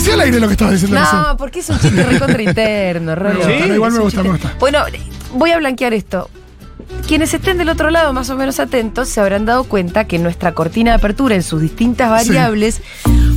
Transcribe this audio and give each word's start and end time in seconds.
parecía 0.00 0.14
al 0.14 0.20
aire 0.20 0.40
lo 0.40 0.46
que 0.46 0.52
estabas 0.52 0.74
diciendo. 0.80 0.98
No, 1.00 1.36
porque 1.36 1.60
es 1.60 1.68
un 1.70 1.78
chiste 1.78 2.02
recontra 2.04 2.42
interno, 2.42 3.14
Rolo. 3.16 3.44
¿Sí? 3.44 3.52
igual 3.72 3.92
me 3.92 3.98
gusta, 4.00 4.22
me 4.22 4.30
gusta. 4.30 4.54
Bueno, 4.58 4.80
voy 5.34 5.50
a 5.50 5.58
blanquear 5.58 5.92
esto. 5.94 6.30
Quienes 7.06 7.32
estén 7.34 7.56
del 7.58 7.68
otro 7.68 7.90
lado 7.90 8.12
más 8.12 8.30
o 8.30 8.36
menos 8.36 8.58
atentos 8.60 9.08
se 9.08 9.20
habrán 9.20 9.44
dado 9.44 9.64
cuenta 9.64 10.04
que 10.06 10.18
nuestra 10.18 10.52
cortina 10.52 10.92
de 10.92 10.96
apertura 10.96 11.34
en 11.34 11.42
sus 11.42 11.60
distintas 11.60 12.10
variables, 12.10 12.80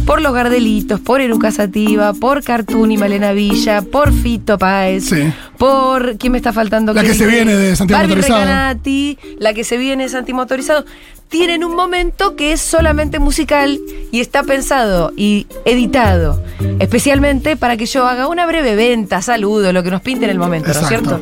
por 0.06 0.22
los 0.22 0.34
Gardelitos, 0.34 1.00
por 1.00 1.22
Eruca 1.22 1.52
Sativa, 1.52 2.14
por 2.14 2.44
Cartoon 2.44 2.92
y 2.92 2.98
Malena 2.98 3.32
Villa, 3.32 3.82
por 3.82 4.12
Fito 4.12 4.58
Páez, 4.58 5.06
Sí. 5.06 5.32
por 5.58 6.18
¿quién 6.18 6.32
me 6.32 6.38
está 6.40 6.52
faltando? 6.52 6.94
La 6.94 7.04
que 7.04 7.14
se 7.14 7.26
viene 7.28 7.56
de 7.56 7.76
Santiago 7.76 8.00
Barbie 8.02 8.16
Motorizado. 8.16 8.42
Recanati, 8.42 9.18
la 9.40 9.54
que 9.54 9.64
se 9.64 9.78
viene 9.78 10.04
de 10.04 10.10
Santi 10.10 10.34
Motorizado, 10.34 10.86
tienen 11.30 11.64
un 11.64 11.76
momento 11.76 12.36
que 12.36 12.54
es 12.54 12.62
solamente 12.62 13.20
musical 13.20 13.80
y 14.12 14.20
está 14.20 14.44
pensado 14.44 15.12
y 15.16 15.48
editado 15.66 16.44
especialmente 16.80 17.56
para 17.58 17.78
que 17.78 17.86
yo 17.86 18.08
haga 18.08 18.28
una 18.28 18.46
breve 18.46 18.76
venta, 18.76 19.22
saludo, 19.22 19.74
lo 19.74 19.84
que 19.84 19.92
nos 19.92 20.02
pinte 20.02 20.26
en 20.26 20.32
el 20.32 20.40
momento, 20.40 20.74
¿no 20.74 20.80
es 20.80 20.88
cierto? 20.88 21.22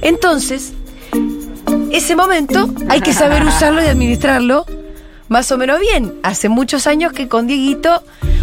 Entonces, 0.00 0.72
ese 1.90 2.16
momento 2.16 2.68
hay 2.88 3.00
que 3.00 3.12
saber 3.12 3.44
usarlo 3.44 3.82
y 3.82 3.86
administrarlo 3.86 4.66
más 5.28 5.50
o 5.52 5.58
menos 5.58 5.80
bien. 5.80 6.12
Hace 6.22 6.48
muchos 6.48 6.86
años 6.86 7.12
que 7.12 7.28
con 7.28 7.46
Dieguito, 7.46 8.02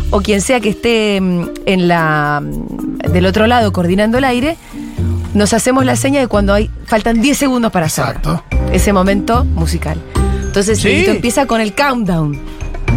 o 0.10 0.22
quien 0.22 0.42
sea 0.42 0.60
que 0.60 0.70
esté 0.70 1.20
mm, 1.22 1.50
en 1.66 1.88
la 1.88 2.42
mm, 2.42 3.12
del 3.12 3.26
otro 3.26 3.46
lado 3.46 3.72
coordinando 3.72 4.18
el 4.18 4.24
aire, 4.24 4.58
nos 5.34 5.54
hacemos 5.54 5.86
la 5.86 5.96
seña 5.96 6.20
de 6.20 6.28
cuando 6.28 6.54
hay 6.54 6.70
faltan 6.86 7.22
10 7.22 7.38
segundos 7.38 7.72
para. 7.72 7.86
Exacto. 7.86 8.44
Ese 8.72 8.94
momento 8.94 9.46
musical. 9.46 10.02
Entonces, 10.50 10.80
Sí. 10.80 10.88
Dieguito 10.90 11.12
empieza 11.12 11.46
con 11.46 11.62
el 11.62 11.74
countdown. 11.76 12.40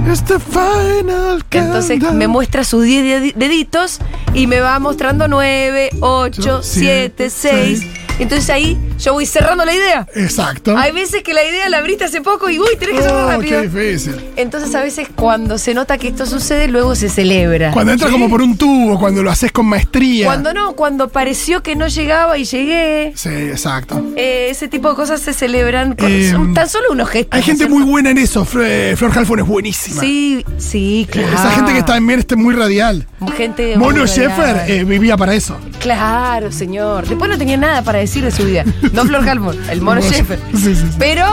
It's 0.09 0.25
the 0.25 0.39
final 0.41 1.45
Entonces 1.51 1.91
countdown. 2.01 2.17
me 2.19 2.27
muestra 2.27 2.65
sus 2.65 2.83
10 2.85 3.05
dedi- 3.05 3.35
deditos 3.35 3.99
y 4.33 4.47
me 4.47 4.61
va 4.61 4.79
mostrando 4.79 5.29
9, 5.29 5.91
8, 6.01 6.41
Ocho, 6.41 6.63
7, 6.63 7.29
siete, 7.29 7.31
6. 7.31 7.81
seis. 7.81 7.93
Entonces 8.19 8.49
ahí 8.51 8.79
yo 9.03 9.13
voy 9.15 9.27
cerrando 9.27 9.65
la 9.65 9.75
idea. 9.75 10.07
Exacto. 10.15 10.77
Hay 10.77 10.93
veces 10.93 11.23
que 11.23 11.35
la 11.35 11.45
idea 11.45 11.69
la 11.69 11.79
abriste 11.79 12.05
hace 12.05 12.21
poco 12.21 12.49
y 12.51 12.59
uy, 12.59 12.67
tenés 12.79 12.97
que 12.97 13.03
cerrar 13.03 13.25
Oh, 13.25 13.31
rápido. 13.33 13.61
qué 13.63 13.69
difícil. 13.69 14.15
Entonces 14.37 14.75
a 14.75 14.83
veces 14.83 15.09
cuando 15.15 15.59
se 15.59 15.75
nota 15.75 15.99
que 15.99 16.09
esto 16.09 16.27
sucede, 16.27 16.69
luego 16.69 16.95
se 16.95 17.09
celebra. 17.09 17.73
Cuando 17.73 17.93
entras 17.93 18.11
como 18.11 18.29
por 18.29 18.43
un 18.43 18.57
tubo, 18.57 18.99
cuando 18.99 19.23
lo 19.23 19.31
haces 19.31 19.53
con 19.53 19.67
maestría. 19.67 20.27
Cuando 20.27 20.53
no, 20.55 20.75
cuando 20.75 21.09
pareció 21.09 21.63
que 21.63 21.75
no 21.77 21.89
llegaba 21.89 22.39
y 22.39 22.45
llegué. 22.45 23.13
Sí, 23.17 23.29
exacto. 23.29 24.03
eh, 24.17 24.49
ese 24.51 24.69
tipo 24.69 24.89
de 24.91 24.95
cosas 24.97 25.21
se 25.21 25.33
celebran 25.33 25.95
con 25.97 26.11
Eh, 26.11 26.31
son 26.31 26.55
tan 26.55 26.69
solo 26.69 26.87
unos 26.93 27.09
gestos. 27.09 27.33
Hay 27.37 27.41
¿no 27.41 27.47
gente 27.47 27.67
muy 27.69 27.83
buena 27.83 28.11
en 28.11 28.19
eso. 28.19 28.45
Fre- 28.47 28.97
Flor 28.97 29.17
Halfon 29.17 29.41
es 29.41 29.47
buenísima. 29.47 30.01
Sí, 30.01 30.45
sí, 30.59 31.07
Eh, 31.09 31.11
claro. 31.13 31.29
Esa 31.35 31.51
gente 31.51 31.73
que 31.73 31.79
está 31.79 31.95
también 31.95 32.19
este 32.21 32.37
muy 32.37 32.55
radial. 32.55 33.07
Gente 33.37 33.77
Mono 33.77 34.07
Sheffer 34.07 34.71
eh, 34.71 34.85
vivía 34.85 35.17
para 35.17 35.35
eso. 35.35 35.57
Claro, 35.81 36.51
señor. 36.53 37.07
Después 37.07 37.31
no 37.31 37.37
tenía 37.39 37.57
nada 37.57 37.83
para 37.83 37.99
decir 37.99 38.25
de 38.25 38.31
su 38.31 38.45
vida. 38.45 38.65
No 38.97 39.05
Flor 39.07 39.27
Halmon, 39.29 39.57
el 39.71 39.81
mono 39.81 40.01
Sheffer. 40.01 40.39
Sí, 40.53 40.59
sí, 40.59 40.75
sí. 40.75 40.85
Pero, 40.99 41.27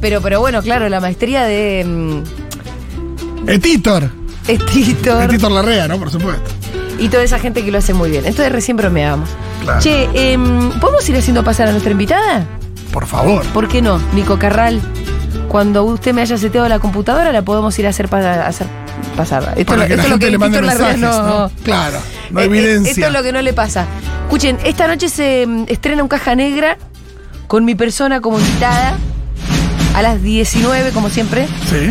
pero, 0.00 0.20
pero 0.20 0.40
bueno, 0.40 0.62
claro, 0.62 0.88
la 0.88 1.00
maestría 1.00 1.44
de 1.44 1.84
mm, 1.86 3.48
Etitor. 3.48 4.10
Estitor 4.46 5.22
Etitor 5.24 5.50
Larrea, 5.52 5.88
¿no? 5.88 5.98
Por 5.98 6.10
supuesto. 6.10 6.50
y 6.98 7.08
toda 7.08 7.22
esa 7.22 7.38
gente 7.38 7.64
que 7.64 7.70
lo 7.70 7.78
hace 7.78 7.94
muy 7.94 8.10
bien. 8.10 8.24
Entonces 8.26 8.52
recién 8.52 8.76
bromeábamos. 8.76 9.28
Claro. 9.62 9.80
Che, 9.80 10.08
em, 10.32 10.70
¿podemos 10.80 11.08
ir 11.08 11.16
haciendo 11.16 11.42
pasar 11.42 11.68
a 11.68 11.70
nuestra 11.70 11.90
invitada? 11.92 12.46
Por 12.92 13.06
favor. 13.06 13.42
¿Por 13.46 13.68
qué 13.68 13.80
no? 13.80 13.98
Nico 14.14 14.38
Carral, 14.38 14.80
cuando 15.48 15.84
usted 15.84 16.12
me 16.12 16.20
haya 16.22 16.36
seteado 16.36 16.68
la 16.68 16.78
computadora, 16.78 17.32
la 17.32 17.42
podemos 17.42 17.76
ir 17.78 17.86
a 17.86 17.90
hacer, 17.90 18.08
pa- 18.08 18.18
a 18.20 18.46
hacer 18.46 18.66
pasar. 19.16 19.54
Esto, 19.56 19.72
Para 19.72 19.84
es 19.84 19.88
que 19.88 19.96
lo- 19.96 19.96
la 19.96 20.02
esto 20.02 20.02
es 20.02 20.08
lo 20.10 20.14
gente 20.14 20.30
le 20.30 20.38
mande 20.38 20.60
mensajes, 20.60 20.98
¿no? 20.98 21.50
Claro. 21.64 21.98
No 22.30 22.40
hay 22.40 22.46
Eh, 22.46 22.50
eh, 22.52 22.58
evidencia. 22.58 22.90
Esto 22.92 23.06
es 23.06 23.12
lo 23.12 23.22
que 23.22 23.32
no 23.32 23.40
le 23.42 23.52
pasa. 23.54 23.86
Escuchen, 24.24 24.58
esta 24.64 24.86
noche 24.86 25.08
se 25.08 25.46
mm, 25.46 25.64
estrena 25.68 26.02
un 26.02 26.08
caja 26.08 26.34
negra 26.34 26.76
con 27.54 27.64
mi 27.64 27.76
persona 27.76 28.20
como 28.20 28.40
invitada 28.40 28.98
a 29.94 30.02
las 30.02 30.20
19, 30.20 30.90
como 30.90 31.08
siempre. 31.08 31.46
Sí. 31.70 31.88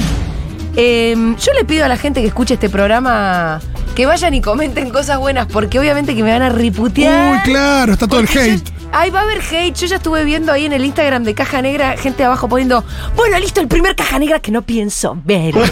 Eh, 0.76 1.16
yo 1.40 1.54
le 1.54 1.64
pido 1.64 1.86
a 1.86 1.88
la 1.88 1.96
gente 1.96 2.20
que 2.20 2.28
escuche 2.28 2.56
este 2.56 2.70
programa 2.70 3.62
que 3.96 4.06
vayan 4.06 4.34
y 4.34 4.42
comenten 4.42 4.90
cosas 4.90 5.20
buenas, 5.20 5.48
porque 5.48 5.80
obviamente 5.80 6.16
que 6.16 6.22
me 6.22 6.32
van 6.34 6.42
a 6.42 6.50
riputear. 6.50 7.32
Uy, 7.32 7.40
claro, 7.46 7.94
está 7.94 8.10
todo 8.10 8.20
el 8.20 8.26
Porque 8.26 8.46
yo- 8.46 8.54
hate. 8.56 8.70
Ay, 8.92 9.10
va 9.10 9.22
a 9.22 9.24
haber 9.24 9.40
hate. 9.40 9.74
Yo 9.74 9.88
ya 9.88 9.96
estuve 9.96 10.26
viendo 10.26 10.52
ahí 10.52 10.66
en 10.66 10.74
el 10.74 10.84
Instagram 10.84 11.24
de 11.24 11.34
Caja 11.34 11.62
Negra 11.62 11.96
gente 11.96 12.26
abajo 12.26 12.50
poniendo, 12.50 12.84
bueno, 13.16 13.40
listo, 13.40 13.62
el 13.62 13.70
primer 13.70 13.96
Caja 13.96 14.20
Negra 14.20 14.42
que 14.42 14.52
no 14.52 14.64
pienso 14.64 15.18
ver. 15.24 15.54
bueno, 15.56 15.70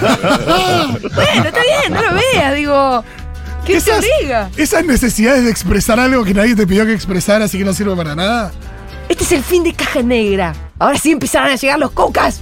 está 1.01 1.59
bien, 1.59 1.91
no 1.94 2.01
lo 2.01 2.13
veas, 2.16 2.56
digo. 2.56 3.03
¿Qué 3.66 3.75
Esas, 3.75 4.00
obliga? 4.00 4.50
esas 4.56 4.85
necesidades 4.85 5.44
de 5.44 5.51
expresar 5.51 6.00
algo 6.00 6.24
que 6.24 6.34
nadie 6.34 6.56
te 6.56 6.66
pidió 6.66 6.85
que 6.85 6.94
expresar, 6.94 7.41
así 7.41 7.57
que 7.57 7.66
no 7.66 7.74
sirve 7.74 7.94
para 7.94 8.16
nada. 8.16 8.53
Este 9.11 9.25
es 9.25 9.31
el 9.33 9.44
fin 9.44 9.63
de 9.63 9.73
Caja 9.73 10.01
Negra. 10.01 10.53
Ahora 10.79 10.97
sí 10.97 11.11
empezaron 11.11 11.49
a 11.51 11.55
llegar 11.55 11.77
los 11.77 11.91
cucas. 11.91 12.39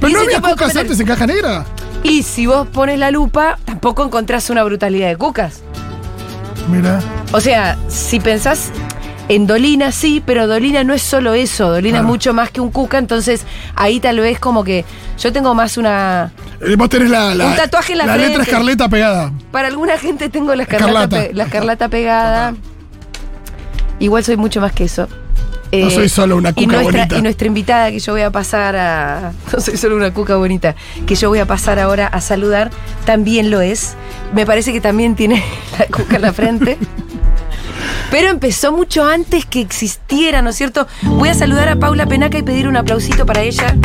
Pero 0.00 0.12
no 0.12 0.20
había 0.20 0.40
comentarios. 0.40 0.76
antes 0.76 1.00
en 1.00 1.06
caja 1.06 1.26
negra. 1.26 1.64
Y 2.02 2.22
si 2.22 2.46
vos 2.46 2.66
pones 2.68 2.98
la 2.98 3.10
lupa, 3.10 3.58
tampoco 3.66 4.02
encontrás 4.04 4.48
una 4.48 4.64
brutalidad 4.64 5.08
de 5.08 5.16
cucas. 5.16 5.60
Mira. 6.70 7.00
O 7.32 7.40
sea, 7.40 7.76
si 7.88 8.18
pensás 8.18 8.70
en 9.28 9.46
Dolina, 9.46 9.92
sí, 9.92 10.22
pero 10.24 10.46
Dolina 10.46 10.84
no 10.84 10.94
es 10.94 11.02
solo 11.02 11.34
eso. 11.34 11.68
Dolina 11.70 11.98
Claro. 11.98 12.06
es 12.06 12.08
mucho 12.08 12.32
más 12.32 12.50
que 12.50 12.60
un 12.62 12.70
cuca, 12.70 12.96
entonces 12.98 13.44
ahí 13.74 14.00
tal 14.00 14.20
vez 14.20 14.38
como 14.38 14.64
que 14.64 14.84
yo 15.18 15.32
tengo 15.32 15.54
más 15.54 15.76
una... 15.76 16.32
Eh, 16.62 16.76
Vos 16.76 16.88
tenés 16.88 17.10
la, 17.10 17.34
la, 17.34 17.46
Un 17.46 17.56
tatuaje 17.56 17.92
en 17.92 17.98
la 17.98 18.06
letra 18.06 18.24
frente. 18.34 18.42
escarleta 18.50 18.88
pegada. 18.88 19.32
Para 19.52 19.68
alguna 19.68 19.98
gente 19.98 20.28
tengo 20.30 20.54
la 20.54 20.62
escarlata, 20.62 20.88
Escarlata. 21.04 21.28
pe- 21.28 21.34
la 21.34 21.44
escarlata 21.44 21.88
pegada. 21.88 22.54
Igual 23.98 24.24
soy 24.24 24.36
mucho 24.36 24.60
más 24.60 24.72
que 24.72 24.84
eso. 24.84 25.08
Eh, 25.70 25.84
No 25.84 25.90
soy 25.90 26.08
solo 26.08 26.36
una 26.36 26.50
y 26.50 26.64
cuca 26.64 26.76
nuestra, 26.76 26.98
bonita. 27.00 27.18
Y 27.18 27.22
nuestra 27.22 27.46
invitada 27.46 27.90
que 27.90 27.98
yo 27.98 28.12
voy 28.12 28.22
a 28.22 28.30
pasar 28.30 28.76
a. 28.76 29.32
No 29.52 29.60
soy 29.60 29.76
solo 29.76 29.96
una 29.96 30.12
cuca 30.12 30.36
bonita. 30.36 30.74
Que 31.06 31.14
yo 31.14 31.28
voy 31.28 31.40
a 31.40 31.46
pasar 31.46 31.78
ahora 31.78 32.06
a 32.06 32.20
saludar, 32.20 32.70
también 33.04 33.50
lo 33.50 33.60
es. 33.60 33.94
Me 34.34 34.46
parece 34.46 34.72
que 34.72 34.80
también 34.80 35.14
tiene 35.14 35.42
la 35.78 35.86
cuca 35.86 36.16
en 36.16 36.22
la 36.22 36.32
frente. 36.32 36.78
Pero 38.10 38.28
empezó 38.30 38.72
mucho 38.72 39.04
antes 39.04 39.44
que 39.44 39.60
existiera, 39.60 40.40
¿no 40.40 40.50
es 40.50 40.56
cierto? 40.56 40.86
Voy 41.02 41.28
a 41.28 41.34
saludar 41.34 41.68
a 41.68 41.76
Paula 41.76 42.06
Penaca 42.06 42.38
y 42.38 42.42
pedir 42.42 42.66
un 42.66 42.76
aplausito 42.76 43.26
para 43.26 43.42
ella. 43.42 43.76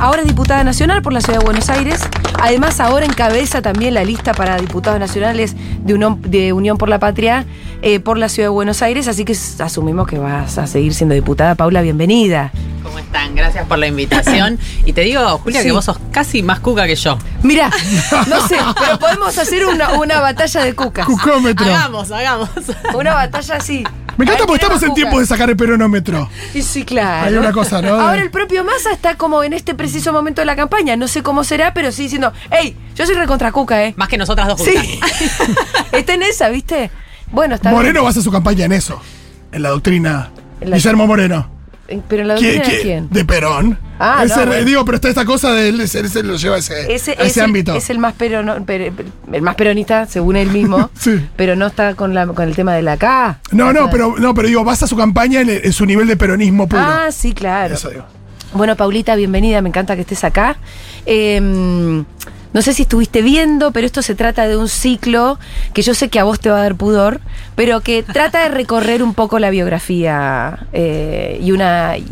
Ahora 0.00 0.22
es 0.22 0.26
diputada 0.28 0.64
nacional 0.64 1.00
por 1.02 1.12
la 1.12 1.20
Ciudad 1.20 1.38
de 1.38 1.44
Buenos 1.44 1.70
Aires. 1.70 2.00
Además, 2.40 2.80
ahora 2.80 3.06
encabeza 3.06 3.62
también 3.62 3.94
la 3.94 4.02
lista 4.04 4.32
para 4.32 4.56
diputados 4.56 4.98
nacionales 4.98 5.54
de 5.84 5.94
Unión, 5.94 6.20
de 6.22 6.52
Unión 6.52 6.78
por 6.78 6.88
la 6.88 6.98
Patria 6.98 7.44
eh, 7.82 8.00
por 8.00 8.18
la 8.18 8.28
Ciudad 8.28 8.46
de 8.46 8.52
Buenos 8.52 8.82
Aires. 8.82 9.08
Así 9.08 9.24
que 9.24 9.36
asumimos 9.62 10.06
que 10.06 10.18
vas 10.18 10.58
a 10.58 10.66
seguir 10.66 10.94
siendo 10.94 11.14
diputada. 11.14 11.54
Paula, 11.54 11.82
bienvenida. 11.82 12.50
¿Cómo 12.82 12.98
están? 12.98 13.34
Gracias 13.34 13.66
por 13.66 13.78
la 13.78 13.86
invitación. 13.86 14.58
Y 14.86 14.92
te 14.94 15.02
digo, 15.02 15.20
Julia, 15.38 15.60
Sí. 15.60 15.66
que 15.66 15.72
vos 15.72 15.84
sos 15.84 15.98
casi 16.10 16.42
más 16.42 16.60
cuca 16.60 16.86
que 16.86 16.96
yo. 16.96 17.18
Mira, 17.42 17.70
no 18.28 18.48
sé, 18.48 18.56
pero 18.78 18.98
podemos 18.98 19.36
hacer 19.36 19.66
una, 19.66 19.98
una 19.98 20.20
batalla 20.20 20.64
de 20.64 20.74
cucas. 20.74 21.06
Cucómetro. 21.06 21.66
Hagamos, 21.66 22.10
hagamos. 22.10 22.48
Una 22.94 23.14
batalla 23.14 23.56
así. 23.56 23.84
Me 24.20 24.26
encanta 24.26 24.44
porque 24.46 24.62
estamos 24.62 24.82
en 24.82 24.92
tiempo 24.94 25.18
de 25.18 25.26
sacar 25.26 25.48
el 25.48 25.56
peronómetro. 25.56 26.28
Y 26.54 26.60
sí, 26.62 26.84
claro. 26.84 27.26
Hay 27.26 27.34
una 27.34 27.52
cosa, 27.52 27.80
¿no? 27.80 27.94
Ahora 27.98 28.20
el 28.20 28.30
propio 28.30 28.64
Massa 28.64 28.92
está 28.92 29.14
como 29.16 29.42
en 29.42 29.52
este 29.54 29.74
preciso 29.74 30.12
momento 30.12 30.42
de 30.42 30.44
la 30.46 30.56
campaña. 30.56 30.94
No 30.96 31.08
sé 31.08 31.22
cómo 31.22 31.42
será, 31.42 31.72
pero 31.72 31.90
sí 31.90 32.02
diciendo, 32.02 32.32
hey, 32.50 32.76
yo 32.94 33.06
soy 33.06 33.14
recontra 33.14 33.50
cuca, 33.50 33.82
¿eh? 33.84 33.94
Más 33.96 34.08
que 34.08 34.18
nosotras 34.18 34.46
dos 34.48 34.60
Sí. 34.62 34.74
juntas. 34.76 35.10
está 35.92 36.12
en 36.14 36.22
esa, 36.22 36.48
¿viste? 36.50 36.90
Bueno, 37.32 37.54
está 37.54 37.70
Moreno 37.70 38.04
basa 38.04 38.20
su 38.20 38.30
campaña 38.30 38.66
en 38.66 38.72
eso. 38.72 39.00
En 39.52 39.62
la 39.62 39.70
doctrina. 39.70 40.30
En 40.60 40.70
la- 40.70 40.76
Guillermo 40.76 41.06
Moreno. 41.06 41.50
Bien. 41.90 42.02
¿Pero 42.08 42.22
en 42.22 42.28
la 42.28 42.34
¿Quién- 42.36 42.54
doctrina 42.54 42.76
de 42.76 42.82
quién? 42.82 43.08
De 43.10 43.24
Perón. 43.24 43.78
Ah, 43.98 44.22
Ese- 44.24 44.40
no, 44.40 44.46
bueno. 44.46 44.64
Digo, 44.64 44.84
pero 44.86 44.94
está 44.96 45.08
esta 45.10 45.24
cosa 45.26 45.52
de 45.52 45.68
él, 45.68 45.80
ese, 45.80 46.00
ese 46.00 46.22
lo 46.22 46.36
lleva 46.36 46.56
a 46.56 46.58
ese, 46.60 46.92
Ese, 46.94 47.40
a 47.40 47.44
ámbito. 47.44 47.74
es 47.74 47.90
el 47.90 47.98
más 47.98 48.14
perono- 48.16 48.64
per- 48.64 48.92
el 49.32 49.42
más 49.42 49.54
peronista, 49.56 50.06
según 50.06 50.36
él 50.36 50.48
mismo. 50.50 50.88
Sí. 50.98 51.20
Pero 51.36 51.56
no 51.56 51.66
está 51.66 51.94
con, 51.94 52.14
la, 52.14 52.26
con 52.26 52.48
el 52.48 52.54
tema 52.56 52.74
de 52.74 52.82
la 52.82 52.96
K. 52.96 53.40
No, 53.52 53.72
no, 53.72 53.90
pero, 53.90 54.14
no, 54.18 54.32
pero 54.34 54.48
digo, 54.48 54.64
basa 54.64 54.86
su 54.86 54.96
campaña 54.96 55.40
en, 55.42 55.50
en 55.50 55.72
su 55.72 55.84
nivel 55.84 56.06
de 56.06 56.16
peronismo 56.16 56.66
puro. 56.68 56.82
Ah, 56.82 57.08
sí, 57.12 57.32
claro. 57.34 57.74
Eso 57.74 57.90
digo. 57.90 58.04
Bueno, 58.52 58.74
Paulita, 58.76 59.14
bienvenida, 59.16 59.60
me 59.62 59.68
encanta 59.68 59.94
que 59.94 60.00
estés 60.02 60.24
acá. 60.24 60.56
Eh, 61.06 62.02
no 62.52 62.62
sé 62.62 62.72
si 62.74 62.82
estuviste 62.82 63.22
viendo, 63.22 63.70
pero 63.72 63.86
esto 63.86 64.02
se 64.02 64.14
trata 64.14 64.48
de 64.48 64.56
un 64.56 64.68
ciclo 64.68 65.38
que 65.72 65.82
yo 65.82 65.94
sé 65.94 66.08
que 66.08 66.18
a 66.18 66.24
vos 66.24 66.40
te 66.40 66.50
va 66.50 66.58
a 66.58 66.62
dar 66.62 66.74
pudor, 66.74 67.20
pero 67.54 67.80
que 67.80 68.02
trata 68.12 68.42
de 68.42 68.48
recorrer 68.48 69.02
un 69.02 69.14
poco 69.14 69.38
la 69.38 69.50
biografía 69.50 70.66
eh, 70.72 71.38
y 71.42 71.52
una 71.52 71.96
y, 71.98 72.04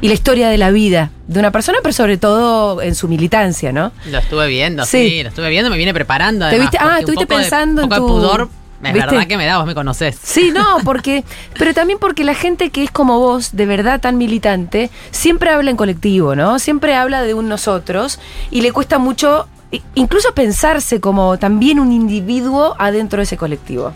y 0.00 0.08
la 0.08 0.14
historia 0.14 0.48
de 0.48 0.58
la 0.58 0.70
vida 0.70 1.10
de 1.26 1.40
una 1.40 1.50
persona, 1.50 1.78
pero 1.82 1.92
sobre 1.92 2.18
todo 2.18 2.80
en 2.82 2.94
su 2.94 3.08
militancia, 3.08 3.72
¿no? 3.72 3.92
Lo 4.10 4.18
estuve 4.18 4.46
viendo, 4.46 4.84
Sí. 4.84 5.08
sí. 5.10 5.22
lo 5.22 5.30
estuve 5.30 5.48
viendo, 5.50 5.70
me 5.70 5.76
viene 5.76 5.94
preparando. 5.94 6.48
¿Te 6.48 6.58
viste? 6.60 6.76
Ah, 6.80 6.98
estuviste 7.00 7.24
de- 7.24 7.40
pensando 7.40 7.82
en 7.82 7.88
tu- 7.88 7.94
de 7.94 8.00
pudor, 8.00 8.48
es 8.82 8.92
¿Viste? 8.92 9.10
verdad 9.10 9.26
que 9.26 9.36
me 9.36 9.46
da, 9.46 9.58
vos 9.58 9.66
me 9.66 9.74
conocés. 9.74 10.18
Sí, 10.22 10.52
no, 10.54 10.78
porque, 10.84 11.24
pero 11.58 11.74
también 11.74 11.98
porque 11.98 12.24
la 12.24 12.34
gente 12.34 12.70
que 12.70 12.84
es 12.84 12.90
como 12.90 13.18
vos, 13.18 13.56
de 13.56 13.66
verdad 13.66 14.00
tan 14.00 14.18
militante, 14.18 14.90
siempre 15.10 15.50
habla 15.50 15.70
en 15.70 15.76
colectivo, 15.76 16.34
¿no? 16.34 16.58
Siempre 16.58 16.94
habla 16.94 17.22
de 17.22 17.34
un 17.34 17.48
nosotros 17.48 18.20
y 18.50 18.60
le 18.60 18.72
cuesta 18.72 18.98
mucho 18.98 19.48
incluso 19.94 20.32
pensarse 20.32 21.00
como 21.00 21.38
también 21.38 21.80
un 21.80 21.92
individuo 21.92 22.76
adentro 22.78 23.18
de 23.18 23.24
ese 23.24 23.36
colectivo. 23.36 23.92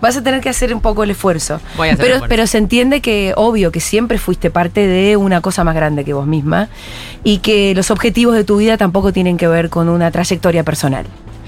Vas 0.00 0.16
a 0.16 0.22
tener 0.22 0.42
que 0.42 0.50
hacer 0.50 0.74
un 0.74 0.82
poco 0.82 1.04
el 1.04 1.10
esfuerzo. 1.10 1.58
Voy 1.76 1.88
a 1.88 1.92
hacer 1.92 2.04
pero, 2.04 2.14
esfuerzo. 2.16 2.28
pero 2.28 2.46
se 2.46 2.58
entiende 2.58 3.00
que, 3.00 3.32
obvio, 3.34 3.72
que 3.72 3.80
siempre 3.80 4.18
fuiste 4.18 4.50
parte 4.50 4.86
de 4.86 5.16
una 5.16 5.40
cosa 5.40 5.64
más 5.64 5.74
grande 5.74 6.04
que 6.04 6.12
vos 6.12 6.26
misma 6.26 6.68
y 7.24 7.38
que 7.38 7.74
los 7.74 7.90
objetivos 7.90 8.34
de 8.34 8.44
tu 8.44 8.58
vida 8.58 8.76
tampoco 8.76 9.12
tienen 9.12 9.38
que 9.38 9.48
ver 9.48 9.70
con 9.70 9.88
una 9.88 10.10
trayectoria 10.10 10.64
personal, 10.64 11.06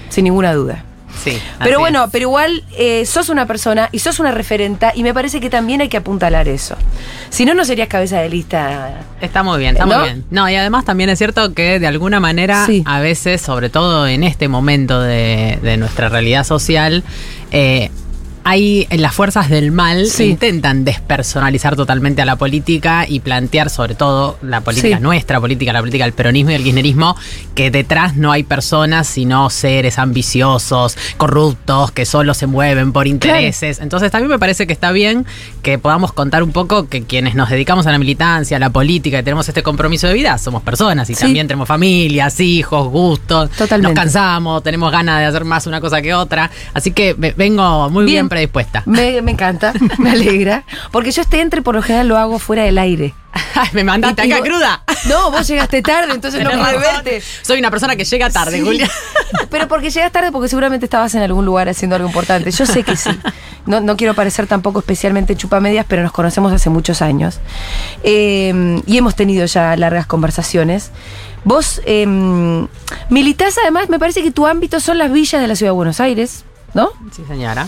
sin 0.09 0.23
ninguna 0.23 0.53
duda. 0.53 0.83
Sí. 1.23 1.37
Pero 1.59 1.79
bueno, 1.79 2.05
es. 2.05 2.11
pero 2.11 2.23
igual 2.23 2.63
eh, 2.77 3.05
sos 3.05 3.29
una 3.29 3.45
persona 3.45 3.89
y 3.91 3.99
sos 3.99 4.19
una 4.19 4.31
referenta 4.31 4.93
y 4.95 5.03
me 5.03 5.13
parece 5.13 5.39
que 5.39 5.49
también 5.49 5.81
hay 5.81 5.89
que 5.89 5.97
apuntalar 5.97 6.47
eso. 6.47 6.75
Si 7.29 7.45
no, 7.45 7.53
no 7.53 7.65
serías 7.65 7.87
cabeza 7.89 8.19
de 8.19 8.29
lista. 8.29 9.01
Está 9.21 9.43
muy 9.43 9.59
bien, 9.59 9.75
está 9.75 9.85
¿No? 9.85 9.95
muy 9.99 10.03
bien. 10.05 10.25
No, 10.31 10.49
y 10.49 10.55
además 10.55 10.85
también 10.85 11.09
es 11.09 11.17
cierto 11.17 11.53
que 11.53 11.79
de 11.79 11.87
alguna 11.87 12.19
manera, 12.19 12.65
Sí. 12.65 12.83
a 12.85 12.99
veces, 12.99 13.41
sobre 13.41 13.69
todo 13.69 14.07
en 14.07 14.23
este 14.23 14.47
momento 14.47 15.01
de, 15.01 15.59
de 15.61 15.77
nuestra 15.77 16.09
realidad 16.09 16.43
social, 16.45 17.03
eh, 17.51 17.91
hay 18.43 18.87
las 18.91 19.13
fuerzas 19.13 19.49
del 19.49 19.71
mal 19.71 20.05
Sí. 20.07 20.17
que 20.23 20.29
intentan 20.29 20.83
despersonalizar 20.85 21.75
totalmente 21.75 22.21
a 22.21 22.25
la 22.25 22.35
política 22.35 23.05
y 23.07 23.19
plantear 23.19 23.69
sobre 23.69 23.95
todo 23.95 24.37
la 24.41 24.61
política 24.61 24.97
Sí. 24.97 25.03
nuestra 25.03 25.39
política, 25.39 25.73
la 25.73 25.79
política 25.79 26.03
del 26.05 26.13
peronismo 26.13 26.51
y 26.51 26.55
el 26.55 26.63
kirchnerismo, 26.63 27.15
que 27.55 27.71
detrás 27.71 28.15
no 28.15 28.31
hay 28.31 28.43
personas 28.43 29.07
sino 29.07 29.49
seres 29.49 29.99
ambiciosos, 29.99 30.97
corruptos, 31.17 31.91
que 31.91 32.05
solo 32.05 32.33
se 32.33 32.47
mueven 32.47 32.91
por 32.93 33.07
intereses. 33.07 33.79
Entonces 33.79 34.11
también 34.11 34.29
me 34.31 34.39
parece 34.39 34.65
que 34.67 34.73
está 34.73 34.91
bien 34.91 35.25
que 35.61 35.77
podamos 35.77 36.13
contar 36.13 36.43
un 36.43 36.51
poco 36.51 36.87
que 36.87 37.03
quienes 37.03 37.35
nos 37.35 37.49
dedicamos 37.49 37.85
a 37.87 37.91
la 37.91 37.99
militancia, 37.99 38.57
a 38.57 38.59
la 38.59 38.69
política 38.69 39.19
y 39.19 39.23
tenemos 39.23 39.47
este 39.49 39.63
compromiso 39.63 40.07
de 40.07 40.13
vida, 40.13 40.37
somos 40.37 40.63
personas 40.63 41.09
y 41.09 41.15
Sí. 41.15 41.21
también 41.21 41.47
tenemos 41.47 41.67
familias, 41.67 42.39
hijos, 42.39 42.87
gustos, 42.89 43.49
Totalmente. 43.51 43.93
nos 43.93 44.03
cansamos, 44.03 44.63
tenemos 44.63 44.91
ganas 44.91 45.19
de 45.19 45.25
hacer 45.25 45.43
más 45.45 45.67
una 45.67 45.81
cosa 45.81 46.01
que 46.01 46.13
otra. 46.13 46.49
Así 46.73 46.91
que 46.91 47.13
ve- 47.17 47.33
vengo 47.35 47.89
muy 47.89 48.05
bien, 48.05 48.28
predispuesta. 48.29 48.83
Me, 48.85 49.21
me 49.21 49.31
encanta, 49.31 49.73
me 49.97 50.11
alegra. 50.11 50.63
Porque 50.91 51.11
yo 51.11 51.21
este 51.21 51.41
entre 51.41 51.61
por 51.61 51.75
lo 51.75 51.81
general 51.81 52.07
lo 52.07 52.17
hago 52.17 52.39
fuera 52.39 52.63
del 52.63 52.77
aire. 52.77 53.13
Ay, 53.53 53.69
me 53.73 53.83
mandaste 53.83 54.21
acá 54.21 54.41
cruda. 54.41 54.83
No, 55.07 55.31
vos 55.31 55.47
llegaste 55.47 55.81
tarde, 55.81 56.13
entonces 56.13 56.43
no 56.43 56.49
pude 56.51 56.77
verte. 56.77 57.21
Soy 57.41 57.59
una 57.59 57.69
persona 57.69 57.95
que 57.95 58.03
llega 58.03 58.29
tarde, 58.29 58.57
Sí. 58.57 58.63
Julia. 58.63 58.89
Pero 59.49 59.67
porque 59.67 59.89
llegas 59.89 60.11
tarde 60.11 60.31
porque 60.31 60.47
seguramente 60.47 60.85
estabas 60.85 61.13
en 61.15 61.21
algún 61.21 61.45
lugar 61.45 61.69
haciendo 61.69 61.95
algo 61.95 62.07
importante. 62.07 62.51
Yo 62.51 62.65
sé 62.65 62.83
que 62.83 62.95
sí. 62.95 63.09
No, 63.65 63.81
no 63.81 63.97
quiero 63.97 64.13
parecer 64.13 64.47
tampoco 64.47 64.79
especialmente 64.79 65.35
chupamedias, 65.35 65.85
pero 65.87 66.01
nos 66.01 66.11
conocemos 66.11 66.51
hace 66.51 66.69
muchos 66.69 67.01
años. 67.01 67.39
Eh, 68.03 68.81
y 68.85 68.97
hemos 68.97 69.15
tenido 69.15 69.45
ya 69.45 69.75
largas 69.77 70.07
conversaciones. 70.07 70.91
Vos 71.43 71.81
eh, 71.85 72.05
militás 73.09 73.57
además, 73.61 73.89
me 73.89 73.99
parece 73.99 74.23
que 74.23 74.31
tu 74.31 74.47
ámbito 74.47 74.79
son 74.79 74.97
las 74.97 75.11
villas 75.11 75.41
de 75.41 75.47
la 75.47 75.55
ciudad 75.55 75.69
de 75.71 75.75
Buenos 75.75 75.99
Aires, 75.99 76.43
¿no? 76.73 76.89
Sí, 77.15 77.23
señora. 77.27 77.67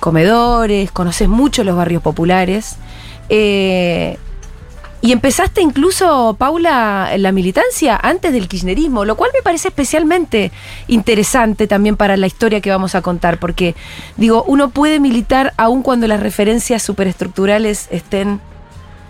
Comedores, 0.00 0.90
conoces 0.90 1.28
mucho 1.28 1.62
los 1.62 1.76
barrios 1.76 2.02
populares. 2.02 2.76
Eh, 3.28 4.18
y 5.02 5.12
empezaste 5.12 5.62
incluso, 5.62 6.36
Paula, 6.38 7.12
la 7.16 7.32
militancia 7.32 7.98
antes 8.02 8.34
del 8.34 8.48
kirchnerismo, 8.48 9.06
lo 9.06 9.16
cual 9.16 9.30
me 9.32 9.40
parece 9.40 9.68
especialmente 9.68 10.52
interesante 10.88 11.66
también 11.66 11.96
para 11.96 12.18
la 12.18 12.26
historia 12.26 12.60
que 12.60 12.70
vamos 12.70 12.94
a 12.94 13.00
contar, 13.00 13.38
porque 13.38 13.74
digo, 14.18 14.44
uno 14.46 14.68
puede 14.68 15.00
militar 15.00 15.54
aun 15.56 15.82
cuando 15.82 16.06
las 16.06 16.20
referencias 16.20 16.82
superestructurales 16.82 17.88
estén 17.90 18.40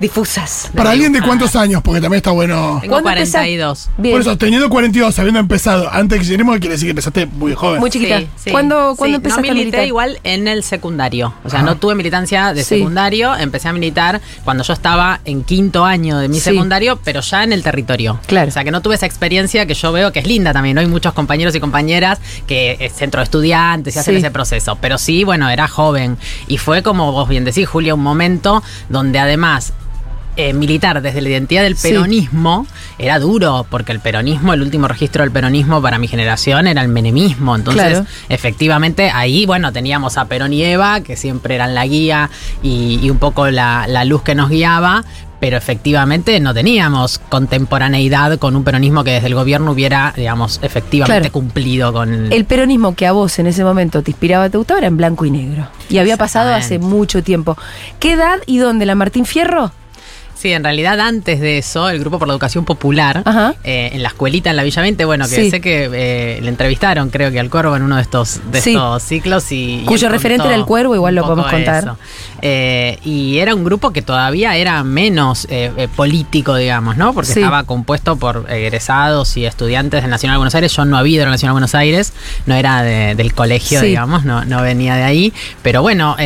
difusas. 0.01 0.71
Para 0.75 0.91
alguien 0.91 1.13
de 1.13 1.21
cuántos 1.23 1.55
años, 1.57 1.83
porque 1.83 2.01
también 2.01 2.17
está 2.19 2.31
bueno. 2.31 2.79
Tengo 2.81 2.95
¿Cuándo 2.95 3.11
empezás? 3.11 3.33
42. 3.43 3.91
Bien, 3.99 4.15
Por 4.15 4.21
eso, 4.23 4.37
teniendo 4.39 4.69
42, 4.71 5.19
habiendo 5.19 5.41
empezado 5.41 5.89
antes 5.93 6.11
del 6.11 6.21
kirchnerismo, 6.21 6.53
quiere 6.53 6.71
decir 6.71 6.87
que 6.87 6.91
empezaste 6.91 7.27
muy 7.27 7.55
joven. 7.55 7.81
muy 7.81 7.91
chiquita. 7.91 8.19
Sí, 8.21 8.29
sí. 8.45 8.51
¿Cuándo, 8.51 8.95
¿cuándo 8.97 9.15
Sí, 9.15 9.17
empezaste 9.17 9.43
no 9.47 9.51
a 9.53 9.55
milité 9.55 9.65
militar? 9.77 9.87
igual 9.87 10.19
en 10.25 10.49
el 10.49 10.63
secundario. 10.65 11.35
O 11.45 11.51
sea, 11.51 11.61
Ajá. 11.61 11.67
no 11.67 11.77
tuve 11.77 11.95
militancia 11.95 12.55
de 12.55 12.63
Sí. 12.65 12.77
secundario. 12.79 13.37
Empecé 13.37 13.69
a 13.69 13.73
militar 13.73 14.21
cuando 14.45 14.65
yo 14.65 14.73
estaba 14.73 15.21
en 15.25 15.45
quinto 15.45 15.85
año 15.85 16.19
de 16.19 16.29
mi 16.29 16.37
Sí. 16.37 16.45
secundario, 16.51 16.99
pero 17.05 17.21
ya 17.21 17.45
en 17.45 17.53
el 17.53 17.63
territorio. 17.63 18.19
Claro. 18.27 18.49
O 18.49 18.53
sea, 18.53 18.65
que 18.65 18.71
no 18.71 18.81
tuve 18.81 18.95
esa 18.95 19.07
experiencia 19.07 19.67
que 19.67 19.75
yo 19.75 19.93
veo 19.93 20.13
que 20.13 20.21
es 20.21 20.27
linda 20.27 20.53
también. 20.53 20.75
¿no? 20.77 20.81
Hay 20.81 20.87
muchos 20.87 21.13
compañeros 21.13 21.55
y 21.55 21.61
compañeras 21.61 22.19
que 22.47 22.77
es 22.81 22.95
centro 22.95 23.21
de 23.21 23.25
estudiantes 23.25 23.97
y 23.97 23.99
hacen 23.99 24.15
Sí. 24.15 24.19
ese 24.19 24.31
proceso. 24.31 24.79
Pero 24.81 24.97
sí, 24.99 25.25
bueno, 25.25 25.49
era 25.51 25.69
joven. 25.69 26.17
Y 26.49 26.57
fue 26.59 26.83
como 26.83 27.13
vos 27.13 27.29
bien 27.29 27.45
decís, 27.45 27.69
Julia, 27.69 27.95
un 27.95 28.03
momento 28.03 28.63
donde 28.89 29.19
además 29.19 29.73
eh, 30.49 30.53
militar 30.55 31.03
desde 31.03 31.21
la 31.21 31.29
identidad 31.29 31.63
del 31.63 31.77
Sí. 31.77 31.89
peronismo 31.89 32.67
era 32.99 33.19
duro, 33.19 33.67
porque 33.71 33.93
el 33.93 34.01
peronismo, 34.01 34.53
el 34.55 34.63
último 34.63 34.89
registro 34.89 35.23
del 35.23 35.31
peronismo 35.33 35.81
para 35.83 35.99
mi 35.99 36.09
generación 36.09 36.67
era 36.67 36.83
el 36.83 36.89
menemismo. 36.89 37.55
Entonces, 37.57 37.89
Claro. 37.91 38.07
efectivamente, 38.29 39.11
ahí, 39.13 39.47
bueno, 39.47 39.73
teníamos 39.73 40.17
a 40.19 40.25
Perón 40.27 40.53
y 40.53 40.63
Eva, 40.63 41.01
que 41.01 41.17
siempre 41.17 41.55
eran 41.55 41.75
la 41.75 41.87
guía 41.87 42.31
y, 42.63 42.99
y 43.03 43.11
un 43.11 43.19
poco 43.19 43.49
la, 43.51 43.87
la 43.89 44.05
luz 44.05 44.23
que 44.23 44.35
nos 44.35 44.49
guiaba. 44.51 45.05
Pero 45.41 45.57
efectivamente 45.57 46.39
no 46.39 46.53
teníamos 46.53 47.19
contemporaneidad 47.65 48.39
con 48.39 48.57
un 48.57 48.65
peronismo 48.65 49.05
que 49.05 49.13
desde 49.13 49.29
el 49.29 49.35
gobierno 49.35 49.71
hubiera, 49.73 50.13
digamos, 50.15 50.59
efectivamente 50.63 51.21
Claro. 51.31 51.33
cumplido 51.33 51.93
con 51.95 52.31
El 52.31 52.45
peronismo 52.45 52.95
que 52.95 53.07
a 53.07 53.13
vos 53.13 53.39
en 53.39 53.47
ese 53.47 53.65
momento 53.65 54.03
te 54.03 54.11
inspiraba, 54.11 54.51
te 54.51 54.59
gustaba, 54.59 54.79
era 54.81 54.89
en 54.89 54.97
blanco 54.99 55.25
y 55.25 55.31
negro. 55.31 55.67
Y 55.89 55.97
había 55.97 56.17
pasado 56.19 56.53
hace 56.55 56.79
mucho 56.79 57.23
tiempo. 57.23 57.57
¿Qué 57.99 58.13
edad 58.13 58.37
y 58.47 58.59
dónde? 58.59 58.85
¿La 58.85 58.95
Martín 58.95 59.25
Fierro? 59.25 59.73
Sí, 60.41 60.53
en 60.53 60.65
realidad 60.65 60.99
antes 61.01 61.39
de 61.39 61.59
eso, 61.59 61.91
el 61.91 61.99
Grupo 62.01 62.19
por 62.19 62.27
la 62.27 62.33
Educación 62.33 62.65
Popular, 62.65 63.23
eh, 63.63 63.91
en 63.93 64.03
la 64.03 64.09
escuelita 64.09 64.49
en 64.49 64.57
la 64.57 64.63
Villa 64.63 64.81
20, 64.81 65.05
bueno, 65.05 65.29
que 65.29 65.35
Sí. 65.35 65.51
sé 65.51 65.61
que 65.61 65.91
eh, 65.93 66.39
le 66.41 66.49
entrevistaron, 66.49 67.11
creo 67.11 67.31
que 67.31 67.39
al 67.39 67.51
Cuervo 67.51 67.77
en 67.77 67.83
uno 67.83 67.97
de 67.97 68.03
estos, 68.03 68.41
de 68.51 68.63
Sí. 68.63 68.71
estos 68.71 69.03
ciclos. 69.03 69.53
Y, 69.53 69.83
Cuyo 69.85 70.09
referente 70.09 70.47
era 70.47 70.55
el 70.57 70.65
Cuervo, 70.65 70.95
igual 70.95 71.15
lo 71.15 71.25
podemos 71.25 71.51
contar. 71.51 71.97
Eh, 72.41 72.99
y 73.05 73.37
era 73.37 73.55
un 73.55 73.65
grupo 73.65 73.91
que 73.91 74.01
todavía 74.01 74.57
era 74.57 74.83
menos 74.83 75.47
político, 75.95 76.57
digamos, 76.57 76.97
¿no? 76.97 77.13
Porque 77.13 77.33
Sí. 77.35 77.41
estaba 77.41 77.65
compuesto 77.65 78.17
por 78.17 78.47
egresados 78.49 79.37
y 79.37 79.45
estudiantes 79.45 80.01
del 80.01 80.11
Nacional 80.11 80.37
de 80.37 80.39
Buenos 80.39 80.55
Aires. 80.55 80.73
Yo 80.75 80.87
no 80.87 80.97
había 80.97 81.23
la 81.25 81.31
Nacional 81.33 81.51
de 81.53 81.55
Buenos 81.57 81.75
Aires, 81.75 82.15
no 82.47 82.55
era 82.55 82.83
de- 82.83 83.15
del 83.15 83.35
colegio, 83.35 83.83
digamos, 83.83 84.25
no, 84.25 84.45
no 84.47 84.63
venía 84.63 84.95
de 84.97 85.03
ahí. 85.03 85.33
Pero 85.63 85.83
bueno, 85.83 86.17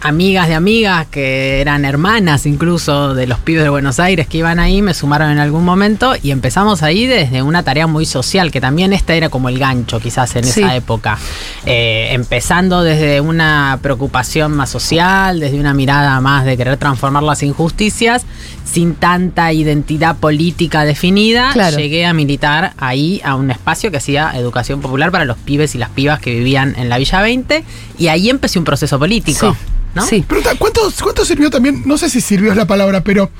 amigas 0.00 0.48
de 0.48 0.54
amigas 0.54 1.06
que 1.10 1.60
eran 1.60 1.84
hermanas 1.84 2.46
incluso 2.46 3.14
de 3.14 3.26
los 3.26 3.41
pibes 3.42 3.62
de 3.62 3.68
Buenos 3.68 4.00
Aires 4.00 4.26
que 4.26 4.38
iban 4.38 4.58
ahí, 4.58 4.82
me 4.82 4.94
sumaron 4.94 5.30
en 5.30 5.38
algún 5.38 5.64
momento 5.64 6.14
y 6.22 6.30
empezamos 6.30 6.82
ahí 6.82 7.06
desde 7.06 7.42
una 7.42 7.62
tarea 7.62 7.86
muy 7.86 8.06
social, 8.06 8.50
que 8.50 8.60
también 8.60 8.92
esta 8.92 9.14
era 9.14 9.28
como 9.28 9.48
el 9.48 9.58
gancho 9.58 10.00
quizás 10.00 10.34
en 10.36 10.44
Sí. 10.44 10.60
esa 10.62 10.74
época. 10.76 11.18
Eh, 11.66 12.08
empezando 12.12 12.82
desde 12.82 13.20
una 13.20 13.78
preocupación 13.82 14.52
más 14.52 14.70
social, 14.70 15.40
desde 15.40 15.58
una 15.60 15.74
mirada 15.74 16.20
más 16.20 16.44
de 16.44 16.56
querer 16.56 16.76
transformar 16.76 17.22
las 17.22 17.42
injusticias, 17.42 18.24
sin 18.64 18.94
tanta 18.94 19.52
identidad 19.52 20.16
política 20.16 20.84
definida, 20.84 21.50
Claro. 21.52 21.76
llegué 21.78 22.06
a 22.06 22.12
militar 22.14 22.72
ahí 22.78 23.20
a 23.24 23.34
un 23.34 23.50
espacio 23.50 23.90
que 23.90 23.98
hacía 23.98 24.32
educación 24.34 24.80
popular 24.80 25.10
para 25.10 25.24
los 25.24 25.36
pibes 25.36 25.74
y 25.74 25.78
las 25.78 25.90
pibas 25.90 26.20
que 26.20 26.30
vivían 26.34 26.74
en 26.78 26.88
la 26.88 26.98
Villa 26.98 27.20
20 27.20 27.64
y 27.98 28.08
ahí 28.08 28.30
empecé 28.30 28.58
un 28.58 28.64
proceso 28.64 28.98
político. 28.98 29.52
Sí. 29.52 29.58
¿No? 29.94 30.06
Sí. 30.06 30.24
Pregunta, 30.26 30.54
¿cuánto, 30.58 30.92
¿cuánto 31.02 31.24
sirvió 31.24 31.50
también? 31.50 31.82
No 31.86 31.98
sé 31.98 32.10
si 32.10 32.20
sirvió 32.20 32.50
es 32.50 32.56
la 32.56 32.66
palabra, 32.66 33.02
pero 33.04 33.30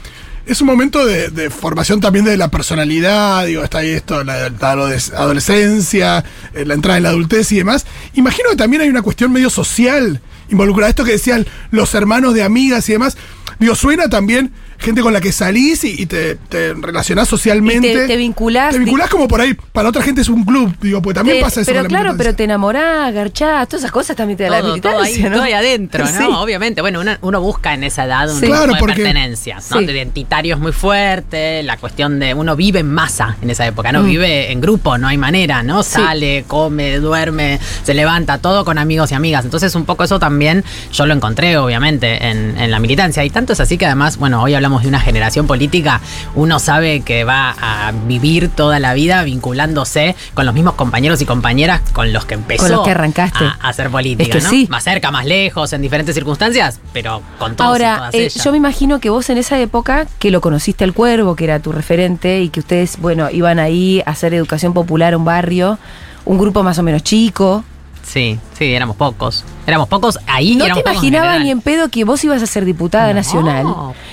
es 0.44 0.60
un 0.60 0.66
momento 0.66 1.06
de, 1.06 1.28
de 1.28 1.50
formación 1.50 2.00
también 2.00 2.24
de 2.24 2.36
la 2.36 2.50
personalidad, 2.50 3.46
digo, 3.46 3.62
está 3.62 3.78
ahí 3.78 3.90
esto, 3.90 4.24
la, 4.24 4.50
la 4.50 4.70
adolescencia, 4.70 6.24
eh, 6.54 6.64
la 6.64 6.74
entrada 6.74 6.96
en 6.96 7.04
la 7.04 7.10
adultez 7.10 7.52
y 7.52 7.56
demás. 7.56 7.86
Imagino 8.14 8.50
que 8.50 8.56
también 8.56 8.82
hay 8.82 8.88
una 8.88 9.02
cuestión 9.02 9.32
medio 9.32 9.50
social 9.50 10.20
involucrada. 10.48 10.90
Esto 10.90 11.04
que 11.04 11.12
decían 11.12 11.46
los 11.70 11.94
hermanos 11.94 12.34
de 12.34 12.42
amigas 12.42 12.88
y 12.88 12.92
demás. 12.92 13.16
Digo, 13.58 13.74
suena 13.76 14.08
también 14.08 14.52
gente 14.82 15.00
con 15.02 15.12
la 15.12 15.20
que 15.20 15.32
salís 15.32 15.84
y, 15.84 16.02
y 16.02 16.06
te, 16.06 16.34
te 16.36 16.74
relacionás 16.74 17.28
socialmente. 17.28 17.90
Y 17.92 17.94
te- 17.94 18.06
te 18.06 18.16
vinculás, 18.16 18.72
Te 18.72 18.78
vinculás 18.78 19.08
como 19.08 19.28
por 19.28 19.40
ahí. 19.40 19.54
Para 19.72 19.88
otra 19.88 20.02
gente 20.02 20.20
es 20.20 20.28
un 20.28 20.44
club, 20.44 20.74
digo, 20.80 21.00
porque 21.00 21.14
también 21.14 21.38
Te- 21.38 21.42
pasa 21.44 21.60
eso. 21.62 21.70
pero 21.72 21.84
con 21.84 21.92
la 21.92 21.98
claro, 22.00 22.14
pero 22.18 22.34
te 22.34 22.44
enamorás, 22.44 23.12
garchás, 23.14 23.68
todas 23.68 23.82
esas 23.82 23.92
cosas 23.92 24.16
también 24.16 24.36
te 24.36 24.44
da 24.44 24.50
la 24.50 24.60
todo, 24.60 24.76
todo 24.76 25.00
ahí, 25.00 25.12
militancia, 25.14 25.28
¿no? 25.30 25.36
todo 25.36 25.44
ahí 25.44 25.52
adentro, 25.52 26.04
¿no? 26.10 26.10
Sí. 26.10 26.24
Obviamente, 26.36 26.80
bueno, 26.80 27.00
uno, 27.00 27.12
uno 27.22 27.40
busca 27.40 27.74
en 27.74 27.84
esa 27.84 28.04
edad 28.04 28.28
un 28.28 28.34
Sí. 28.36 28.42
tipo 28.42 28.52
Claro, 28.54 28.72
de 28.74 28.78
porque- 28.80 29.02
pertenencia, 29.02 29.56
¿no? 29.70 29.78
Sí. 29.78 29.86
De 29.86 29.92
identitario 29.92 30.54
es 30.54 30.60
muy 30.60 30.72
fuerte, 30.72 31.62
la 31.62 31.76
cuestión 31.76 32.18
de 32.18 32.34
uno 32.34 32.56
vive 32.56 32.80
en 32.80 32.90
masa 32.92 33.36
en 33.42 33.50
esa 33.50 33.66
época, 33.66 33.92
¿no? 33.92 34.02
Mm. 34.02 34.06
Vive 34.06 34.52
en 34.52 34.60
grupo, 34.60 34.98
no 34.98 35.08
hay 35.08 35.18
manera, 35.18 35.62
¿no? 35.62 35.82
Sí. 35.82 35.92
Sale, 35.92 36.44
come, 36.46 36.98
duerme, 36.98 37.58
se 37.84 37.92
levanta, 37.94 38.38
todo 38.38 38.64
con 38.64 38.78
amigos 38.78 39.10
y 39.12 39.14
amigas. 39.14 39.44
Entonces, 39.44 39.74
un 39.74 39.84
poco 39.84 40.04
eso 40.04 40.18
también 40.18 40.64
yo 40.92 41.06
lo 41.06 41.14
encontré, 41.14 41.56
obviamente, 41.58 42.28
en, 42.28 42.56
en 42.58 42.70
la 42.70 42.78
militancia. 42.78 43.24
Y 43.24 43.30
tanto 43.30 43.52
es 43.52 43.60
así 43.60 43.76
que 43.76 43.86
además, 43.86 44.16
bueno, 44.16 44.42
hoy 44.42 44.54
hablamos 44.54 44.71
de 44.80 44.88
una 44.88 44.98
generación 44.98 45.46
política, 45.46 46.00
uno 46.34 46.58
sabe 46.58 47.02
que 47.02 47.24
va 47.24 47.54
a 47.60 47.92
vivir 48.06 48.48
toda 48.48 48.78
la 48.80 48.94
vida 48.94 49.22
vinculándose 49.24 50.16
con 50.32 50.46
los 50.46 50.54
mismos 50.54 50.72
compañeros 50.74 51.20
y 51.20 51.26
compañeras 51.26 51.82
con 51.92 52.14
los 52.14 52.24
que 52.24 52.32
empezó 52.32 52.62
Con 52.62 52.72
los 52.72 52.84
que 52.84 52.92
arrancaste. 52.92 53.44
a, 53.44 53.58
a 53.60 53.68
hacer 53.68 53.90
política, 53.90 54.22
Es 54.22 54.28
que 54.30 54.40
¿no? 54.42 54.48
sí. 54.48 54.66
Más 54.70 54.84
cerca, 54.84 55.10
más 55.10 55.26
lejos, 55.26 55.72
en 55.74 55.82
diferentes 55.82 56.14
circunstancias, 56.14 56.80
pero 56.94 57.20
con 57.38 57.54
todos 57.56 57.68
y 57.68 57.82
Ahora, 57.82 57.96
todas 57.96 58.14
eh, 58.14 58.30
yo 58.42 58.50
me 58.52 58.56
imagino 58.56 58.98
que 59.00 59.10
vos 59.10 59.28
en 59.28 59.36
esa 59.36 59.58
época, 59.60 60.06
que 60.18 60.30
lo 60.30 60.40
conociste 60.40 60.84
al 60.84 60.94
cuervo, 60.94 61.36
que 61.36 61.44
era 61.44 61.58
tu 61.60 61.72
referente, 61.72 62.40
y 62.40 62.48
que 62.48 62.60
ustedes, 62.60 62.98
bueno, 62.98 63.28
iban 63.30 63.58
ahí 63.58 64.02
a 64.06 64.10
hacer 64.12 64.32
educación 64.32 64.72
popular 64.72 65.14
a 65.14 65.18
un 65.18 65.24
barrio, 65.24 65.78
un 66.24 66.38
grupo 66.38 66.62
más 66.62 66.78
o 66.78 66.82
menos 66.82 67.02
chico. 67.02 67.64
Sí, 68.02 68.38
sí, 68.58 68.72
éramos 68.74 68.96
pocos. 68.96 69.44
Éramos 69.66 69.88
pocos 69.88 70.18
ahí. 70.26 70.56
No 70.56 70.64
te 70.82 70.94
general. 70.96 71.42
ni 71.44 71.50
en 71.50 71.60
pedo 71.60 71.88
que 71.88 72.04
vos 72.04 72.22
ibas 72.24 72.42
a 72.42 72.46
ser 72.46 72.64
diputada 72.64 73.08
No. 73.08 73.14
nacional, 73.14 73.66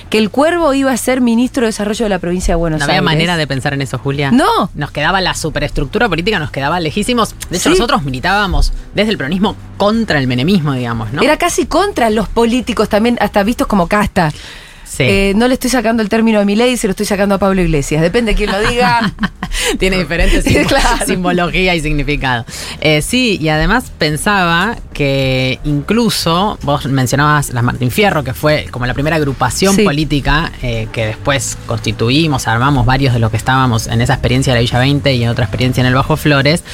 que 0.08 0.18
el 0.18 0.30
cuervo 0.30 0.72
iba 0.74 0.92
a 0.92 0.96
ser 0.96 1.20
ministro 1.20 1.62
de 1.62 1.66
Desarrollo 1.66 2.04
de 2.04 2.08
la 2.08 2.18
provincia 2.20 2.52
de 2.52 2.56
Buenos 2.56 2.78
No 2.78 2.84
había 2.84 2.94
Aires. 2.94 3.04
manera 3.04 3.36
de 3.36 3.46
pensar 3.46 3.74
en 3.74 3.82
eso, 3.82 3.98
Julia. 3.98 4.30
No. 4.30 4.70
Nos 4.74 4.90
quedaba 4.92 5.20
la 5.20 5.34
superestructura 5.34 6.08
política, 6.08 6.38
nos 6.38 6.50
quedaba 6.50 6.78
lejísimos. 6.80 7.34
De 7.50 7.56
hecho, 7.56 7.64
Sí. 7.70 7.76
nosotros 7.78 8.02
militábamos 8.04 8.72
desde 8.94 9.10
el 9.10 9.18
peronismo 9.18 9.56
contra 9.76 10.18
el 10.18 10.26
menemismo, 10.28 10.72
digamos, 10.74 11.12
¿no? 11.12 11.20
Era 11.22 11.36
casi 11.36 11.66
contra 11.66 12.10
los 12.10 12.28
políticos 12.28 12.88
también, 12.88 13.18
hasta 13.20 13.42
vistos 13.42 13.66
como 13.66 13.88
casta. 13.88 14.32
Sí. 14.90 15.04
Eh, 15.04 15.32
no 15.36 15.46
le 15.46 15.54
estoy 15.54 15.70
sacando 15.70 16.02
el 16.02 16.08
término 16.08 16.40
a 16.40 16.44
mi 16.44 16.56
ley, 16.56 16.76
se 16.76 16.88
lo 16.88 16.90
estoy 16.90 17.06
sacando 17.06 17.36
a 17.36 17.38
Pablo 17.38 17.62
Iglesias. 17.62 18.02
Depende 18.02 18.32
de 18.32 18.36
quién 18.36 18.50
lo 18.50 18.58
diga. 18.68 19.12
Tiene 19.78 19.98
diferentes 19.98 20.42
sim- 20.44 20.64
claro. 20.68 20.88
simbología 21.06 21.74
y 21.76 21.80
significado. 21.80 22.44
Eh, 22.80 23.00
sí, 23.00 23.38
y 23.40 23.48
además 23.50 23.92
pensaba 23.98 24.76
que 24.92 25.60
incluso 25.62 26.58
vos 26.62 26.86
mencionabas 26.86 27.50
las 27.50 27.62
Martín 27.62 27.92
Fierro, 27.92 28.24
que 28.24 28.34
fue 28.34 28.66
como 28.72 28.84
la 28.86 28.94
primera 28.94 29.14
agrupación 29.16 29.76
Sí. 29.76 29.84
política 29.84 30.50
eh, 30.62 30.88
que 30.92 31.06
después 31.06 31.56
constituimos, 31.66 32.48
armamos 32.48 32.84
varios 32.84 33.14
de 33.14 33.20
los 33.20 33.30
que 33.30 33.36
estábamos 33.36 33.86
en 33.86 34.00
esa 34.00 34.14
experiencia 34.14 34.52
de 34.52 34.58
la 34.58 34.62
Villa 34.62 34.78
20 34.80 35.14
y 35.14 35.22
en 35.22 35.28
otra 35.28 35.44
experiencia 35.44 35.82
en 35.82 35.86
el 35.86 35.94
Bajo 35.94 36.16
Flores, 36.16 36.64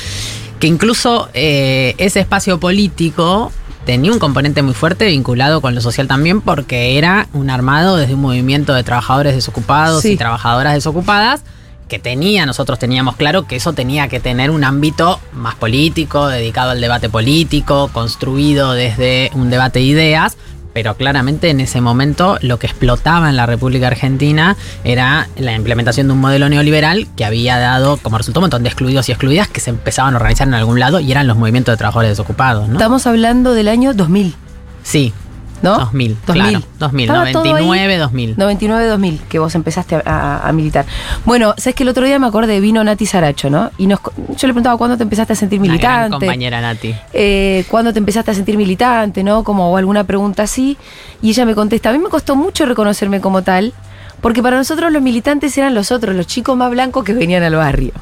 que 0.58 0.66
incluso 0.66 1.28
ese 1.34 2.20
espacio 2.20 2.58
político 2.58 3.52
tenía 3.86 4.12
un 4.12 4.18
componente 4.18 4.60
muy 4.62 4.74
fuerte 4.74 5.06
vinculado 5.06 5.62
con 5.62 5.74
lo 5.74 5.80
social 5.80 6.06
también 6.08 6.42
porque 6.42 6.98
era 6.98 7.28
un 7.32 7.48
armado 7.48 7.96
desde 7.96 8.12
un 8.14 8.20
movimiento 8.20 8.74
de 8.74 8.82
trabajadores 8.82 9.34
desocupados 9.34 10.02
Sí. 10.02 10.12
y 10.12 10.16
trabajadoras 10.18 10.74
desocupadas 10.74 11.42
que 11.88 12.00
tenía, 12.00 12.46
nosotros 12.46 12.80
teníamos 12.80 13.14
claro 13.14 13.46
que 13.46 13.54
eso 13.54 13.72
tenía 13.72 14.08
que 14.08 14.18
tener 14.18 14.50
un 14.50 14.64
ámbito 14.64 15.20
más 15.32 15.54
político, 15.54 16.26
dedicado 16.26 16.70
al 16.72 16.80
debate 16.80 17.08
político, 17.08 17.88
construido 17.92 18.72
desde 18.72 19.30
un 19.34 19.50
debate 19.50 19.78
de 19.78 19.84
ideas, 19.84 20.36
pero 20.76 20.94
claramente 20.94 21.48
en 21.48 21.60
ese 21.60 21.80
momento 21.80 22.36
lo 22.42 22.58
que 22.58 22.66
explotaba 22.66 23.30
en 23.30 23.36
la 23.36 23.46
República 23.46 23.86
Argentina 23.86 24.58
era 24.84 25.26
la 25.38 25.54
implementación 25.54 26.06
de 26.06 26.12
un 26.12 26.20
modelo 26.20 26.50
neoliberal 26.50 27.08
que 27.16 27.24
había 27.24 27.58
dado 27.58 27.96
como 27.96 28.18
resultado 28.18 28.40
un 28.40 28.50
montón 28.50 28.62
de 28.62 28.68
excluidos 28.68 29.08
y 29.08 29.12
excluidas 29.12 29.48
que 29.48 29.60
se 29.60 29.70
empezaban 29.70 30.12
a 30.12 30.18
organizar 30.18 30.46
en 30.46 30.52
algún 30.52 30.78
lado 30.78 31.00
y 31.00 31.10
eran 31.10 31.26
los 31.26 31.38
movimientos 31.38 31.72
de 31.72 31.78
trabajadores 31.78 32.10
desocupados, 32.10 32.68
¿no? 32.68 32.74
Estamos 32.74 33.06
hablando 33.06 33.54
del 33.54 33.68
año 33.68 33.94
2000, 33.94 34.34
Sí, 34.82 35.14
¿no? 35.62 35.78
2000, 35.78 36.16
claro, 36.24 36.60
2000, 36.78 37.04
Estaba 37.08 37.32
todo 37.32 37.42
ahí. 37.54 37.64
99, 37.64 37.98
2000. 37.98 38.36
99-2000, 38.36 39.18
que 39.28 39.38
vos 39.38 39.54
empezaste 39.54 39.96
a, 39.96 40.02
a- 40.04 40.48
a 40.48 40.52
militar. 40.52 40.84
Bueno, 41.24 41.54
sabes 41.56 41.74
que 41.74 41.82
el 41.82 41.88
otro 41.88 42.04
día 42.06 42.18
me 42.18 42.26
acordé, 42.26 42.60
vino 42.60 42.82
Nati 42.84 43.06
Saracho, 43.06 43.50
¿no? 43.50 43.70
Y 43.78 43.86
nos, 43.86 44.00
yo 44.04 44.46
le 44.46 44.52
preguntaba 44.52 44.76
cuándo 44.76 44.96
te 44.96 45.02
empezaste 45.02 45.32
a 45.32 45.36
sentir 45.36 45.60
Una 45.60 45.76
gran 45.76 46.02
militante. 46.04 46.26
compañera 46.26 46.60
Nati. 46.60 46.94
eh, 47.12 47.64
cuándo 47.68 47.92
te 47.92 47.98
empezaste 47.98 48.30
a 48.30 48.34
sentir 48.34 48.56
militante, 48.56 49.22
¿no? 49.24 49.44
Como 49.44 49.76
alguna 49.76 50.04
pregunta 50.04 50.42
así. 50.44 50.76
Y 51.22 51.30
ella 51.30 51.44
me 51.46 51.54
contesta, 51.54 51.90
a 51.90 51.92
mí 51.92 51.98
me 51.98 52.08
costó 52.10 52.36
mucho 52.36 52.66
reconocerme 52.66 53.20
como 53.20 53.42
tal, 53.42 53.72
porque 54.20 54.42
para 54.42 54.56
nosotros 54.56 54.92
los 54.92 55.02
militantes 55.02 55.56
eran 55.58 55.74
los 55.74 55.92
otros, 55.92 56.14
los 56.16 56.26
chicos 56.26 56.56
más 56.56 56.70
blancos 56.70 57.04
que 57.04 57.12
venían 57.12 57.42
al 57.42 57.54
barrio. 57.54 57.92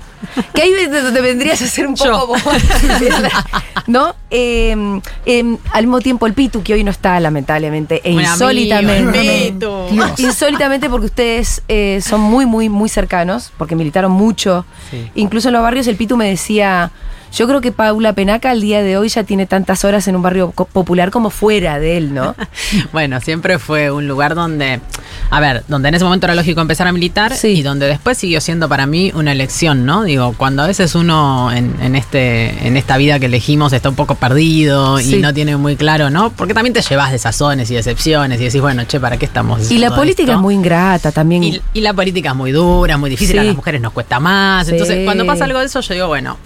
Que 0.54 0.62
ahí 0.62 0.73
donde 0.87 1.21
vendrías 1.21 1.61
a 1.61 1.66
ser 1.66 1.87
un 1.87 1.94
poco 1.94 2.26
como... 2.28 2.42
¿No? 3.87 4.14
Eh, 4.30 5.00
eh, 5.26 5.56
al 5.73 5.85
mismo 5.87 6.00
tiempo 6.00 6.26
el 6.26 6.33
Pitu, 6.33 6.62
que 6.62 6.73
hoy 6.73 6.85
no 6.85 6.90
está 6.90 7.21
lamentablemente, 7.21 8.00
e 8.04 8.12
insólitamente... 8.12 9.54
Insólitamente 10.18 10.88
porque 10.88 11.06
ustedes 11.06 11.62
eh, 11.68 12.00
son 12.02 12.21
muy, 12.21 12.47
muy, 12.47 12.68
muy 12.68 12.88
cercanos, 12.88 13.52
porque 13.59 13.76
militaron 13.76 14.12
mucho. 14.12 14.64
Sí. 14.90 15.11
Incluso 15.14 15.49
en 15.49 15.54
los 15.54 15.62
barrios 15.62 15.87
el 15.87 15.97
Pitu 15.97 16.16
me 16.16 16.28
decía, 16.28 16.90
yo 17.35 17.47
creo 17.49 17.61
que 17.61 17.73
Paula 17.73 18.12
Penaca 18.12 18.50
al 18.50 18.61
día 18.61 18.83
de 18.83 18.97
hoy 18.97 19.09
ya 19.09 19.25
tiene 19.25 19.47
tantas 19.47 19.85
horas 19.85 20.07
en 20.09 20.17
un 20.17 20.23
barrio 20.23 20.50
popular 20.53 21.11
como 21.11 21.31
fuera 21.31 21.79
de 21.79 21.97
él, 21.97 22.14
¿no? 22.14 22.35
Bueno, 22.93 23.21
siempre 23.21 23.59
fue 23.59 23.91
un 23.91 24.07
lugar 24.09 24.35
donde, 24.35 24.81
a 25.31 25.41
ver, 25.41 25.64
donde 25.69 25.88
en 25.88 25.95
ese 25.97 26.05
momento 26.05 26.26
era 26.26 26.35
lógico 26.35 26.61
empezar 26.61 26.87
a 26.87 26.93
militar 26.93 27.35
Sí. 27.35 27.49
y 27.49 27.62
donde 27.62 27.87
después 27.87 28.19
siguió 28.19 28.41
siendo 28.41 28.69
para 28.69 28.87
mí 28.87 29.11
una 29.14 29.33
elección, 29.33 29.85
¿no? 29.85 30.05
Digo, 30.05 30.35
cuando 30.37 30.62
a 30.62 30.67
veces 30.67 30.95
uno 30.95 31.50
en, 31.53 31.75
en 31.83 31.97
este, 31.97 32.67
en 32.67 32.76
esta 32.76 32.97
vida 32.97 33.19
que 33.19 33.26
elegimos 33.26 33.73
está 33.73 33.88
un 33.88 33.97
poco 33.97 34.14
perdido 34.14 34.99
Sí. 34.99 35.17
y 35.17 35.19
no 35.21 35.35
tiene 35.35 35.57
muy 35.57 35.76
claro, 35.76 36.11
¿no? 36.11 36.31
Porque 36.31 36.55
también 36.55 36.73
te 36.73 36.83
llevas 36.83 37.11
desazones 37.12 37.71
y 37.71 37.75
decepciones 37.75 38.41
y 38.41 38.45
decís, 38.45 38.61
bueno, 38.61 38.85
che, 38.85 39.00
¿para 39.00 39.17
qué 39.17 39.25
estamos 39.26 39.71
Y 39.71 39.79
la 39.79 39.95
política 39.95 40.23
esto? 40.23 40.33
es 40.37 40.41
muy 40.41 40.55
ingrata 40.55 41.11
también. 41.12 41.43
Y, 41.45 41.61
y 41.73 41.81
la 41.81 41.93
política 41.95 42.31
es 42.31 42.37
muy 42.37 42.53
dura, 42.53 42.97
muy 42.97 43.11
difícil, 43.11 43.35
Sí. 43.35 43.38
a 43.38 43.45
las 43.45 43.57
mujeres 43.57 43.81
nos 43.81 43.93
cuesta 43.93 44.21
más. 44.21 44.69
Entonces, 44.69 45.05
cuando 45.05 45.26
pasa 45.26 45.45
algo 45.45 45.59
de 45.59 45.67
eso, 45.67 45.81
yo 45.81 45.95
digo, 45.95 46.07
bueno, 46.09 46.37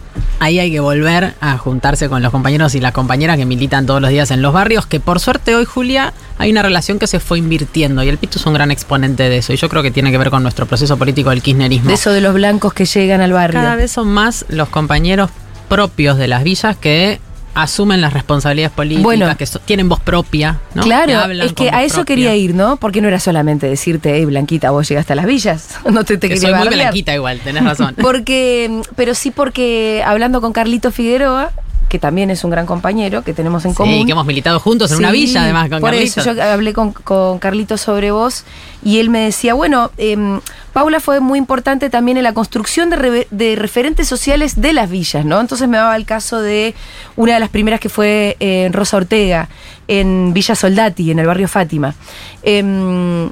ahí 0.41 0.59
hay 0.59 0.71
que 0.71 0.81
volver 0.81 1.35
a 1.41 1.59
juntarse 1.59 2.09
con 2.09 2.23
los 2.23 2.31
compañeros 2.33 2.75
y 2.75 2.81
las 2.81 2.93
compañeras 2.93 3.37
que 3.37 3.47
militan 3.47 3.87
todos 3.87 4.01
los 4.01 4.11
días 4.11 4.31
en 4.31 4.43
los 4.43 4.53
barrios, 4.53 4.87
que 4.87 5.01
por 5.01 5.21
suerte 5.21 5.55
hoy, 5.55 5.65
Julia, 5.65 6.13
hay 6.39 6.51
una 6.51 6.63
relación 6.63 6.99
que 6.99 7.07
se 7.07 7.21
fue 7.21 7.39
invirtiendo 7.39 8.03
y 8.03 8.09
el 8.09 8.19
Pitu 8.19 8.39
es 8.39 8.47
un 8.47 8.55
gran 8.55 8.71
exponente 8.71 9.29
de 9.29 9.39
eso. 9.39 9.53
Y 9.53 9.57
yo 9.57 9.69
creo 9.69 9.83
que 9.83 9.91
tiene 9.91 10.11
que 10.11 10.19
ver 10.19 10.31
con 10.31 10.43
nuestro 10.43 10.67
proceso 10.67 10.97
político 10.97 11.31
del 11.31 11.43
kirchnerismo. 11.43 11.89
de 11.89 11.95
eso 11.95 12.13
de 12.13 12.21
los 12.21 12.35
blancos 12.35 12.73
que 12.73 12.85
llegan 12.85 13.21
al 13.21 13.33
barrio. 13.33 13.61
Cada 13.61 13.77
vez 13.77 13.91
son 13.91 14.09
más 14.09 14.45
los 14.49 14.69
compañeros 14.69 15.31
propios 15.69 16.17
de 16.17 16.29
las 16.29 16.45
villas 16.45 16.77
que 16.77 17.21
asumen 17.63 18.01
las 18.01 18.13
responsabilidades 18.13 18.75
políticas, 18.75 19.03
Bueno. 19.05 19.37
que 19.37 19.47
so- 19.47 19.59
tienen 19.61 19.89
voz 19.89 20.01
propia, 20.01 20.59
¿no? 20.75 20.83
Que 20.83 20.89
Claro, 20.89 21.19
hablan 21.19 21.47
es 21.47 21.53
que 21.53 21.71
a 21.71 21.83
eso 21.83 21.97
propia. 21.97 22.15
quería 22.17 22.37
ir, 22.37 22.55
¿no? 22.55 22.77
Porque 22.77 23.01
no 23.01 23.09
era 23.09 23.19
solamente 23.21 23.67
decirte, 23.69 24.15
hey, 24.15 24.25
Blanquita, 24.25 24.71
vos 24.71 24.89
llegaste 24.89 25.13
a 25.13 25.17
las 25.17 25.27
villas. 25.27 25.69
No 25.91 26.05
te, 26.05 26.17
te 26.19 26.29
Que 26.29 26.35
quería 26.35 26.51
soy 26.57 26.59
muy 26.59 26.75
blanquita 26.75 27.15
igual, 27.15 27.41
tenés 27.41 27.65
razón. 27.65 27.95
Porque, 28.01 28.81
pero 28.97 29.15
sí 29.15 29.31
porque 29.31 30.03
hablando 30.07 30.41
con 30.41 30.53
Carlito 30.53 30.91
Figueroa, 30.93 31.51
que 31.89 31.99
también 31.99 32.31
es 32.31 32.45
un 32.45 32.51
gran 32.51 32.67
compañero 32.67 33.23
que 33.23 33.33
tenemos 33.35 33.65
en 33.65 33.71
Sí, 33.73 33.77
común. 33.77 34.07
que 34.07 34.13
hemos 34.13 34.27
militado 34.27 34.61
juntos 34.61 34.91
en 34.93 34.99
una 34.99 35.11
Sí, 35.11 35.15
villa, 35.17 35.43
además, 35.43 35.69
con 35.71 35.81
Por 35.81 35.91
Carlitos. 35.91 36.19
eso 36.27 36.33
yo 36.35 36.43
hablé 36.43 36.73
con, 36.73 36.93
con 36.93 37.39
Carlito 37.39 37.77
sobre 37.79 38.11
vos 38.11 38.45
y 38.85 38.99
él 38.99 39.11
me 39.11 39.21
decía, 39.21 39.55
bueno, 39.55 39.91
em, 39.97 40.41
Paula 40.73 41.01
fue 41.01 41.21
muy 41.21 41.39
importante 41.39 41.91
también 41.91 42.17
en 42.19 42.25
la 42.25 42.33
construcción 42.35 42.91
de, 42.91 42.97
re- 42.97 43.29
de 43.31 43.57
referentes 43.57 44.07
sociales 44.07 44.61
de 44.61 44.73
las 44.73 44.89
villas, 44.91 45.25
¿no? 45.25 45.41
Entonces 45.41 45.67
me 45.69 45.77
daba 45.79 45.97
el 45.97 46.05
caso 46.05 46.41
de 46.41 46.75
una 47.17 47.35
de 47.35 47.41
las 47.41 47.49
primeras 47.49 47.81
que 47.81 47.89
fue 47.89 48.37
eh, 48.41 48.69
Rosa 48.73 48.99
Ortega, 48.99 49.49
en 49.89 50.33
Villa 50.35 50.55
Soldati, 50.55 51.11
en 51.11 51.19
el 51.19 51.27
barrio 51.27 51.49
Fátima. 51.49 51.95
Em, 52.43 53.31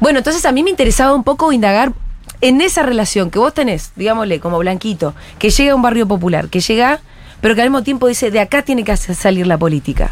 bueno, 0.00 0.18
entonces 0.18 0.44
a 0.44 0.52
mí 0.52 0.62
me 0.62 0.70
interesaba 0.70 1.14
un 1.14 1.24
poco 1.24 1.52
indagar 1.52 1.92
en 2.40 2.60
esa 2.60 2.82
relación 2.82 3.30
que 3.30 3.38
vos 3.38 3.54
tenés, 3.54 3.92
digámosle, 3.96 4.40
como 4.40 4.58
Blanquito, 4.58 5.14
que 5.38 5.48
llega 5.50 5.72
a 5.72 5.74
un 5.74 5.82
barrio 5.82 6.06
popular, 6.06 6.48
que 6.48 6.60
llega, 6.60 7.00
pero 7.40 7.54
que 7.54 7.62
al 7.62 7.70
mismo 7.70 7.82
tiempo 7.82 8.06
dice, 8.08 8.30
de 8.30 8.40
acá 8.40 8.62
tiene 8.62 8.84
que 8.84 8.96
salir 8.96 9.46
la 9.46 9.58
política. 9.58 10.10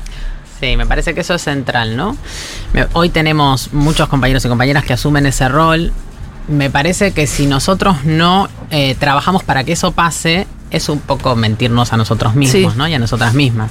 Sí, 0.61 0.77
me 0.77 0.87
parece 0.87 1.15
que 1.15 1.21
eso 1.21 1.35
es 1.35 1.43
central, 1.43 1.97
¿no? 1.97 2.17
Hoy 2.93 3.09
tenemos 3.11 3.73
muchos 3.73 4.09
compañeros 4.09 4.45
y 4.45 4.49
compañeras 4.49 4.85
que 4.85 4.93
asumen 4.93 5.27
ese 5.27 5.49
rol. 5.49 5.93
Me 6.49 6.71
parece 6.71 7.13
que 7.13 7.27
si 7.27 7.47
nosotros 7.47 8.05
no 8.05 8.49
eh, 8.71 8.95
trabajamos 8.99 9.43
para 9.43 9.65
que 9.65 9.73
eso 9.73 9.93
pase, 9.93 10.47
es 10.77 10.89
un 10.89 11.01
poco 11.01 11.37
mentirnos 11.37 11.93
a 11.93 11.97
nosotros 11.97 12.35
mismos, 12.35 12.73
Sí. 12.73 12.79
¿no? 12.79 12.87
Y 12.89 12.95
a 12.95 12.99
nosotras 12.99 13.35
mismas. 13.35 13.71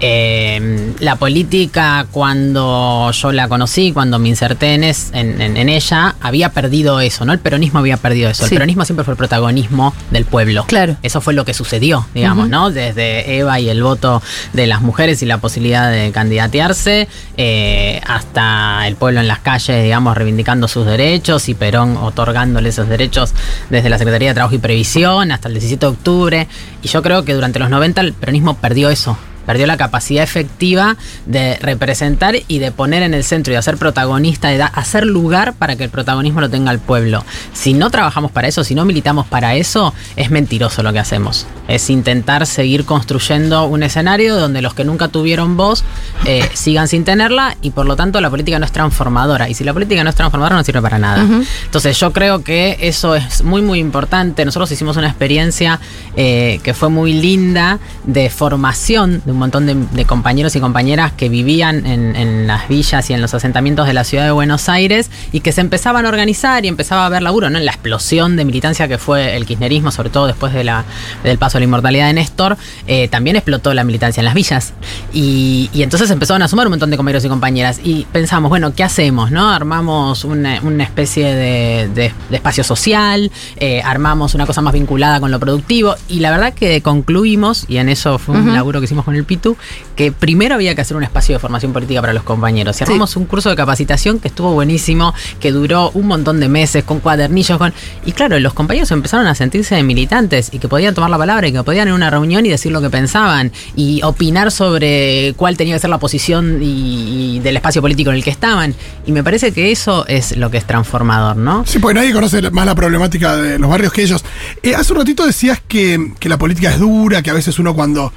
Eh, 0.00 0.92
la 1.00 1.16
política, 1.16 2.06
cuando 2.10 3.10
yo 3.12 3.32
la 3.32 3.48
conocí, 3.48 3.92
cuando 3.92 4.18
me 4.18 4.28
inserté 4.28 4.74
en, 4.74 4.84
es- 4.84 5.10
en, 5.12 5.40
en- 5.40 5.56
en 5.56 5.68
ella, 5.68 6.14
había 6.20 6.50
perdido 6.50 7.00
eso, 7.00 7.24
¿no? 7.24 7.32
El 7.32 7.38
peronismo 7.38 7.78
había 7.78 7.96
perdido 7.96 8.28
eso. 8.30 8.44
Sí. 8.44 8.54
El 8.54 8.58
peronismo 8.58 8.84
siempre 8.84 9.04
fue 9.04 9.12
el 9.12 9.18
protagonismo 9.18 9.94
del 10.10 10.24
pueblo. 10.24 10.64
Claro. 10.66 10.96
Eso 11.02 11.20
fue 11.20 11.32
lo 11.34 11.44
que 11.44 11.54
sucedió, 11.54 12.06
digamos. 12.14 12.48
¿no? 12.48 12.70
Desde 12.70 13.38
Eva 13.38 13.58
y 13.58 13.68
el 13.68 13.82
voto 13.82 14.22
de 14.52 14.66
las 14.66 14.82
mujeres 14.82 15.22
y 15.22 15.26
la 15.26 15.38
posibilidad 15.38 15.90
de 15.90 16.10
candidatearse, 16.12 17.08
eh, 17.36 18.00
hasta 18.06 18.86
el 18.86 18.96
pueblo 18.96 19.20
en 19.20 19.28
las 19.28 19.38
calles, 19.40 19.82
digamos, 19.82 20.16
reivindicando 20.16 20.68
sus 20.68 20.84
derechos 20.86 21.48
y 21.48 21.54
Perón 21.54 21.96
otorgándole 21.96 22.68
esos 22.68 22.88
derechos 22.88 23.32
desde 23.70 23.88
la 23.88 23.98
Secretaría 23.98 24.28
de 24.28 24.34
Trabajo 24.34 24.54
y 24.54 24.58
Previsión 24.58 25.32
hasta 25.32 25.48
el 25.48 25.54
17 25.54 25.86
de 25.86 25.90
octubre. 25.92 26.35
Y 26.82 26.88
yo 26.88 27.02
creo 27.02 27.24
que 27.24 27.34
durante 27.34 27.58
los 27.58 27.70
90 27.70 28.00
el 28.00 28.12
peronismo 28.12 28.56
perdió 28.56 28.90
eso. 28.90 29.16
Perdió 29.46 29.66
la 29.66 29.76
capacidad 29.76 30.24
efectiva 30.24 30.96
de 31.24 31.56
representar 31.60 32.36
y 32.48 32.58
de 32.58 32.72
poner 32.72 33.02
en 33.02 33.14
el 33.14 33.24
centro 33.24 33.52
y 33.52 33.54
de 33.54 33.58
hacer 33.58 33.76
protagonista, 33.76 34.48
de 34.48 34.62
hacer 34.62 35.06
lugar 35.06 35.54
para 35.54 35.76
que 35.76 35.84
el 35.84 35.90
protagonismo 35.90 36.40
lo 36.40 36.50
tenga 36.50 36.70
el 36.72 36.78
pueblo. 36.78 37.24
Si 37.52 37.72
no 37.72 37.90
trabajamos 37.90 38.30
para 38.30 38.48
eso, 38.48 38.64
si 38.64 38.74
no 38.74 38.84
militamos 38.84 39.26
para 39.26 39.54
eso, 39.54 39.94
es 40.16 40.30
mentiroso 40.30 40.82
lo 40.82 40.92
que 40.92 40.98
hacemos. 40.98 41.46
Es 41.68 41.90
intentar 41.90 42.46
seguir 42.46 42.84
construyendo 42.84 43.64
un 43.64 43.82
escenario 43.82 44.36
donde 44.36 44.62
los 44.62 44.74
que 44.74 44.84
nunca 44.84 45.08
tuvieron 45.08 45.56
voz 45.56 45.84
eh, 46.24 46.48
sigan 46.54 46.88
sin 46.88 47.04
tenerla 47.04 47.56
y 47.62 47.70
por 47.70 47.86
lo 47.86 47.96
tanto 47.96 48.20
la 48.20 48.30
política 48.30 48.58
no 48.58 48.66
es 48.66 48.72
transformadora. 48.72 49.48
Y 49.48 49.54
si 49.54 49.64
la 49.64 49.72
política 49.72 50.02
no 50.04 50.10
es 50.10 50.16
transformadora 50.16 50.56
no 50.56 50.64
sirve 50.64 50.82
para 50.82 50.98
nada. 50.98 51.26
Entonces 51.64 51.98
yo 51.98 52.12
creo 52.12 52.42
que 52.42 52.76
eso 52.80 53.14
es 53.14 53.42
muy 53.42 53.62
muy 53.62 53.78
importante. 53.78 54.44
Nosotros 54.44 54.70
hicimos 54.72 54.96
una 54.96 55.08
experiencia 55.08 55.80
eh, 56.16 56.60
que 56.62 56.74
fue 56.74 56.88
muy 56.88 57.12
linda 57.12 57.78
de 58.04 58.30
formación 58.30 59.22
de 59.24 59.32
un 59.36 59.40
montón 59.40 59.66
de, 59.66 60.04
compañeros 60.06 60.56
y 60.56 60.60
compañeras 60.60 61.12
que 61.12 61.28
vivían 61.28 61.86
en, 61.86 62.46
las 62.46 62.68
villas 62.68 63.10
y 63.10 63.12
en 63.12 63.20
los 63.20 63.34
asentamientos 63.34 63.86
de 63.86 63.92
la 63.92 64.04
ciudad 64.04 64.24
de 64.24 64.30
Buenos 64.30 64.68
Aires 64.68 65.10
y 65.32 65.40
que 65.40 65.52
se 65.52 65.60
empezaban 65.60 66.06
a 66.06 66.08
organizar 66.08 66.64
y 66.64 66.68
empezaba 66.68 67.02
a 67.02 67.06
haber 67.06 67.22
laburo, 67.22 67.50
¿no? 67.50 67.58
En 67.58 67.64
la 67.64 67.72
explosión 67.72 68.36
de 68.36 68.44
militancia 68.44 68.88
que 68.88 68.98
fue 68.98 69.36
el 69.36 69.44
kirchnerismo, 69.44 69.90
sobre 69.90 70.10
todo 70.10 70.26
después 70.26 70.52
de 70.54 70.64
la, 70.64 70.84
del 71.22 71.38
paso 71.38 71.58
a 71.58 71.60
la 71.60 71.64
inmortalidad 71.64 72.06
de 72.06 72.14
Néstor, 72.14 72.56
eh, 72.86 73.08
también 73.08 73.36
explotó 73.36 73.74
la 73.74 73.84
militancia 73.84 74.20
en 74.20 74.24
las 74.24 74.34
villas. 74.34 74.72
Y, 75.12 75.70
entonces 75.74 76.10
empezaron 76.10 76.42
a 76.42 76.48
sumar 76.48 76.66
un 76.66 76.72
montón 76.72 76.90
de 76.90 76.96
compañeros 76.96 77.24
y 77.24 77.28
compañeras. 77.28 77.80
Y 77.84 78.06
pensamos, 78.10 78.48
bueno, 78.48 78.74
¿qué 78.74 78.84
hacemos? 78.84 79.30
¿No? 79.30 79.50
Armamos 79.50 80.24
una, 80.24 80.56
especie 80.82 81.34
de, 81.34 82.12
espacio 82.30 82.64
social, 82.64 83.30
eh, 83.56 83.82
armamos 83.84 84.34
una 84.34 84.46
cosa 84.46 84.62
más 84.62 84.72
vinculada 84.72 85.20
con 85.20 85.30
lo 85.30 85.38
productivo. 85.38 85.94
Y 86.08 86.20
la 86.20 86.30
verdad 86.30 86.54
que 86.54 86.80
concluimos, 86.80 87.66
y 87.68 87.76
en 87.76 87.90
eso 87.90 88.18
fue 88.18 88.36
un 88.36 88.54
laburo 88.54 88.80
que 88.80 88.86
hicimos 88.86 89.04
con 89.04 89.14
el 89.14 89.24
Pitu, 89.26 89.56
que 89.94 90.12
primero 90.12 90.54
había 90.54 90.74
que 90.74 90.80
hacer 90.80 90.96
un 90.96 91.02
espacio 91.02 91.34
de 91.34 91.38
formación 91.38 91.72
política 91.72 92.00
para 92.00 92.12
los 92.12 92.22
compañeros. 92.22 92.80
Y 92.80 92.84
armamos 92.84 93.16
un 93.16 93.26
curso 93.26 93.50
de 93.50 93.56
capacitación 93.56 94.20
que 94.20 94.28
estuvo 94.28 94.52
buenísimo, 94.52 95.14
que 95.40 95.52
duró 95.52 95.90
un 95.94 96.06
montón 96.06 96.40
de 96.40 96.48
meses, 96.48 96.84
con 96.84 97.00
cuadernillos, 97.00 97.58
con. 97.58 97.72
Y 98.04 98.12
claro, 98.12 98.38
los 98.38 98.54
compañeros 98.54 98.90
empezaron 98.90 99.26
a 99.26 99.34
sentirse 99.34 99.82
militantes 99.82 100.50
y 100.52 100.58
que 100.58 100.68
podían 100.68 100.94
tomar 100.94 101.10
la 101.10 101.18
palabra 101.18 101.48
y 101.48 101.52
que 101.52 101.62
podían 101.62 101.88
en 101.88 101.94
una 101.94 102.10
reunión 102.10 102.46
y 102.46 102.48
decir 102.48 102.72
lo 102.72 102.80
que 102.80 102.90
pensaban 102.90 103.52
y 103.74 104.00
opinar 104.02 104.50
sobre 104.50 105.34
cuál 105.36 105.56
tenía 105.56 105.74
que 105.74 105.80
ser 105.80 105.90
la 105.90 105.98
posición 105.98 106.58
y, 106.60 107.40
del 107.40 107.56
espacio 107.56 107.82
político 107.82 108.10
en 108.10 108.16
el 108.16 108.24
que 108.24 108.30
estaban. 108.30 108.74
Y 109.06 109.12
me 109.12 109.22
parece 109.24 109.52
que 109.52 109.72
eso 109.72 110.06
es 110.06 110.36
lo 110.36 110.50
que 110.50 110.58
es 110.58 110.66
transformador, 110.66 111.36
¿no? 111.36 111.64
Sí, 111.66 111.78
porque 111.78 111.94
nadie 111.94 112.12
conoce 112.12 112.50
más 112.50 112.66
la 112.66 112.74
problemática 112.74 113.36
de 113.36 113.58
los 113.58 113.70
barrios 113.70 113.92
que 113.92 114.02
ellos. 114.02 114.24
Eh, 114.62 114.74
hace 114.74 114.92
un 114.92 114.98
ratito 115.00 115.26
decías 115.26 115.60
que, 115.66 116.12
que 116.18 116.28
la 116.28 116.38
política 116.38 116.70
es 116.70 116.78
dura, 116.78 117.22
que 117.22 117.30
a 117.30 117.34
veces 117.34 117.58
uno 117.58 117.74
cuando 117.74 118.12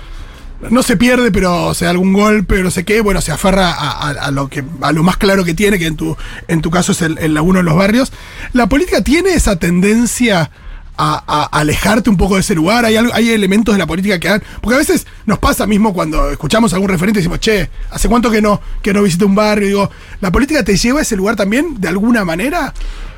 no 0.69 0.83
se 0.83 0.97
pierde, 0.97 1.31
pero 1.31 1.67
o 1.67 1.73
sea, 1.73 1.89
algún 1.89 2.13
golpe 2.13 2.61
no 2.61 2.71
sé 2.71 2.83
qué, 2.83 3.01
bueno, 3.01 3.21
se 3.21 3.31
aferra 3.31 3.71
a, 3.71 4.31
lo 4.31 4.49
que 4.49 4.63
a 4.81 4.91
lo 4.91 5.03
más 5.03 5.17
claro 5.17 5.45
que 5.45 5.53
tiene, 5.53 5.79
que 5.79 5.87
en 5.87 5.95
tu, 5.95 6.17
en 6.47 6.61
tu 6.61 6.69
caso 6.69 6.91
es 6.91 7.01
el, 7.01 7.17
el 7.19 7.39
uno 7.39 7.59
de 7.59 7.63
los 7.63 7.75
barrios. 7.75 8.11
¿La 8.53 8.67
política 8.67 9.01
tiene 9.01 9.31
esa 9.31 9.57
tendencia 9.57 10.51
a, 10.99 11.45
alejarte 11.51 12.09
un 12.09 12.17
poco 12.17 12.35
de 12.35 12.41
ese 12.41 12.55
lugar? 12.55 12.85
¿Hay, 12.85 12.95
¿Hay 12.97 13.29
elementos 13.29 13.73
de 13.73 13.79
la 13.79 13.87
política 13.87 14.19
que 14.19 14.29
han...? 14.29 14.43
Porque 14.61 14.75
a 14.75 14.79
veces 14.79 15.07
nos 15.25 15.39
pasa 15.39 15.65
mismo 15.65 15.93
cuando 15.93 16.29
escuchamos 16.29 16.73
algún 16.73 16.89
referente 16.89 17.19
y 17.19 17.21
decimos, 17.21 17.39
che, 17.39 17.69
¿hace 17.89 18.09
cuánto 18.09 18.29
que 18.29 18.41
no, 18.41 18.61
que 18.81 18.93
no 18.93 19.01
visité 19.01 19.25
un 19.25 19.35
barrio? 19.35 19.67
Digo, 19.67 19.91
¿la 20.19 20.31
política 20.31 20.63
te 20.63 20.75
lleva 20.75 20.99
a 20.99 21.03
ese 21.03 21.15
lugar 21.15 21.35
también 21.35 21.79
de 21.79 21.87
alguna 21.87 22.25
manera? 22.25 22.73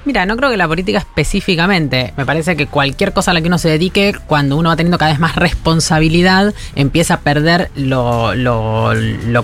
Mira, 0.05 0.25
no 0.25 0.35
creo 0.35 0.49
que 0.49 0.57
la 0.57 0.67
política 0.67 0.99
específicamente. 0.99 2.13
Me 2.17 2.25
parece 2.25 2.55
que 2.55 2.67
cualquier 2.67 3.13
cosa 3.13 3.31
a 3.31 3.33
la 3.33 3.41
que 3.41 3.47
uno 3.47 3.57
se 3.57 3.69
dedique, 3.69 4.15
cuando 4.27 4.57
uno 4.57 4.69
va 4.69 4.75
teniendo 4.75 4.97
cada 4.97 5.11
vez 5.11 5.19
más 5.19 5.35
responsabilidad, 5.35 6.53
empieza 6.75 7.15
a 7.15 7.19
perder 7.19 7.69
lo, 7.75 8.33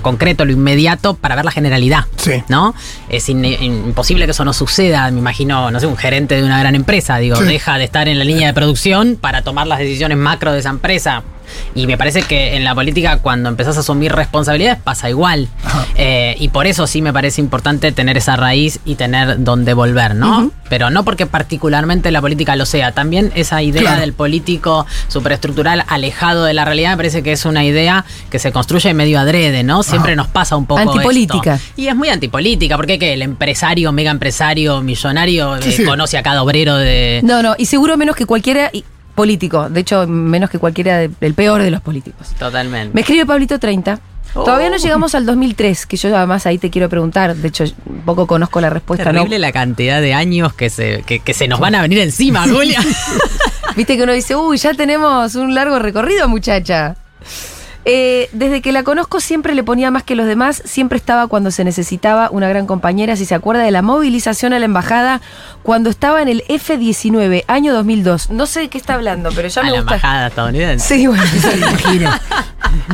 concreto, 0.01 0.45
lo 0.45 0.51
inmediato 0.51 1.13
para 1.15 1.35
ver 1.35 1.45
la 1.45 1.51
generalidad. 1.51 2.05
Sí. 2.17 2.43
¿No? 2.49 2.73
Es 3.09 3.29
imposible 3.29 4.25
que 4.25 4.31
eso 4.31 4.45
no 4.45 4.53
suceda. 4.53 5.09
Me 5.11 5.19
imagino, 5.19 5.69
no 5.71 5.79
sé, 5.79 5.87
un 5.87 5.97
gerente 5.97 6.35
de 6.35 6.43
una 6.43 6.59
gran 6.59 6.75
empresa, 6.75 7.17
digo, 7.17 7.37
deja 7.39 7.77
de 7.77 7.83
estar 7.83 8.07
en 8.07 8.17
la 8.17 8.25
línea 8.25 8.47
de 8.47 8.53
producción 8.53 9.17
para 9.19 9.43
tomar 9.43 9.67
las 9.67 9.79
decisiones 9.79 10.17
macro 10.17 10.51
de 10.51 10.59
esa 10.59 10.69
empresa 10.69 11.23
y 11.75 11.87
me 11.87 11.97
parece 11.97 12.23
que 12.23 12.55
en 12.55 12.63
la 12.63 12.73
política, 12.75 13.19
cuando 13.19 13.49
empezás 13.49 13.77
a 13.77 13.81
asumir 13.81 14.11
responsabilidades, 14.11 14.79
pasa 14.81 15.09
igual. 15.09 15.47
Eh, 15.95 16.35
y 16.39 16.49
por 16.49 16.67
eso 16.67 16.87
sí 16.87 17.01
me 17.01 17.13
parece 17.13 17.41
importante 17.41 17.91
tener 17.91 18.17
esa 18.17 18.35
raíz 18.35 18.79
y 18.85 18.95
tener 18.95 19.43
donde 19.43 19.73
volver, 19.73 20.15
¿no? 20.15 20.51
Pero 20.69 20.89
no 20.89 21.03
porque 21.03 21.25
particularmente 21.25 22.11
la 22.11 22.21
política 22.21 22.55
lo 22.55 22.65
sea. 22.65 22.91
También 22.91 23.31
esa 23.35 23.61
idea 23.61 23.97
del 23.99 24.13
político 24.13 24.85
superestructural 25.07 25.85
alejado 25.87 26.43
de 26.43 26.53
la 26.53 26.65
realidad 26.65 26.91
me 26.91 26.97
parece 26.97 27.23
que 27.23 27.31
es 27.31 27.45
una 27.45 27.63
idea 27.63 28.05
que 28.29 28.39
se 28.39 28.51
construye 28.51 28.93
medio 28.93 29.19
adrede, 29.19 29.63
¿no? 29.63 29.83
Siempre 29.83 30.15
nos 30.15 30.27
pasa 30.27 30.55
un 30.55 30.65
poco. 30.65 30.81
Antipolítica. 30.81 31.59
Y 31.75 31.87
es 31.87 31.95
muy 31.95 32.09
antipolítica, 32.09 32.75
porque 32.75 32.99
que 32.99 33.13
el 33.13 33.21
empresario, 33.21 33.91
mega 33.91 34.11
empresario, 34.11 34.81
millonario, 34.81 35.57
eh, 35.57 35.83
conoce 35.85 36.17
a 36.17 36.23
cada 36.23 36.43
obrero 36.43 36.75
de. 36.77 37.21
No, 37.23 37.41
no, 37.41 37.55
y 37.57 37.65
seguro 37.65 37.97
menos 37.97 38.15
que 38.15 38.25
cualquiera 38.25 38.69
político. 39.17 39.67
De 39.67 39.79
hecho, 39.79 40.05
menos 40.05 40.51
que 40.51 40.59
cualquiera 40.59 40.99
del 40.99 41.33
peor 41.33 41.63
de 41.63 41.71
los 41.71 41.81
políticos. 41.81 42.27
Totalmente. 42.37 42.93
Me 42.93 43.01
escribe 43.01 43.25
Pablito 43.25 43.57
30. 43.57 43.99
Todavía 44.31 44.69
no 44.69 44.75
oh. 44.75 44.79
llegamos 44.79 45.15
al 45.15 45.25
2003, 45.25 45.87
que 45.87 45.97
yo 45.97 46.15
además 46.15 46.45
ahí 46.45 46.59
te 46.59 46.69
quiero 46.69 46.87
preguntar. 46.87 47.35
De 47.35 47.47
hecho, 47.47 47.65
poco 48.05 48.27
conozco 48.27 48.61
la 48.61 48.69
respuesta. 48.69 49.05
Terrible 49.05 49.39
la 49.39 49.51
cantidad 49.51 49.99
de 50.01 50.13
años 50.13 50.53
que 50.53 50.69
se, 50.69 51.01
que, 51.01 51.33
se 51.33 51.47
nos 51.47 51.59
van 51.59 51.73
a 51.73 51.81
venir 51.81 51.97
encima, 51.97 52.47
Julia. 52.47 52.79
Viste 53.75 53.97
que 53.97 54.03
uno 54.03 54.13
dice, 54.13 54.35
uy, 54.35 54.57
ya 54.57 54.75
tenemos 54.75 55.33
un 55.33 55.55
largo 55.55 55.79
recorrido, 55.79 56.27
muchacha. 56.27 56.95
Eh, 57.89 58.27
desde 58.33 58.61
que 58.61 58.73
la 58.73 58.83
conozco 58.83 59.21
siempre 59.21 59.55
le 59.55 59.63
ponía 59.63 59.89
más 59.91 60.03
que 60.03 60.13
los 60.13 60.27
demás, 60.27 60.61
siempre 60.65 60.97
estaba 60.97 61.27
cuando 61.27 61.51
se 61.51 61.63
necesitaba 61.63 62.29
una 62.29 62.49
gran 62.49 62.67
compañera, 62.67 63.15
si 63.15 63.23
se 63.23 63.33
acuerda 63.33 63.63
de 63.63 63.71
la 63.71 63.81
movilización 63.81 64.51
a 64.51 64.59
la 64.59 64.65
embajada 64.65 65.21
cuando 65.67 65.89
estaba 65.89 66.21
en 66.21 66.29
el 66.29 66.45
F-19, 66.47 67.43
año 67.45 67.73
2002. 67.73 68.29
No 68.29 68.45
sé 68.45 68.61
de 68.61 68.69
qué 68.69 68.77
está 68.77 68.93
hablando, 68.93 69.31
pero 69.35 69.49
ya 69.49 69.59
a 69.59 69.63
me 69.65 69.71
la 69.71 69.77
embajada 69.79 70.27
estadounidense. 70.27 70.95
Sí, 70.95 71.07
bueno, 71.07 71.21
me 71.25 71.57
imagino. 71.57 72.11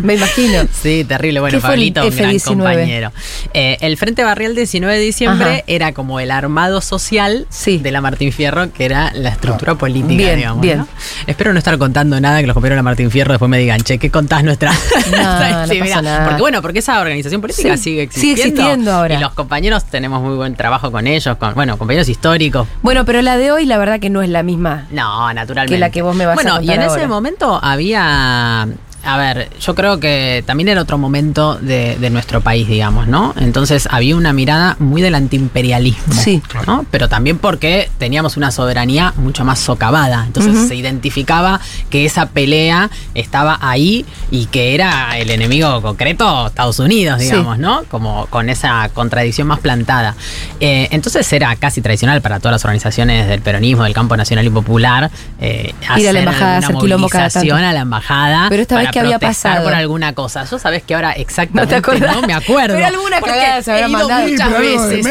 me 0.02 0.14
imagino. 0.16 0.64
Sí, 0.82 1.06
terrible. 1.08 1.40
Bueno, 1.40 1.62
Pablito, 1.62 2.04
un 2.04 2.16
gran 2.16 2.40
compañero. 2.40 3.12
Eh, 3.54 3.78
el 3.82 3.96
Frente 3.96 4.24
Barrial 4.24 4.56
19 4.56 4.98
de 4.98 5.00
diciembre 5.00 5.64
era 5.68 5.94
como 5.94 6.20
el 6.20 6.32
armado 6.32 6.82
social 6.82 7.46
de 7.64 7.92
la 7.92 8.02
Martín 8.02 8.32
Fierro, 8.32 8.74
que 8.74 8.86
era 8.86 9.12
la 9.14 9.30
estructura 9.30 9.76
política, 9.76 10.16
bien, 10.16 10.38
digamos. 10.38 10.62
Bien. 10.62 10.88
Espero 11.28 11.54
no 11.54 11.60
estar 11.60 11.78
contando 11.78 12.20
nada 12.20 12.42
que 12.42 12.48
los 12.48 12.56
compañeros 12.56 12.78
de 12.78 12.80
la 12.80 12.84
Martín 12.84 13.12
Fierro 13.12 13.34
después 13.34 13.50
me 13.50 13.60
digan, 13.60 13.82
che, 13.82 14.00
¿qué 14.00 14.10
contás 14.10 14.44
nuestra 14.44 14.72
no, 15.12 15.68
no 16.02 16.26
Porque 16.26 16.42
bueno, 16.42 16.64
porque 16.64 16.80
esa 16.80 17.00
organización 17.00 17.40
política 17.40 17.78
sigue 17.78 18.02
existiendo. 18.02 18.42
Sigue 18.42 18.50
existiendo 18.50 18.92
ahora. 18.94 19.14
Y 19.14 19.20
los 19.20 19.34
compañeros 19.34 19.86
tenemos 19.86 20.24
muy 20.24 20.36
buen 20.36 20.56
trabajo 20.56 20.92
con 20.92 21.06
ellos, 21.06 21.38
con, 21.38 21.54
bueno, 21.54 21.78
compañeros 21.78 22.10
históricos. 22.10 22.63
Bueno, 22.82 23.06
pero 23.06 23.22
la 23.22 23.38
de 23.38 23.52
hoy 23.52 23.66
la 23.66 23.78
verdad 23.78 24.00
que 24.00 24.10
no 24.10 24.22
es 24.22 24.30
la 24.30 24.44
misma. 24.44 24.88
No, 24.92 25.34
naturalmente. 25.34 25.76
Que 25.76 25.80
la 25.80 25.90
que 25.90 26.02
vos 26.02 26.16
me 26.16 26.26
vas 26.26 26.34
a 26.34 26.38
contar 26.38 26.54
Bueno, 26.56 26.72
y 26.72 26.76
en 26.76 26.82
ese 26.82 27.08
momento 27.08 27.60
había 27.62 28.68
a 29.04 29.18
ver, 29.18 29.50
yo 29.60 29.76
creo 29.76 30.00
que 30.00 30.44
también 30.46 30.70
era 30.70 30.82
otro 30.82 30.98
momento 30.98 31.56
de, 31.56 31.98
nuestro 32.14 32.42
país, 32.42 32.68
digamos, 32.68 33.08
¿no? 33.08 33.34
Entonces 33.38 33.88
había 33.90 34.16
una 34.16 34.34
mirada 34.34 34.76
muy 34.80 35.02
del 35.02 35.16
antiimperialismo. 35.16 36.14
Sí. 36.14 36.42
¿no? 36.68 36.86
Pero 36.92 37.10
también 37.10 37.38
porque 37.38 37.90
teníamos 37.98 38.38
una 38.38 38.52
soberanía 38.52 39.14
mucho 39.18 39.44
más 39.46 39.60
socavada. 39.60 40.24
Entonces 40.26 40.68
se 40.68 40.76
identificaba 40.76 41.60
que 41.90 42.06
esa 42.06 42.28
pelea 42.28 42.90
estaba 43.16 43.58
ahí 43.62 44.06
y 44.32 44.46
que 44.46 44.76
era 44.76 45.18
el 45.18 45.32
enemigo 45.32 45.82
concreto 45.82 46.48
Estados 46.48 46.80
Unidos, 46.80 47.20
digamos, 47.20 47.58
¿no? 47.58 47.84
Como 47.90 48.28
con 48.28 48.50
esa 48.50 48.90
contradicción 48.94 49.48
más 49.48 49.60
plantada. 49.60 50.16
Eh, 50.60 50.88
entonces 50.92 51.32
era 51.34 51.56
casi 51.56 51.82
tradicional 51.82 52.22
para 52.22 52.40
todas 52.40 52.54
las 52.54 52.66
organizaciones 52.66 53.28
del 53.28 53.42
peronismo, 53.42 53.84
del 53.84 53.94
campo 53.94 54.16
nacional 54.16 54.46
y 54.46 54.50
popular, 54.50 55.10
eh, 55.40 55.74
Ir 55.98 56.10
a 56.10 56.14
la 56.14 56.20
embajada, 56.20 56.58
hacer 56.58 56.76
movilización 56.76 57.64
a 57.64 57.74
la 57.74 57.82
embajada. 57.82 58.48
Pero 58.50 58.62
esta 58.62 58.78
vez 58.78 58.90
que 58.94 59.00
había 59.00 59.20
pasado 59.20 59.64
por 59.64 59.74
alguna 59.74 60.14
cosa. 60.14 60.46
Yo 60.46 60.60
sabes 60.60 60.84
que 60.84 60.96
ahora 60.96 61.12
exactamente 61.14 61.82
no, 62.00 62.22
me 62.22 62.34
acuerdo. 62.34 62.76
Pero 62.76 62.86
alguna 62.86 63.22
cagada 63.22 63.62
se 63.62 63.72
habrá 63.72 63.88
mandado 63.88 64.28
muchas 64.28 64.60
veces. 64.60 65.06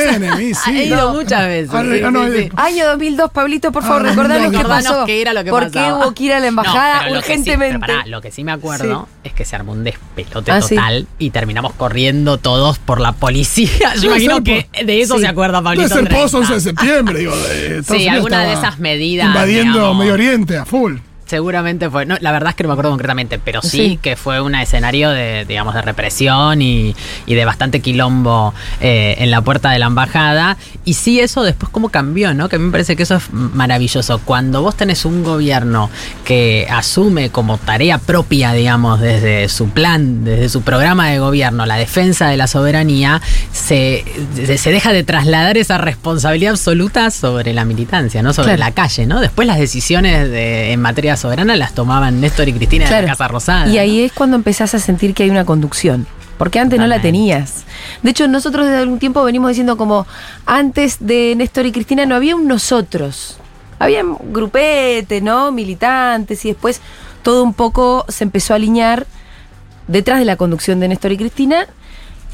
He 0.69 0.85
ido 0.85 1.13
muchas 1.13 1.47
veces. 1.47 2.51
Año 2.57 2.87
2002, 2.87 3.31
Pablito, 3.31 3.73
por 3.73 3.83
favor, 3.83 4.03
recordanos 4.03 4.53
qué 4.53 4.65
pasó. 4.65 5.05
qué 5.07 5.21
era 5.21 5.33
lo 5.33 5.45
que 5.45 5.51
¿Por 5.51 5.71
qué 5.71 5.93
hubo 5.93 6.13
que 6.13 6.25
ir 6.25 6.33
a 6.33 6.41
la 6.41 6.47
embajada 6.47 7.11
urgentemente? 7.11 7.87
Lo 8.07 8.21
que, 8.21 8.31
sí, 8.31 8.45
me 8.45 8.53
acuerdo 8.53 9.09
es 9.25 9.33
que 9.33 9.45
se 9.45 9.57
armó 9.57 9.73
un 9.73 9.85
despelote 9.85 10.51
ah, 10.51 10.61
total 10.61 11.07
y 11.19 11.31
terminamos 11.31 11.73
corriendo 11.75 12.39
todos 12.39 12.79
por 12.79 13.01
la 13.01 13.13
policía. 13.13 13.95
Yo 14.01 14.11
imagino 14.11 14.43
que 14.43 14.69
de 14.85 15.01
eso 15.01 15.19
se 15.19 15.27
acuerda 15.27 15.63
Pablito. 15.63 15.87
Es 15.87 15.93
el 15.93 16.09
post 16.09 16.35
11 16.35 16.55
de 16.55 16.61
septiembre, 16.61 17.19
digo. 17.19 17.35
sí, 17.89 18.09
alguna 18.09 18.45
de 18.45 18.53
esas 18.55 18.79
medidas. 18.79 19.27
Invadiendo 19.27 19.95
Medio 19.95 20.15
Oriente 20.15 20.57
a 20.57 20.65
full. 20.65 20.97
Seguramente 21.33 21.89
fue, 21.89 22.05
no, 22.05 22.17
la 22.21 22.31
verdad 22.31 22.51
es 22.51 22.57
que 22.57 22.63
no 22.63 22.69
me 22.69 22.73
acuerdo 22.75 22.91
concretamente, 22.91 23.39
pero 23.39 23.63
sí, 23.63 23.71
Sí. 23.71 23.99
que 24.03 24.17
fue 24.17 24.43
un 24.43 24.55
escenario 24.55 25.09
de, 25.09 25.47
digamos, 25.47 25.75
de 25.75 25.81
represión 25.81 26.61
y, 26.61 26.95
y 27.25 27.35
de 27.35 27.45
bastante 27.47 27.81
quilombo 27.81 28.53
eh, 28.83 29.15
en 29.17 29.31
la 29.31 29.41
puerta 29.41 29.71
de 29.71 29.79
la 29.79 29.87
embajada. 29.87 30.59
Y 30.85 30.93
sí, 30.93 31.21
eso 31.21 31.43
después 31.43 31.71
cómo 31.73 31.89
cambió, 31.89 32.35
¿no? 32.35 32.51
Que 32.51 32.57
a 32.57 32.59
mí 32.59 32.67
me 32.67 32.71
parece 32.71 32.97
que 32.97 33.05
eso 33.05 33.15
es 33.17 33.33
maravilloso. 33.33 34.19
Cuando 34.19 34.61
vos 34.61 34.77
tenés 34.77 35.07
un 35.07 35.25
gobierno 35.25 35.89
que 36.27 36.67
asume 36.71 37.31
como 37.31 37.57
tarea 37.57 37.97
propia, 37.97 38.53
digamos, 38.53 39.01
desde 39.01 39.49
su 39.49 39.71
plan, 39.71 40.25
desde 40.25 40.51
su 40.51 40.61
programa 40.61 41.09
de 41.09 41.19
gobierno, 41.19 41.65
la 41.65 41.77
defensa 41.77 42.29
de 42.29 42.37
la 42.37 42.47
soberanía, 42.47 43.23
se, 43.53 44.05
se- 44.59 44.71
deja 44.71 44.93
de 44.93 45.03
trasladar 45.03 45.57
esa 45.57 45.79
responsabilidad 45.79 46.53
absoluta 46.53 47.11
sobre 47.11 47.55
la 47.55 47.65
militancia, 47.65 48.23
¿no? 48.23 48.33
Sobre 48.35 48.57
Claro. 48.57 48.61
la 48.61 48.71
calle, 48.73 49.07
¿no? 49.07 49.21
Después 49.21 49.49
las 49.49 49.59
decisiones 49.59 50.29
de- 50.31 50.73
en 50.73 50.81
materia 50.83 51.17
soberana 51.23 51.57
las 51.57 51.73
tomaban 51.75 52.21
Néstor 52.21 52.49
y 52.49 52.53
Cristina 52.53 52.85
de 52.85 52.89
Claro. 52.89 53.07
la 53.07 53.13
Casa 53.13 53.29
Rosada. 53.29 53.69
Y 53.69 53.79
ahí 53.79 53.99
¿no? 54.01 54.05
es 54.07 54.13
cuando 54.13 54.37
empezás 54.37 54.75
a 54.75 54.79
sentir 54.79 55.15
que 55.15 55.23
hay 55.23 55.31
una 55.31 55.45
conducción. 55.45 56.07
Porque 56.37 56.59
antes 56.59 56.79
no 56.81 56.89
la 56.89 57.01
tenías. 57.01 57.63
De 58.03 58.11
hecho, 58.11 58.27
nosotros 58.27 58.67
desde 58.67 58.79
algún 58.79 58.99
tiempo 58.99 59.23
venimos 59.23 59.51
diciendo 59.51 59.77
como 59.77 60.07
antes 60.45 60.97
de 60.99 61.35
Néstor 61.37 61.67
y 61.67 61.73
Cristina 61.73 62.05
no 62.05 62.17
había 62.17 62.35
un 62.35 62.49
nosotros. 62.49 63.39
Había 63.79 64.03
un 64.05 64.33
grupete, 64.33 65.21
¿no? 65.21 65.53
Militantes 65.53 66.45
y 66.45 66.49
después 66.49 66.81
todo 67.23 67.45
un 67.45 67.55
poco 67.55 68.05
se 68.09 68.25
empezó 68.25 68.55
a 68.55 68.57
alinear 68.57 69.07
detrás 69.87 70.19
de 70.19 70.25
la 70.25 70.35
conducción 70.37 70.81
de 70.81 70.89
Néstor 70.89 71.13
y 71.13 71.17
Cristina. 71.17 71.67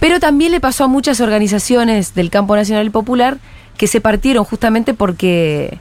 Pero 0.00 0.20
también 0.20 0.52
le 0.52 0.60
pasó 0.60 0.84
a 0.84 0.88
muchas 0.88 1.20
organizaciones 1.20 2.14
del 2.14 2.30
campo 2.30 2.56
nacional 2.56 2.86
y 2.86 2.90
popular 2.90 3.36
que 3.76 3.88
se 3.88 4.00
partieron 4.00 4.44
justamente 4.44 4.94
porque 4.94 5.78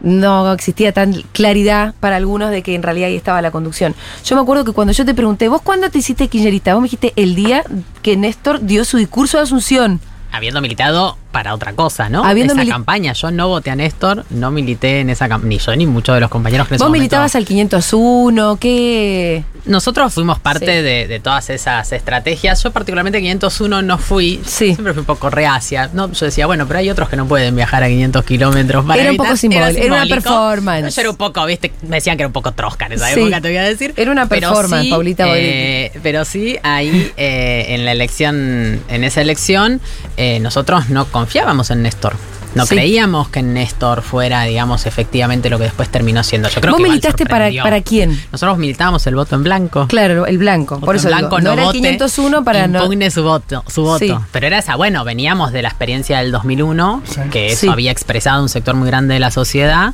no 0.00 0.52
existía 0.52 0.92
tan 0.92 1.12
claridad 1.32 1.94
para 2.00 2.16
algunos 2.16 2.50
de 2.50 2.62
que 2.62 2.74
en 2.74 2.82
realidad 2.82 3.08
ahí 3.08 3.16
estaba 3.16 3.42
la 3.42 3.50
conducción. 3.50 3.94
Yo 4.24 4.36
me 4.36 4.42
acuerdo 4.42 4.64
que 4.64 4.72
cuando 4.72 4.92
yo 4.92 5.04
te 5.04 5.14
pregunté, 5.14 5.48
¿vos 5.48 5.62
cuándo 5.62 5.90
te 5.90 5.98
hiciste 5.98 6.28
kirchnerista? 6.28 6.74
Vos 6.74 6.82
me 6.82 6.86
dijiste 6.86 7.12
el 7.16 7.34
día 7.34 7.64
que 8.02 8.16
Néstor 8.16 8.60
dio 8.60 8.84
su 8.84 8.96
discurso 8.96 9.38
de 9.38 9.44
Asunción. 9.44 10.00
Habiendo 10.30 10.60
militado 10.60 11.16
para 11.30 11.54
otra 11.54 11.72
cosa, 11.74 12.08
¿no? 12.08 12.24
Habiendo 12.24 12.54
esa 12.54 12.64
campaña. 12.66 13.12
Yo 13.12 13.30
no 13.30 13.48
voté 13.48 13.70
a 13.70 13.76
Néstor, 13.76 14.24
no 14.30 14.50
milité 14.50 15.00
en 15.00 15.10
esa 15.10 15.28
campaña. 15.28 15.48
Ni 15.48 15.58
yo 15.58 15.76
ni 15.76 15.86
muchos 15.86 16.14
de 16.14 16.20
los 16.20 16.30
compañeros 16.30 16.66
que 16.68 16.74
Vos 16.74 16.80
momento- 16.82 16.92
militabas 16.98 17.34
al 17.36 17.44
501, 17.44 18.56
¿qué? 18.58 19.44
Nosotros 19.66 20.12
fuimos 20.14 20.38
parte 20.38 20.66
Sí. 20.66 20.82
de, 20.82 21.06
de 21.06 21.20
todas 21.20 21.50
esas 21.50 21.92
estrategias. 21.92 22.62
Yo 22.62 22.70
particularmente 22.70 23.20
501 23.20 23.82
no 23.82 23.98
fui. 23.98 24.40
Sí. 24.46 24.72
Siempre 24.74 24.94
fui 24.94 25.00
un 25.00 25.06
poco 25.06 25.28
reacia. 25.30 25.90
No, 25.92 26.10
yo 26.12 26.26
decía, 26.26 26.46
bueno, 26.46 26.66
pero 26.66 26.78
hay 26.78 26.88
otros 26.90 27.08
que 27.08 27.16
no 27.16 27.26
pueden 27.26 27.54
viajar 27.54 27.82
a 27.82 27.88
500 27.88 28.24
kilómetros 28.24 28.84
para 28.86 29.02
Era 29.02 29.10
un 29.10 29.16
poco 29.18 29.36
simbólico, 29.36 29.78
era 29.82 29.94
una 29.94 30.06
performance. 30.06 30.94
Yo 30.94 31.00
era 31.02 31.10
un 31.10 31.16
poco, 31.16 31.44
viste, 31.44 31.72
me 31.86 31.96
decían 31.96 32.16
que 32.16 32.22
era 32.22 32.28
un 32.28 32.32
poco 32.32 32.52
trosca 32.52 32.86
en 32.86 32.92
esa 32.92 33.08
Sí. 33.12 33.20
época, 33.20 33.40
te 33.42 33.48
voy 33.48 33.56
a 33.58 33.62
decir. 33.64 33.92
Era 33.96 34.10
una 34.10 34.26
Pero 34.28 34.48
performance, 34.48 34.84
sí, 34.84 34.90
Paulita 34.90 35.24
eh, 35.36 35.92
Pero 36.02 36.24
sí, 36.24 36.56
ahí 36.62 37.12
eh, 37.18 37.66
en 37.68 37.84
la 37.84 37.92
elección, 37.92 38.80
en 38.88 39.04
esa 39.04 39.20
elección, 39.20 39.80
eh, 40.16 40.40
nosotros 40.40 40.88
no 40.88 41.06
confiábamos 41.18 41.70
en 41.70 41.82
Néstor. 41.82 42.14
No 42.54 42.64
Sí. 42.64 42.74
creíamos 42.76 43.28
que 43.28 43.42
Néstor 43.42 44.00
fuera, 44.00 44.42
digamos, 44.44 44.86
efectivamente 44.86 45.50
lo 45.50 45.58
que 45.58 45.64
después 45.64 45.90
terminó 45.90 46.24
siendo. 46.24 46.48
Yo 46.48 46.62
creo 46.62 46.72
¿Vos 46.72 46.82
que 46.82 46.88
militaste 46.88 47.26
para, 47.26 47.50
para 47.62 47.82
quién? 47.82 48.18
Nosotros 48.32 48.56
militábamos 48.56 49.06
el 49.06 49.16
voto 49.16 49.34
en 49.36 49.42
blanco. 49.44 49.86
Claro, 49.86 50.24
el 50.26 50.38
blanco. 50.38 50.76
Voto 50.76 50.86
Por 50.86 50.96
eso 50.96 51.08
digo, 51.08 51.18
blanco 51.18 51.38
no, 51.40 51.44
no, 51.44 51.52
era 51.52 51.62
el 51.62 51.66
vote, 51.66 51.78
501 51.78 52.44
para 52.44 52.66
no. 52.66 52.78
impugne 52.80 53.10
su 53.10 53.22
voto, 53.22 53.62
su 53.68 53.82
voto. 53.82 53.98
Sí. 53.98 54.14
Pero 54.32 54.46
era 54.46 54.58
esa, 54.58 54.76
bueno, 54.76 55.04
veníamos 55.04 55.52
de 55.52 55.60
la 55.60 55.68
experiencia 55.68 56.20
del 56.20 56.32
2001, 56.32 57.02
Sí. 57.04 57.20
que 57.30 57.48
eso 57.48 57.70
había 57.70 57.90
expresado 57.92 58.42
un 58.42 58.48
sector 58.48 58.74
muy 58.74 58.88
grande 58.88 59.12
de 59.14 59.20
la 59.20 59.30
sociedad, 59.30 59.92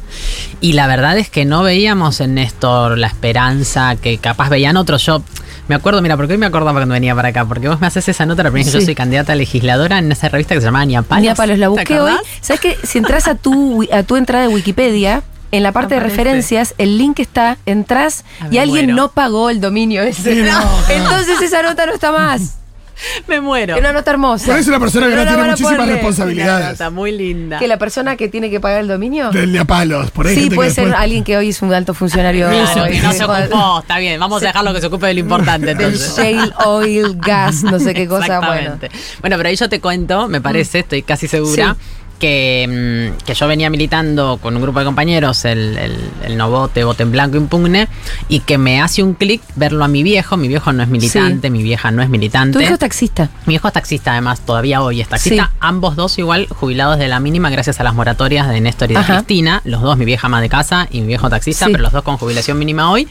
y 0.60 0.74
la 0.74 0.86
verdad 0.86 1.18
es 1.18 1.28
que 1.30 1.44
no 1.44 1.64
veíamos 1.64 2.20
en 2.20 2.34
Néstor 2.34 2.96
la 2.98 3.08
esperanza 3.08 3.96
que 3.96 4.18
capaz 4.18 4.48
veían 4.48 4.76
otros. 4.76 5.04
Yo 5.04 5.22
me 5.68 5.74
acuerdo, 5.74 6.02
mira, 6.02 6.16
porque 6.16 6.32
hoy 6.34 6.38
me 6.38 6.46
acordaba 6.46 6.80
cuando 6.80 6.92
venía 6.92 7.14
para 7.14 7.28
acá, 7.28 7.44
porque 7.44 7.68
vos 7.68 7.80
me 7.80 7.86
haces 7.86 8.08
esa 8.08 8.26
nota, 8.26 8.42
la 8.42 8.50
primera 8.50 8.66
que 8.70 8.72
Sí. 8.72 8.78
yo 8.80 8.84
soy 8.84 8.94
candidata 8.94 9.32
a 9.32 9.36
legisladora 9.36 9.98
en 9.98 10.12
esa 10.12 10.28
revista 10.28 10.54
que 10.54 10.60
se 10.60 10.66
llamaba 10.66 10.84
Ni 10.84 10.96
a 10.96 11.02
Palos. 11.02 11.22
Mira, 11.22 11.34
Palos, 11.34 11.58
la 11.58 11.66
¿Te 11.66 11.70
busqué 11.70 12.00
hoy. 12.00 12.12
¿Sabes 12.40 12.60
qué? 12.60 12.76
Si 12.82 12.98
entras 12.98 13.28
a 13.28 13.34
tu, 13.34 13.86
a 13.92 14.02
tu 14.02 14.16
entrada 14.16 14.46
de 14.46 14.52
Wikipedia, 14.54 15.22
en 15.52 15.62
la 15.62 15.70
parte 15.72 15.94
de 15.94 16.00
referencias, 16.00 16.74
el 16.78 16.98
link 16.98 17.20
está, 17.20 17.58
entras 17.64 18.24
y 18.50 18.58
alguien 18.58 18.86
muero. 18.86 18.96
no 18.96 19.08
pagó 19.12 19.50
el 19.50 19.60
dominio 19.60 20.02
ese. 20.02 20.42
No. 20.42 20.60
Entonces 20.90 21.40
esa 21.40 21.62
nota 21.62 21.86
no 21.86 21.92
está 21.92 22.10
más. 22.10 22.56
Me 23.28 23.40
muero. 23.40 23.74
Es 23.74 23.80
una 23.80 23.92
nota 23.92 24.10
hermosa. 24.10 24.46
Por 24.46 24.56
eso 24.58 24.70
una 24.70 24.80
persona 24.80 25.06
que 25.08 25.16
no 25.16 25.24
la 25.24 25.32
tiene 25.34 25.50
muchísimas 25.50 25.88
responsabilidades. 25.88 26.72
Está 26.72 26.90
muy 26.90 27.12
linda. 27.12 27.58
Que 27.58 27.68
la 27.68 27.78
persona 27.78 28.16
que 28.16 28.28
tiene 28.28 28.50
que 28.50 28.60
pagar 28.60 28.80
el 28.80 28.88
dominio. 28.88 29.30
Del 29.30 29.52
de 29.52 29.58
a 29.58 29.64
palos. 29.64 30.10
Por 30.10 30.26
ahí 30.26 30.34
Sí, 30.34 30.50
puede 30.50 30.70
ser 30.70 30.84
después- 30.86 31.02
alguien 31.02 31.24
que 31.24 31.36
hoy 31.36 31.48
es 31.50 31.62
un 31.62 31.72
alto 31.72 31.94
funcionario. 31.94 32.48
Claro, 32.48 32.84
que 32.90 33.00
no 33.00 33.12
se 33.12 33.24
ocupó, 33.24 33.80
está 33.80 33.98
bien, 33.98 34.18
vamos 34.20 34.42
a 34.42 34.46
dejarlo 34.46 34.72
que 34.74 34.80
se 34.80 34.86
ocupe 34.86 35.06
de 35.06 35.14
lo 35.14 35.20
importante. 35.20 35.74
Del 35.74 35.80
entonces. 35.80 36.14
shale 36.16 36.52
oil, 36.64 37.16
gas, 37.16 37.62
no 37.62 37.78
sé 37.78 37.94
qué 37.94 38.06
cosa. 38.06 38.40
Bueno. 38.40 38.78
Bueno, 39.20 39.36
pero 39.36 39.48
ahí 39.48 39.56
yo 39.56 39.68
te 39.68 39.80
cuento, 39.80 40.28
me 40.28 40.40
parece, 40.40 40.80
estoy 40.80 41.02
casi 41.02 41.26
segura. 41.28 41.74
Sí. 41.78 41.80
Que, 42.24 43.12
mm, 43.12 43.24
que 43.26 43.34
yo 43.34 43.46
venía 43.46 43.68
militando 43.68 44.38
con 44.40 44.56
un 44.56 44.62
grupo 44.62 44.78
de 44.78 44.86
compañeros 44.86 45.44
el, 45.44 45.76
el, 45.76 45.98
el 46.24 46.36
no 46.38 46.48
vote, 46.48 46.82
vote 46.82 47.02
en 47.02 47.12
blanco 47.12 47.36
impugne, 47.36 47.86
y 48.30 48.40
que 48.40 48.56
me 48.56 48.80
hace 48.80 49.02
un 49.02 49.12
clic 49.12 49.42
verlo 49.56 49.84
a 49.84 49.88
mi 49.88 50.02
viejo. 50.02 50.38
Mi 50.38 50.48
viejo 50.48 50.72
no 50.72 50.82
es 50.82 50.88
militante, 50.88 51.50
mi 51.50 51.62
vieja 51.62 51.90
no 51.90 52.02
es 52.02 52.08
militante. 52.08 52.56
Tu 52.58 52.64
hijo 52.64 52.72
es 52.72 52.78
taxista. 52.78 53.28
Mi 53.44 53.52
viejo 53.52 53.68
es 53.68 53.74
taxista, 53.74 54.12
además, 54.12 54.40
todavía 54.40 54.80
hoy 54.80 55.02
es 55.02 55.08
taxista. 55.08 55.50
Sí. 55.52 55.56
Ambos 55.60 55.96
dos 55.96 56.18
igual 56.18 56.46
jubilados 56.48 56.98
de 56.98 57.08
la 57.08 57.20
mínima 57.20 57.50
gracias 57.50 57.78
a 57.80 57.84
las 57.84 57.94
moratorias 57.94 58.48
de 58.48 58.58
Néstor 58.62 58.90
y 58.90 58.94
de 58.94 59.00
Ajá. 59.00 59.16
Cristina. 59.16 59.60
Los 59.66 59.82
dos, 59.82 59.98
mi 59.98 60.06
vieja 60.06 60.26
ama 60.26 60.40
de 60.40 60.48
casa 60.48 60.88
y 60.90 61.02
mi 61.02 61.08
viejo 61.08 61.28
taxista, 61.28 61.66
Sí. 61.66 61.72
pero 61.72 61.82
los 61.82 61.92
dos 61.92 62.02
con 62.04 62.16
jubilación 62.16 62.58
mínima 62.58 62.90
hoy. 62.90 63.06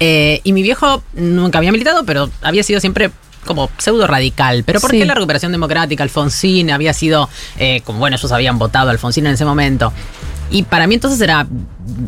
Eh, 0.00 0.42
y 0.44 0.52
mi 0.52 0.62
viejo 0.62 1.02
nunca 1.14 1.56
había 1.56 1.72
militado, 1.72 2.04
pero 2.04 2.28
había 2.42 2.62
sido 2.62 2.78
siempre 2.78 3.10
como 3.46 3.70
pseudo 3.78 4.06
radical. 4.06 4.62
Pero 4.64 4.80
¿por 4.80 4.90
Sí. 4.90 4.98
qué 4.98 5.04
la 5.04 5.14
recuperación 5.14 5.52
democrática? 5.52 6.02
Alfonsín 6.02 6.70
había 6.70 6.92
sido, 6.92 7.28
eh, 7.58 7.80
como 7.84 7.98
bueno, 7.98 8.16
ellos 8.16 8.30
habían 8.32 8.58
votado 8.58 8.88
a 8.88 8.92
Alfonsín 8.92 9.26
en 9.26 9.34
ese 9.34 9.44
momento. 9.44 9.92
Y 10.52 10.64
para 10.64 10.88
mí 10.88 10.94
entonces 10.96 11.20
era 11.20 11.46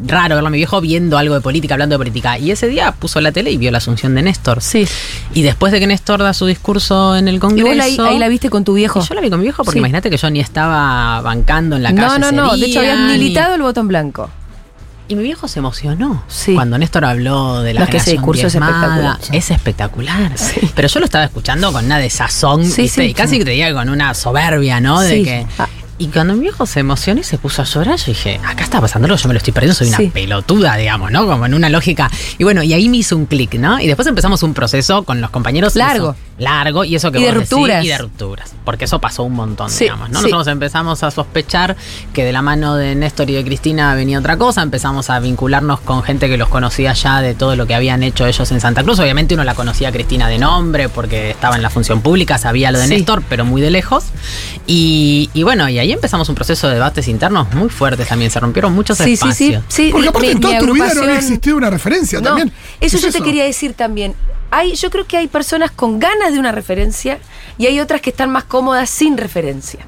raro 0.07 0.35
verlo 0.35 0.49
a 0.49 0.51
mi 0.51 0.57
viejo 0.57 0.81
viendo 0.81 1.17
algo 1.17 1.35
de 1.35 1.41
política, 1.41 1.75
hablando 1.75 1.95
de 1.95 1.99
política. 1.99 2.39
Y 2.39 2.51
ese 2.51 2.67
día 2.67 2.91
puso 2.91 3.21
la 3.21 3.31
tele 3.31 3.53
y 3.53 3.57
vio 3.57 3.71
la 3.71 3.79
asunción 3.79 4.17
de 4.17 4.23
Néstor. 4.23 4.61
Sí. 4.61 4.85
Y 5.33 5.43
después 5.43 5.73
de 5.73 5.79
que 5.79 5.87
Néstor 5.87 6.21
da 6.21 6.35
su 6.35 6.47
discurso 6.47 7.15
en 7.15 7.29
el 7.29 7.37
Y 7.37 7.39
Congreso. 7.39 7.69
vos 7.69 7.77
la- 7.77 7.85
ahí, 7.85 7.97
ahí 8.01 8.19
la 8.19 8.27
viste 8.27 8.51
con 8.51 8.65
tu 8.65 8.75
viejo. 8.75 9.01
Y 9.01 9.09
yo 9.09 9.15
la 9.15 9.21
vi 9.21 9.31
con 9.31 9.39
mi 9.39 9.45
viejo 9.45 9.63
porque 9.63 9.77
Sí. 9.77 9.79
imagínate 9.79 10.11
que 10.11 10.17
yo 10.17 10.29
ni 10.31 10.41
estaba 10.41 11.21
bancando 11.21 11.77
en 11.77 11.85
la 11.85 11.91
calle. 11.95 12.01
No, 12.01 12.19
no, 12.19 12.27
ese 12.27 12.35
no. 12.37 12.57
De 12.57 12.67
hecho, 12.67 12.81
habías 12.81 12.99
ni- 12.99 13.13
militado 13.13 13.55
el 13.55 13.63
botón 13.63 13.87
blanco. 13.87 14.29
Y 15.13 15.15
mi 15.15 15.25
viejo 15.25 15.47
se 15.47 15.59
emocionó 15.59 16.25
Sí. 16.27 16.55
cuando 16.55 16.79
Néstor 16.79 17.05
habló 17.05 17.61
de 17.61 17.75
la 17.75 17.81
No, 17.81 17.85
es 17.85 17.91
que 17.91 17.97
ese 17.99 18.13
generación 18.13 18.23
discurso 18.23 18.47
es 18.47 18.55
espectacular. 18.55 19.19
Es 19.31 19.51
espectacular. 19.51 20.33
Pero 20.75 20.89
yo 20.89 21.01
lo 21.01 21.05
estaba 21.05 21.25
escuchando 21.25 21.71
con 21.71 21.85
una 21.85 21.99
desazón, 21.99 22.65
Sí, 22.65 22.81
¿viste? 22.83 23.03
sí. 23.03 23.09
y 23.11 23.13
casi 23.13 23.37
que 23.39 23.45
te 23.45 23.51
diga 23.51 23.75
con 23.75 23.91
una 23.91 24.15
soberbia, 24.15 24.81
¿no? 24.81 25.03
De 25.03 25.17
Sí. 25.17 25.23
que. 25.23 25.47
Y 25.99 26.09
cuando 26.09 26.35
mi 26.35 26.41
viejo 26.41 26.67
se 26.67 26.81
emocionó 26.81 27.21
y 27.21 27.25
se 27.25 27.39
puso 27.39 27.63
a 27.63 27.65
llorar, 27.65 27.97
yo 27.97 28.07
dije, 28.07 28.41
acá 28.45 28.65
está 28.65 28.81
pasando 28.81 29.07
algo, 29.07 29.17
yo 29.17 29.29
me 29.29 29.35
lo 29.35 29.39
estoy 29.39 29.53
perdiendo, 29.53 29.75
soy 29.77 29.89
una 29.89 29.99
Sí. 29.99 30.11
pelotuda, 30.13 30.75
digamos, 30.77 31.13
¿no? 31.13 31.27
Como 31.27 31.47
en 31.47 31.55
una 31.55 31.69
lógica. 31.69 32.11
Y 32.39 32.45
bueno, 32.45 32.63
y 32.63 32.73
ahí 32.73 32.89
me 32.89 32.97
hizo 32.97 33.17
un 33.17 33.27
clic, 33.27 33.55
¿no? 33.55 33.79
Y 33.79 33.87
después 33.87 34.09
empezamos 34.09 34.43
un 34.43 34.53
proceso 34.55 35.05
con 35.05 35.21
los 35.21 35.31
compañeros. 35.31 35.77
Largo. 35.77 36.11
eso, 36.11 36.17
largo, 36.39 36.85
y 36.85 36.97
eso 36.97 37.13
que 37.13 37.21
Y 37.21 37.23
de 37.23 37.33
decís, 37.33 37.51
rupturas. 37.51 37.85
y 37.85 37.89
de 37.89 37.99
rupturas. 37.99 38.55
Porque 38.65 38.87
eso 38.87 38.99
pasó 39.01 39.23
un 39.23 39.35
montón, 39.35 39.71
Sí, 39.71 39.85
digamos, 39.85 40.09
¿no? 40.11 40.19
sí. 40.19 40.25
Nosotros 40.25 40.47
empezamos 40.49 41.03
a 41.05 41.11
sospechar 41.13 41.77
que 42.13 42.25
de 42.25 42.33
la 42.33 42.43
mano 42.43 42.75
de 42.75 42.95
Néstor 42.97 43.31
y 43.31 43.35
de 43.35 43.45
Cristina 43.45 43.95
venía 43.95 44.19
otra 44.19 44.37
cosa, 44.37 44.63
empezamos 44.63 45.09
a 45.11 45.21
vincularnos 45.21 45.81
con 45.81 46.03
gente 46.03 46.29
que 46.29 46.37
los 46.37 46.49
conocía 46.49 46.95
ya 46.95 47.21
de 47.21 47.35
todo 47.35 47.55
lo 47.55 47.67
que 47.67 47.75
habían 47.77 48.03
hecho 48.03 48.27
ellos 48.27 48.51
en 48.51 48.61
Santa 48.61 48.83
Cruz. 48.83 48.99
Obviamente 48.99 49.35
uno 49.35 49.45
la 49.45 49.55
conocía 49.55 49.91
a 49.91 49.93
Cristina 49.93 50.27
de 50.29 50.39
nombre 50.39 50.89
porque 50.89 51.31
estaba 51.31 51.55
en 51.55 51.63
la 51.63 51.71
función 51.71 52.01
pública, 52.01 52.39
sabía 52.39 52.73
lo 52.73 52.79
de. 52.81 52.89
Néstor, 52.89 53.23
pero 53.29 53.45
muy 53.45 53.61
de 53.63 53.71
lejos. 53.71 54.05
Y, 54.67 55.31
y 55.35 55.43
bueno, 55.45 55.69
y 55.69 55.79
ahí 55.83 55.93
empezamos 55.93 56.29
un 56.29 56.35
proceso 56.35 56.69
de 56.69 56.75
debates 56.75 57.07
internos 57.09 57.53
muy 57.55 57.69
fuertes 57.69 58.09
también, 58.09 58.31
se 58.31 58.41
rompieron 58.41 58.73
muchos 58.73 58.99
Sí, 58.99 59.17
sí, 59.17 59.33
sí. 59.33 59.53
espacios. 59.55 59.65
sí 59.69 59.89
Porque 59.93 60.09
aparte 60.09 60.27
mi- 60.29 60.33
en 60.33 60.41
toda 60.41 60.59
tu 60.59 60.73
vida 60.73 60.95
no 60.95 61.03
había 61.03 61.17
existido 61.19 61.57
una 61.57 61.71
referencia 61.71 62.19
No, 62.21 62.29
también. 62.29 62.53
eso 62.81 62.97
¿Es 62.97 63.03
yo 63.03 63.13
te 63.13 63.21
quería 63.23 63.45
decir 63.45 63.75
también. 63.75 64.15
Hay, 64.51 64.75
yo 64.75 64.91
creo 64.91 65.07
que 65.07 65.17
hay 65.17 65.29
personas 65.29 65.71
con 65.71 65.99
ganas 65.99 66.33
de 66.33 66.39
una 66.39 66.53
referencia 66.53 67.19
y 67.59 67.67
hay 67.67 67.81
otras 67.81 68.01
que 68.03 68.11
están 68.11 68.31
más 68.31 68.45
cómodas 68.45 68.91
sin 68.91 69.17
referencia. 69.17 69.81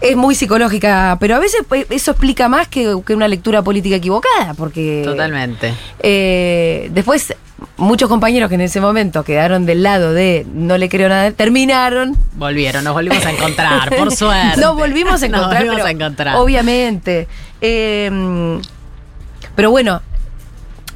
Es 0.00 0.16
muy 0.16 0.34
psicológica, 0.34 1.16
pero 1.18 1.34
a 1.34 1.38
veces 1.40 1.62
pues, 1.68 1.86
eso 1.90 2.12
explica 2.12 2.48
más 2.48 2.68
que, 2.68 2.94
que 3.04 3.14
una 3.14 3.26
lectura 3.26 3.62
política 3.62 3.96
equivocada, 3.96 4.54
porque 4.54 5.02
Totalmente. 5.04 5.74
eh, 6.00 6.88
después 6.92 7.34
muchos 7.76 8.08
compañeros 8.08 8.48
que 8.48 8.54
en 8.54 8.60
ese 8.60 8.80
momento 8.80 9.24
quedaron 9.24 9.66
del 9.66 9.82
lado 9.82 10.12
de 10.12 10.46
no 10.54 10.78
le 10.78 10.88
creo 10.88 11.08
nada, 11.08 11.30
terminaron. 11.32 12.16
Volvieron, 12.34 12.84
nos 12.84 12.94
volvimos 12.94 13.26
a 13.26 13.30
encontrar, 13.36 13.94
por 13.96 14.12
suerte. 14.14 14.60
Nos 14.60 14.76
volvimos 14.76 15.14
a 15.14 15.14
Nos 15.14 15.22
encontrar. 15.24 15.54
volvimos 15.64 15.76
pero 15.76 15.86
a 15.86 15.90
encontrar. 15.90 16.36
Obviamente. 16.36 17.26
Eh, 17.60 18.60
pero 19.56 19.72
bueno, 19.72 20.00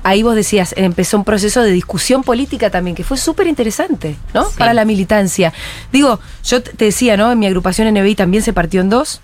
ahí 0.02 0.22
vos 0.22 0.34
decías, 0.34 0.74
empezó 0.76 1.16
un 1.16 1.24
proceso 1.24 1.62
de 1.62 1.70
discusión 1.70 2.22
política 2.22 2.70
también, 2.70 2.96
que 2.96 3.04
fue 3.04 3.16
súper 3.16 3.46
interesante, 3.46 4.16
¿no? 4.34 4.44
Sí. 4.44 4.56
Para 4.58 4.74
la 4.74 4.84
militancia. 4.84 5.52
Digo, 5.92 6.20
yo 6.44 6.62
te 6.62 6.84
decía, 6.84 7.16
¿no? 7.16 7.32
En 7.32 7.38
mi 7.38 7.46
agrupación 7.46 7.92
NBI 7.92 8.14
también 8.14 8.42
se 8.42 8.52
partió 8.52 8.80
en 8.80 8.90
dos. 8.90 9.20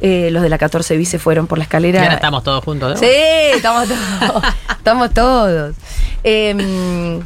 Eh, 0.00 0.30
los 0.32 0.42
de 0.42 0.48
la 0.48 0.58
14 0.58 0.96
bis 0.96 1.10
se 1.10 1.18
fueron 1.20 1.46
por 1.46 1.58
la 1.58 1.64
escalera. 1.64 2.00
Y 2.00 2.02
ahora 2.02 2.14
estamos 2.14 2.42
todos 2.42 2.64
juntos. 2.64 2.90
¿no? 2.90 2.96
Sí, 2.96 3.06
estamos 3.54 3.86
todos. 3.86 4.44
estamos 4.76 5.14
todos. 5.14 5.76
Em, 6.24 7.20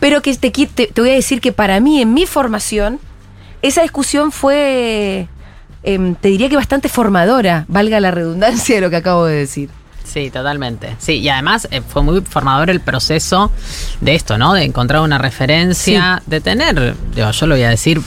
pero 0.00 0.20
que 0.20 0.34
te, 0.36 0.50
te, 0.50 0.86
te 0.88 1.00
voy 1.00 1.10
a 1.10 1.14
decir 1.14 1.40
que 1.40 1.52
para 1.52 1.78
mí, 1.78 2.02
en 2.02 2.12
mi 2.12 2.26
formación, 2.26 2.98
esa 3.62 3.82
discusión 3.82 4.32
fue, 4.32 5.28
em, 5.84 6.16
te 6.16 6.28
diría 6.28 6.48
que 6.48 6.56
bastante 6.56 6.88
formadora, 6.88 7.64
valga 7.68 8.00
la 8.00 8.10
redundancia 8.10 8.74
de 8.74 8.80
lo 8.80 8.90
que 8.90 8.96
acabo 8.96 9.24
de 9.26 9.36
decir. 9.36 9.70
Sí, 10.04 10.30
totalmente. 10.30 10.96
Sí, 10.98 11.14
y 11.14 11.28
además 11.28 11.66
eh, 11.70 11.80
fue 11.86 12.02
muy 12.02 12.20
formador 12.20 12.70
el 12.70 12.80
proceso 12.80 13.50
de 14.00 14.14
esto, 14.14 14.38
¿no? 14.38 14.52
De 14.54 14.62
encontrar 14.64 15.00
una 15.02 15.18
referencia, 15.18 16.22
de 16.26 16.40
tener, 16.40 16.94
digo, 17.14 17.30
yo 17.30 17.46
lo 17.46 17.54
voy 17.56 17.64
a 17.64 17.70
decir, 17.70 18.00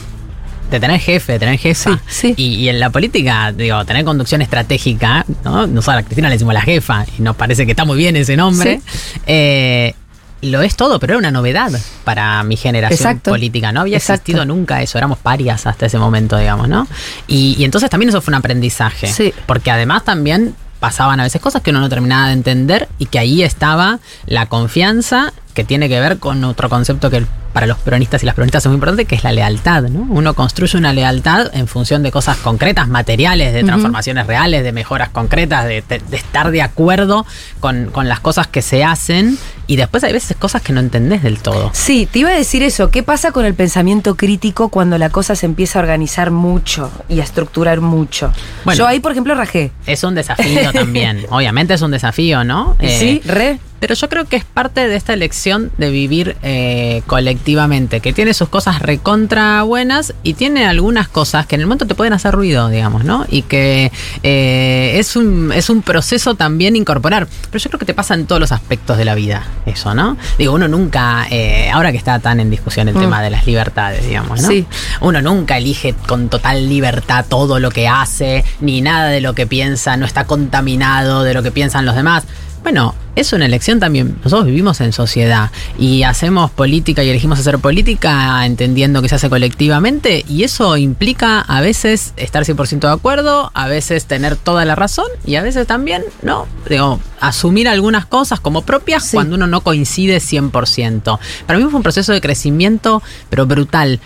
de 0.71 0.79
tener 0.79 0.99
jefe, 0.99 1.33
de 1.33 1.39
tener 1.39 1.57
jefa. 1.57 1.99
Sí, 2.07 2.29
sí. 2.29 2.33
Y, 2.37 2.43
y 2.55 2.69
en 2.69 2.79
la 2.79 2.89
política, 2.89 3.51
digo, 3.51 3.83
tener 3.85 4.05
conducción 4.05 4.41
estratégica, 4.41 5.25
¿no? 5.43 5.65
Nosotros 5.67 6.01
a 6.01 6.03
Cristina 6.03 6.29
le 6.29 6.35
decimos 6.35 6.53
la 6.53 6.61
jefa 6.61 7.05
y 7.17 7.21
nos 7.21 7.35
parece 7.35 7.65
que 7.65 7.71
está 7.71 7.83
muy 7.85 7.97
bien 7.97 8.15
ese 8.15 8.37
nombre. 8.37 8.81
Eh, 9.25 9.93
lo 10.41 10.61
es 10.61 10.75
todo, 10.75 10.99
pero 10.99 11.13
era 11.13 11.17
una 11.19 11.31
novedad 11.31 11.71
para 12.03 12.43
mi 12.43 12.57
generación 12.57 12.97
Exacto. 12.99 13.31
política. 13.31 13.71
No 13.71 13.81
había 13.81 13.97
Exacto. 13.97 14.21
existido 14.21 14.45
nunca 14.45 14.81
eso, 14.83 14.97
éramos 14.99 15.17
parias 15.17 15.65
hasta 15.65 15.87
ese 15.87 15.97
momento, 15.97 16.37
digamos, 16.37 16.69
¿no? 16.69 16.87
Y, 17.27 17.55
y 17.57 17.63
entonces 17.63 17.89
también 17.89 18.09
eso 18.09 18.21
fue 18.21 18.31
un 18.31 18.35
aprendizaje. 18.35 19.07
Sí. 19.07 19.33
Porque 19.47 19.71
además 19.71 20.03
también 20.05 20.53
pasaban 20.79 21.19
a 21.19 21.23
veces 21.23 21.41
cosas 21.41 21.61
que 21.61 21.71
uno 21.71 21.79
no 21.79 21.89
terminaba 21.89 22.27
de 22.27 22.33
entender 22.33 22.87
y 22.99 23.05
que 23.07 23.19
ahí 23.19 23.43
estaba 23.43 23.99
la 24.25 24.45
confianza 24.45 25.33
que 25.53 25.63
tiene 25.63 25.89
que 25.89 25.99
ver 25.99 26.19
con 26.19 26.43
otro 26.43 26.69
concepto 26.69 27.09
que 27.09 27.25
para 27.53 27.65
los 27.65 27.79
peronistas 27.79 28.21
y 28.21 28.27
las 28.27 28.35
peronistas 28.35 28.63
es 28.63 28.67
muy 28.67 28.75
importante, 28.75 29.05
que 29.05 29.15
es 29.15 29.23
la 29.23 29.31
lealtad, 29.31 29.81
¿no? 29.83 30.05
Uno 30.13 30.35
construye 30.35 30.77
una 30.77 30.93
lealtad 30.93 31.49
en 31.55 31.67
función 31.67 32.03
de 32.03 32.11
cosas 32.11 32.37
concretas, 32.37 32.87
materiales, 32.87 33.51
de 33.53 33.63
transformaciones 33.63 34.27
reales, 34.27 34.63
de 34.63 34.71
mejoras 34.71 35.09
concretas, 35.09 35.65
de, 35.65 35.81
de- 35.89 35.97
de 35.97 36.17
estar 36.17 36.51
de 36.51 36.61
acuerdo 36.61 37.25
con, 37.59 37.87
con 37.87 38.07
las 38.07 38.19
cosas 38.19 38.45
que 38.45 38.61
se 38.61 38.83
hacen 38.83 39.39
y 39.67 39.75
después 39.75 40.03
hay 40.03 40.13
veces 40.13 40.35
cosas 40.37 40.61
que 40.61 40.73
no 40.73 40.79
entendés 40.79 41.21
del 41.23 41.39
todo. 41.39 41.69
Sí, 41.73 42.07
te 42.09 42.19
iba 42.19 42.29
a 42.29 42.35
decir 42.35 42.63
eso. 42.63 42.89
¿Qué 42.89 43.03
pasa 43.03 43.31
con 43.31 43.45
el 43.45 43.53
pensamiento 43.53 44.15
crítico 44.15 44.69
cuando 44.69 44.97
la 44.97 45.09
cosa 45.09 45.35
se 45.35 45.45
empieza 45.45 45.79
a 45.79 45.81
organizar 45.81 46.31
mucho 46.31 46.89
y 47.09 47.19
a 47.19 47.23
estructurar 47.23 47.81
mucho? 47.81 48.31
Bueno. 48.63 48.77
Yo 48.77 48.87
ahí, 48.87 48.99
por 48.99 49.11
ejemplo, 49.11 49.35
rajé. 49.35 49.71
Es 49.85 50.03
un 50.03 50.15
desafío 50.15 50.71
también, 50.71 51.25
obviamente 51.29 51.73
es 51.73 51.81
un 51.81 51.91
desafío, 51.91 52.43
¿no? 52.43 52.75
Eh, 52.79 52.97
sí, 52.97 53.21
re. 53.25 53.59
Pero 53.79 53.95
yo 53.95 54.09
creo 54.09 54.25
que 54.25 54.35
es 54.37 54.45
parte 54.45 54.87
de 54.87 54.95
esta 54.95 55.13
elección 55.13 55.71
de 55.77 55.89
vivir 55.89 56.35
eh, 56.43 57.01
colectivamente, 57.07 57.99
que 57.99 58.13
tiene 58.13 58.33
sus 58.33 58.49
cosas 58.49 58.81
recontra 58.81 59.61
buenas 59.63 60.13
y 60.23 60.33
tiene 60.33 60.65
algunas 60.65 61.07
cosas 61.07 61.45
que 61.45 61.55
en 61.55 61.61
el 61.61 61.67
momento 61.67 61.85
te 61.87 61.95
pueden 61.95 62.13
hacer 62.13 62.33
ruido, 62.33 62.69
digamos, 62.69 63.03
¿no? 63.03 63.25
Y 63.29 63.43
que 63.43 63.91
eh, 64.23 64.93
es, 64.95 65.15
un, 65.15 65.51
es 65.53 65.69
un 65.69 65.81
proceso 65.81 66.35
también 66.35 66.75
incorporar. 66.75 67.27
Pero 67.51 67.63
yo 67.63 67.69
creo 67.69 67.79
que 67.79 67.85
te 67.85 67.93
pasa 67.93 68.13
en 68.13 68.25
todos 68.25 68.41
los 68.41 68.51
aspectos 68.51 68.97
de 68.97 69.05
la 69.05 69.15
vida, 69.15 69.45
eso, 69.65 69.93
¿no? 69.93 70.17
Digo, 70.37 70.53
uno 70.53 70.67
nunca, 70.67 71.27
eh, 71.29 71.69
ahora 71.71 71.91
que 71.91 71.97
está 71.97 72.19
tan 72.19 72.39
en 72.39 72.49
discusión 72.49 72.87
el 72.87 72.95
Mm. 72.95 72.99
tema 72.99 73.21
de 73.21 73.29
las 73.29 73.45
libertades, 73.45 74.05
digamos, 74.05 74.41
¿no? 74.41 74.47
Sí. 74.47 74.65
Uno 75.01 75.21
nunca 75.21 75.57
elige 75.57 75.93
con 76.07 76.29
total 76.29 76.67
libertad 76.67 77.25
todo 77.29 77.59
lo 77.59 77.69
que 77.71 77.87
hace, 77.87 78.43
ni 78.59 78.81
nada 78.81 79.09
de 79.09 79.21
lo 79.21 79.33
que 79.35 79.45
piensa, 79.45 79.97
no 79.97 80.05
está 80.05 80.25
contaminado 80.25 81.23
de 81.23 81.33
lo 81.33 81.43
que 81.43 81.51
piensan 81.51 81.85
los 81.85 81.95
demás. 81.95 82.23
Bueno, 82.67 82.93
es 83.15 83.31
una 83.31 83.45
elección 83.45 83.79
también. 83.79 84.17
Nosotros 84.25 84.45
vivimos 84.47 84.81
en 84.81 84.91
sociedad 84.91 85.51
y 85.79 86.03
hacemos 86.03 86.51
política 86.51 87.01
y 87.01 87.09
elegimos 87.09 87.39
hacer 87.39 87.59
política 87.59 88.45
entendiendo 88.45 89.01
que 89.01 89.07
se 89.07 89.15
hace 89.15 89.29
colectivamente 89.29 90.25
y 90.27 90.43
eso 90.43 90.75
implica 90.75 91.39
a 91.39 91.61
veces 91.61 92.11
estar 92.17 92.43
100% 92.43 92.79
de 92.81 92.91
acuerdo, 92.91 93.51
a 93.53 93.67
veces 93.69 94.03
tener 94.03 94.35
toda 94.35 94.65
la 94.65 94.75
razón 94.75 95.05
y 95.25 95.35
a 95.35 95.43
veces 95.43 95.65
también, 95.65 96.03
¿no? 96.23 96.45
Digo, 96.67 96.99
asumir 97.21 97.69
algunas 97.69 98.05
cosas 98.05 98.41
como 98.41 98.63
propias 98.63 99.05
Sí. 99.05 99.15
cuando 99.15 99.37
uno 99.37 99.47
no 99.47 99.61
coincide 99.61 100.19
100%. 100.19 101.19
Para 101.45 101.59
mí 101.59 101.63
fue 101.69 101.77
un 101.77 101.83
proceso 101.83 102.11
de 102.11 102.19
crecimiento, 102.19 103.01
pero 103.29 103.45
brutal, 103.45 104.01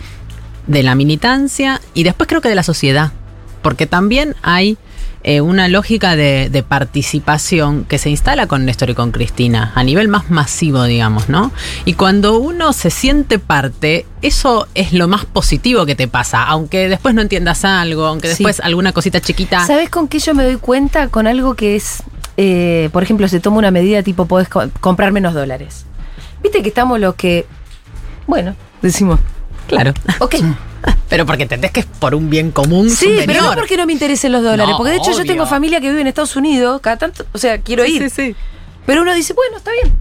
de 0.67 0.83
la 0.83 0.93
militancia 0.93 1.81
y 1.95 2.03
después 2.03 2.27
creo 2.27 2.41
que 2.41 2.49
de 2.49 2.55
la 2.55 2.61
sociedad. 2.61 3.11
Porque 3.63 3.87
también 3.87 4.35
hay 4.43 4.77
eh, 5.23 5.41
una 5.41 5.67
lógica 5.67 6.15
de, 6.15 6.49
de 6.49 6.63
participación 6.63 7.83
que 7.85 7.97
se 7.97 8.09
instala 8.09 8.47
con 8.47 8.65
Néstor 8.65 8.89
y 8.89 8.95
con 8.95 9.11
Cristina, 9.11 9.71
a 9.75 9.83
nivel 9.83 10.07
más 10.07 10.29
masivo, 10.31 10.83
digamos, 10.85 11.29
¿no? 11.29 11.51
Y 11.85 11.93
cuando 11.93 12.37
uno 12.39 12.73
se 12.73 12.89
siente 12.89 13.37
parte, 13.39 14.05
eso 14.21 14.67
es 14.75 14.93
lo 14.93 15.07
más 15.07 15.25
positivo 15.25 15.85
que 15.85 15.95
te 15.95 16.07
pasa, 16.07 16.43
aunque 16.43 16.89
después 16.89 17.13
no 17.13 17.21
entiendas 17.21 17.65
algo, 17.65 18.05
aunque 18.05 18.27
Sí. 18.29 18.33
después 18.43 18.59
alguna 18.61 18.93
cosita 18.93 19.19
chiquita... 19.21 19.65
¿Sabes 19.67 19.89
con 19.89 20.07
qué 20.07 20.19
yo 20.19 20.33
me 20.33 20.43
doy 20.43 20.55
cuenta? 20.57 21.07
Con 21.09 21.27
algo 21.27 21.53
que 21.55 21.75
es, 21.75 22.03
eh, 22.37 22.89
por 22.91 23.03
ejemplo, 23.03 23.27
se 23.27 23.39
toma 23.39 23.57
una 23.57 23.71
medida 23.71 24.01
tipo, 24.03 24.25
podés 24.25 24.49
co- 24.49 24.69
comprar 24.79 25.11
menos 25.11 25.33
dólares. 25.33 25.85
Viste 26.41 26.63
que 26.63 26.69
estamos 26.69 26.99
los 26.99 27.13
que, 27.15 27.45
bueno, 28.27 28.55
decimos, 28.81 29.19
Claro. 29.67 29.93
ok. 30.19 30.35
Pero 31.09 31.25
porque 31.25 31.43
entendés 31.43 31.71
que 31.71 31.81
es 31.81 31.85
por 31.85 32.15
un 32.15 32.29
bien 32.29 32.51
común 32.51 32.89
Sí, 32.89 33.05
superior. 33.05 33.25
pero 33.27 33.41
no 33.43 33.53
porque 33.55 33.75
no 33.77 33.85
me 33.85 33.93
interesen 33.93 34.31
los 34.31 34.43
dólares, 34.43 34.67
No, 34.69 34.77
porque 34.77 34.91
de 34.91 34.97
hecho 34.97 35.11
yo 35.11 35.25
tengo 35.25 35.45
familia 35.45 35.81
que 35.81 35.89
vive 35.89 36.01
en 36.01 36.07
Estados 36.07 36.35
Unidos, 36.37 36.79
cada 36.81 36.97
tanto, 36.97 37.25
o 37.33 37.37
sea, 37.37 37.57
quiero 37.59 37.83
Sí, 37.85 37.95
ir. 37.97 38.09
sí, 38.09 38.27
sí. 38.27 38.35
Pero 38.85 39.01
uno 39.01 39.13
dice, 39.13 39.33
bueno, 39.33 39.57
está 39.57 39.71
bien. 39.83 39.93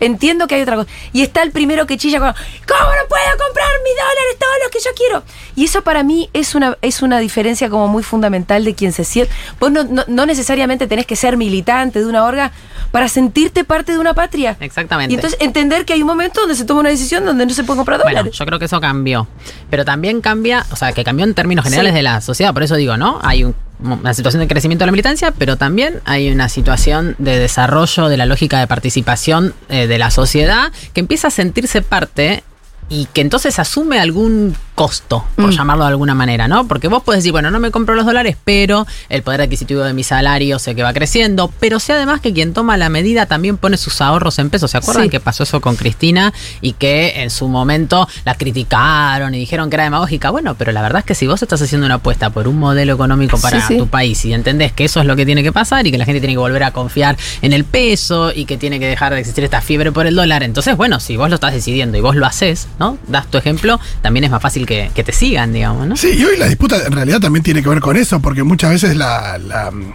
Entiendo 0.00 0.46
que 0.46 0.56
hay 0.56 0.62
otra 0.62 0.76
cosa. 0.76 0.90
Y 1.12 1.22
está 1.22 1.42
el 1.42 1.50
primero 1.52 1.86
que 1.86 1.96
chilla 1.96 2.18
con, 2.18 2.32
¿cómo 2.32 2.80
no 2.90 3.08
puedo 3.08 3.24
comprar 3.46 3.68
mis 3.84 3.94
dólares, 3.94 4.36
todo 4.38 4.50
lo 4.64 4.70
que 4.70 4.78
yo 4.80 4.90
quiero? 4.96 5.22
Y 5.54 5.64
eso 5.64 5.82
para 5.82 6.02
mí 6.02 6.28
es 6.32 6.54
una, 6.54 6.76
es 6.82 7.02
una 7.02 7.18
diferencia 7.18 7.70
como 7.70 7.88
muy 7.88 8.02
fundamental 8.02 8.64
de 8.64 8.74
quien 8.74 8.92
se 8.92 9.04
siente. 9.04 9.32
Vos 9.58 9.70
no, 9.70 9.84
no, 9.84 10.04
no 10.06 10.26
necesariamente 10.26 10.86
tenés 10.86 11.06
que 11.06 11.16
ser 11.16 11.36
militante 11.36 11.98
de 12.00 12.06
una 12.06 12.24
orga 12.24 12.52
para 12.92 13.08
sentirte 13.08 13.64
parte 13.64 13.92
de 13.92 13.98
una 13.98 14.14
patria. 14.14 14.56
Exactamente. 14.60 15.12
Y 15.12 15.16
entonces 15.16 15.38
entender 15.40 15.84
que 15.84 15.92
hay 15.94 16.00
un 16.02 16.06
momento 16.06 16.40
donde 16.40 16.54
se 16.56 16.64
toma 16.64 16.80
una 16.80 16.90
decisión 16.90 17.24
donde 17.24 17.46
no 17.46 17.52
se 17.54 17.64
puede 17.64 17.78
comprar 17.78 18.00
Bueno, 18.02 18.18
dólares. 18.18 18.38
yo 18.38 18.46
creo 18.46 18.58
que 18.58 18.66
eso 18.66 18.80
cambió. 18.80 19.26
Pero 19.70 19.84
también 19.84 20.20
cambia, 20.20 20.64
o 20.70 20.76
sea, 20.76 20.92
que 20.92 21.04
cambió 21.04 21.24
en 21.24 21.34
términos 21.34 21.64
generales 21.64 21.92
Sí. 21.92 21.96
de 21.96 22.02
la 22.02 22.20
sociedad. 22.20 22.52
Por 22.54 22.62
eso 22.62 22.76
digo, 22.76 22.96
¿no? 22.96 23.18
Hay 23.22 23.44
un- 23.44 23.54
una 23.82 24.14
situación 24.14 24.40
de 24.40 24.48
crecimiento 24.48 24.84
de 24.84 24.86
la 24.86 24.92
militancia, 24.92 25.32
pero 25.36 25.56
también 25.56 26.00
hay 26.04 26.30
una 26.30 26.48
situación 26.48 27.14
de 27.18 27.38
desarrollo 27.38 28.08
de 28.08 28.16
la 28.16 28.26
lógica 28.26 28.58
de 28.60 28.66
participación 28.66 29.54
eh, 29.68 29.86
de 29.86 29.98
la 29.98 30.10
sociedad 30.10 30.72
que 30.92 31.00
empieza 31.00 31.28
a 31.28 31.30
sentirse 31.30 31.82
parte 31.82 32.42
y 32.88 33.06
que 33.12 33.20
entonces 33.20 33.58
asume 33.58 33.98
algún 33.98 34.54
costo, 34.76 35.24
por 35.36 35.46
Mm. 35.46 35.56
llamarlo 35.56 35.84
de 35.84 35.88
alguna 35.90 36.14
manera, 36.14 36.48
¿no? 36.48 36.68
Porque 36.68 36.88
vos 36.88 37.02
puedes 37.02 37.20
decir, 37.22 37.32
bueno, 37.32 37.50
no 37.50 37.58
me 37.58 37.70
compro 37.70 37.94
los 37.94 38.04
dólares, 38.04 38.36
pero 38.44 38.86
el 39.08 39.22
poder 39.22 39.40
adquisitivo 39.40 39.80
de 39.82 39.94
mi 39.94 40.04
salario 40.04 40.58
sé 40.58 40.74
que 40.74 40.82
va 40.82 40.92
creciendo, 40.92 41.50
pero 41.60 41.80
sé 41.80 41.94
además 41.94 42.20
que 42.20 42.34
quien 42.34 42.52
toma 42.52 42.76
la 42.76 42.90
medida 42.90 43.24
también 43.24 43.56
pone 43.56 43.78
sus 43.78 44.00
ahorros 44.02 44.38
en 44.38 44.50
pesos. 44.50 44.70
¿Se 44.70 44.76
acuerdan 44.76 45.04
Sí. 45.04 45.08
que 45.10 45.18
pasó 45.18 45.44
eso 45.44 45.60
con 45.62 45.76
Cristina 45.76 46.32
y 46.60 46.72
que 46.74 47.22
en 47.22 47.30
su 47.30 47.48
momento 47.48 48.06
la 48.26 48.34
criticaron 48.34 49.34
y 49.34 49.38
dijeron 49.38 49.70
que 49.70 49.76
era 49.76 49.84
demagógica? 49.84 50.30
Bueno, 50.30 50.54
pero 50.56 50.72
la 50.72 50.82
verdad 50.82 50.98
es 51.00 51.04
que 51.06 51.14
si 51.14 51.26
vos 51.26 51.42
estás 51.42 51.62
haciendo 51.62 51.86
una 51.86 51.96
apuesta 51.96 52.30
por 52.30 52.46
un 52.46 52.58
modelo 52.58 52.92
económico 52.94 53.38
para 53.40 53.60
Sí, 53.62 53.66
sí. 53.68 53.78
tu 53.78 53.86
país 53.88 54.24
y 54.26 54.34
entendés 54.34 54.72
que 54.72 54.84
eso 54.84 55.00
es 55.00 55.06
lo 55.06 55.16
que 55.16 55.24
tiene 55.24 55.42
que 55.42 55.52
pasar 55.52 55.86
y 55.86 55.90
que 55.90 55.98
la 55.98 56.04
gente 56.04 56.20
tiene 56.20 56.34
que 56.34 56.38
volver 56.38 56.62
a 56.64 56.72
confiar 56.72 57.16
en 57.40 57.52
el 57.54 57.64
peso 57.64 58.30
y 58.30 58.44
que 58.44 58.58
tiene 58.58 58.78
que 58.78 58.86
dejar 58.86 59.14
de 59.14 59.20
existir 59.20 59.42
esta 59.44 59.62
fiebre 59.62 59.90
por 59.90 60.06
el 60.06 60.14
dólar, 60.14 60.42
entonces, 60.42 60.76
bueno, 60.76 61.00
si 61.00 61.16
vos 61.16 61.28
lo 61.30 61.36
estás 61.36 61.52
decidiendo 61.54 61.96
y 61.96 62.00
vos 62.02 62.14
lo 62.14 62.26
haces, 62.26 62.68
¿no? 62.78 62.98
Das 63.08 63.30
tu 63.30 63.38
ejemplo, 63.38 63.80
también 64.02 64.24
es 64.24 64.30
más 64.30 64.42
fácil 64.42 64.66
que, 64.66 64.90
que 64.94 65.04
te 65.04 65.12
sigan, 65.12 65.52
digamos, 65.52 65.86
¿no? 65.86 65.96
Sí, 65.96 66.12
y 66.18 66.24
hoy 66.24 66.36
la 66.36 66.46
disputa 66.46 66.76
en 66.84 66.92
realidad 66.92 67.20
también 67.20 67.42
tiene 67.42 67.62
que 67.62 67.68
ver 67.68 67.80
con 67.80 67.96
eso, 67.96 68.20
porque 68.20 68.42
muchas 68.42 68.70
veces 68.70 68.96
la, 68.96 69.38
la, 69.38 69.70
mm, 69.70 69.92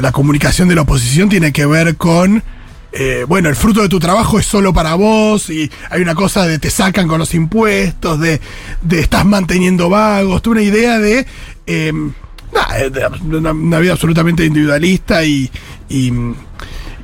la 0.00 0.12
comunicación 0.12 0.68
de 0.68 0.74
la 0.74 0.82
oposición 0.82 1.28
tiene 1.28 1.52
que 1.52 1.66
ver 1.66 1.96
con, 1.96 2.42
eh, 2.92 3.24
bueno, 3.26 3.48
el 3.48 3.56
fruto 3.56 3.82
de 3.82 3.88
tu 3.88 3.98
trabajo 3.98 4.38
es 4.38 4.46
solo 4.46 4.72
para 4.72 4.94
vos, 4.94 5.50
y 5.50 5.70
hay 5.90 6.02
una 6.02 6.14
cosa 6.14 6.46
de 6.46 6.58
te 6.58 6.70
sacan 6.70 7.08
con 7.08 7.18
los 7.18 7.34
impuestos, 7.34 8.20
de, 8.20 8.40
de 8.82 9.00
estás 9.00 9.24
manteniendo 9.24 9.88
vagos, 9.88 10.42
una 10.46 10.62
idea 10.62 10.98
de... 10.98 11.26
eh, 11.66 11.92
de 12.90 13.36
una, 13.36 13.78
vida 13.78 13.92
absolutamente 13.92 14.44
individualista 14.44 15.24
y, 15.24 15.50
y, 15.88 16.12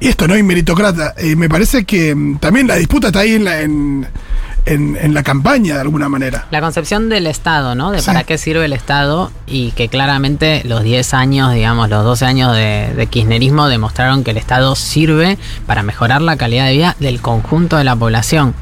esto, 0.00 0.26
¿no? 0.26 0.36
Y 0.36 0.42
meritocrata. 0.42 1.14
Eh, 1.16 1.36
me 1.36 1.48
parece 1.48 1.84
que 1.84 2.14
mm, 2.14 2.38
también 2.38 2.66
la 2.66 2.76
disputa 2.76 3.08
está 3.08 3.20
ahí 3.20 3.34
en 3.34 3.44
la, 3.44 3.60
en, 3.62 4.06
en- 4.66 4.96
en 5.00 5.12
la 5.14 5.22
campaña, 5.22 5.74
de 5.74 5.80
alguna 5.82 6.08
manera. 6.08 6.46
La 6.50 6.60
concepción 6.60 7.08
del 7.08 7.26
Estado, 7.26 7.74
¿no? 7.74 7.90
De 7.90 8.00
Sí. 8.00 8.06
para 8.06 8.24
qué 8.24 8.38
sirve 8.38 8.64
el 8.64 8.72
Estado 8.72 9.30
y 9.46 9.72
que 9.72 9.88
claramente 9.88 10.62
los 10.64 10.82
10 10.82 11.12
años, 11.14 11.52
digamos, 11.52 11.88
los 11.90 12.04
12 12.04 12.24
años 12.24 12.54
de, 12.54 12.92
de 12.96 13.06
kirchnerismo 13.06 13.68
demostraron 13.68 14.24
que 14.24 14.30
el 14.30 14.36
Estado 14.38 14.74
sirve 14.76 15.38
para 15.66 15.82
mejorar 15.82 16.22
la 16.22 16.36
calidad 16.36 16.66
de 16.66 16.72
vida 16.72 16.96
del 17.00 17.20
conjunto 17.20 17.76
de 17.76 17.84
la 17.84 17.94
población. 17.96 18.54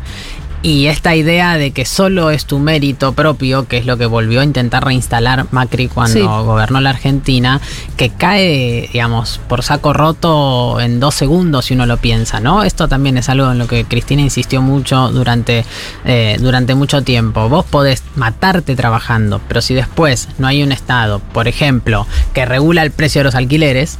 Y 0.64 0.86
esta 0.86 1.16
idea 1.16 1.56
de 1.58 1.72
que 1.72 1.84
solo 1.84 2.30
es 2.30 2.44
tu 2.46 2.60
mérito 2.60 3.14
propio, 3.14 3.66
que 3.66 3.78
es 3.78 3.84
lo 3.86 3.96
que 3.96 4.06
volvió 4.06 4.42
a 4.42 4.44
intentar 4.44 4.84
reinstalar 4.84 5.46
Macri 5.50 5.88
cuando 5.88 6.12
Sí. 6.14 6.20
gobernó 6.22 6.80
la 6.80 6.90
Argentina, 6.90 7.60
que 7.96 8.10
cae, 8.10 8.88
digamos, 8.92 9.40
por 9.48 9.64
saco 9.64 9.92
roto 9.92 10.78
en 10.78 11.00
dos 11.00 11.16
segundos 11.16 11.64
si 11.64 11.74
uno 11.74 11.84
lo 11.86 11.96
piensa, 11.96 12.38
¿no? 12.38 12.62
Esto 12.62 12.86
también 12.86 13.18
es 13.18 13.28
algo 13.28 13.50
en 13.50 13.58
lo 13.58 13.66
que 13.66 13.84
Cristina 13.86 14.22
insistió 14.22 14.62
mucho 14.62 15.08
durante, 15.10 15.64
eh, 16.04 16.36
durante 16.40 16.76
mucho 16.76 17.02
tiempo. 17.02 17.48
Vos 17.48 17.64
podés 17.64 18.04
matarte 18.14 18.76
trabajando, 18.76 19.40
pero 19.48 19.62
si 19.62 19.74
después 19.74 20.28
no 20.38 20.46
hay 20.46 20.62
un 20.62 20.70
Estado, 20.70 21.18
por 21.32 21.48
ejemplo, 21.48 22.06
que 22.34 22.44
regula 22.44 22.84
el 22.84 22.92
precio 22.92 23.18
de 23.18 23.24
los 23.24 23.34
alquileres, 23.34 23.98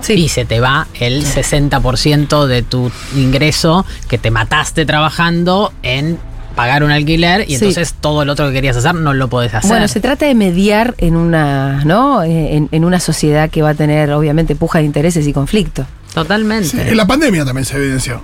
Sí. 0.00 0.14
y 0.14 0.28
se 0.28 0.44
te 0.44 0.60
va 0.60 0.86
el 1.00 1.24
60% 1.24 2.46
de 2.46 2.62
tu 2.62 2.90
ingreso 3.16 3.84
que 4.08 4.18
te 4.18 4.30
mataste 4.30 4.86
trabajando 4.86 5.72
en 5.82 6.18
pagar 6.54 6.82
un 6.82 6.90
alquiler 6.90 7.42
y 7.42 7.46
Sí. 7.48 7.54
entonces 7.56 7.94
todo 8.00 8.24
lo 8.24 8.32
otro 8.32 8.46
que 8.48 8.52
querías 8.54 8.76
hacer 8.76 8.94
no 8.94 9.14
lo 9.14 9.28
podés 9.28 9.54
hacer. 9.54 9.70
Bueno, 9.70 9.86
se 9.88 10.00
trata 10.00 10.26
de 10.26 10.34
mediar 10.34 10.94
en 10.98 11.14
una, 11.16 11.84
¿no? 11.84 12.22
En, 12.24 12.68
en 12.72 12.84
una 12.84 12.98
sociedad 13.00 13.48
que 13.48 13.62
va 13.62 13.70
a 13.70 13.74
tener, 13.74 14.10
obviamente, 14.12 14.56
puja 14.56 14.80
de 14.80 14.84
intereses 14.84 15.26
y 15.26 15.32
conflicto. 15.32 15.86
Totalmente. 16.14 16.68
Sí, 16.68 16.78
en 16.80 16.96
la 16.96 17.06
pandemia 17.06 17.44
también 17.44 17.64
se 17.64 17.76
evidenció. 17.76 18.20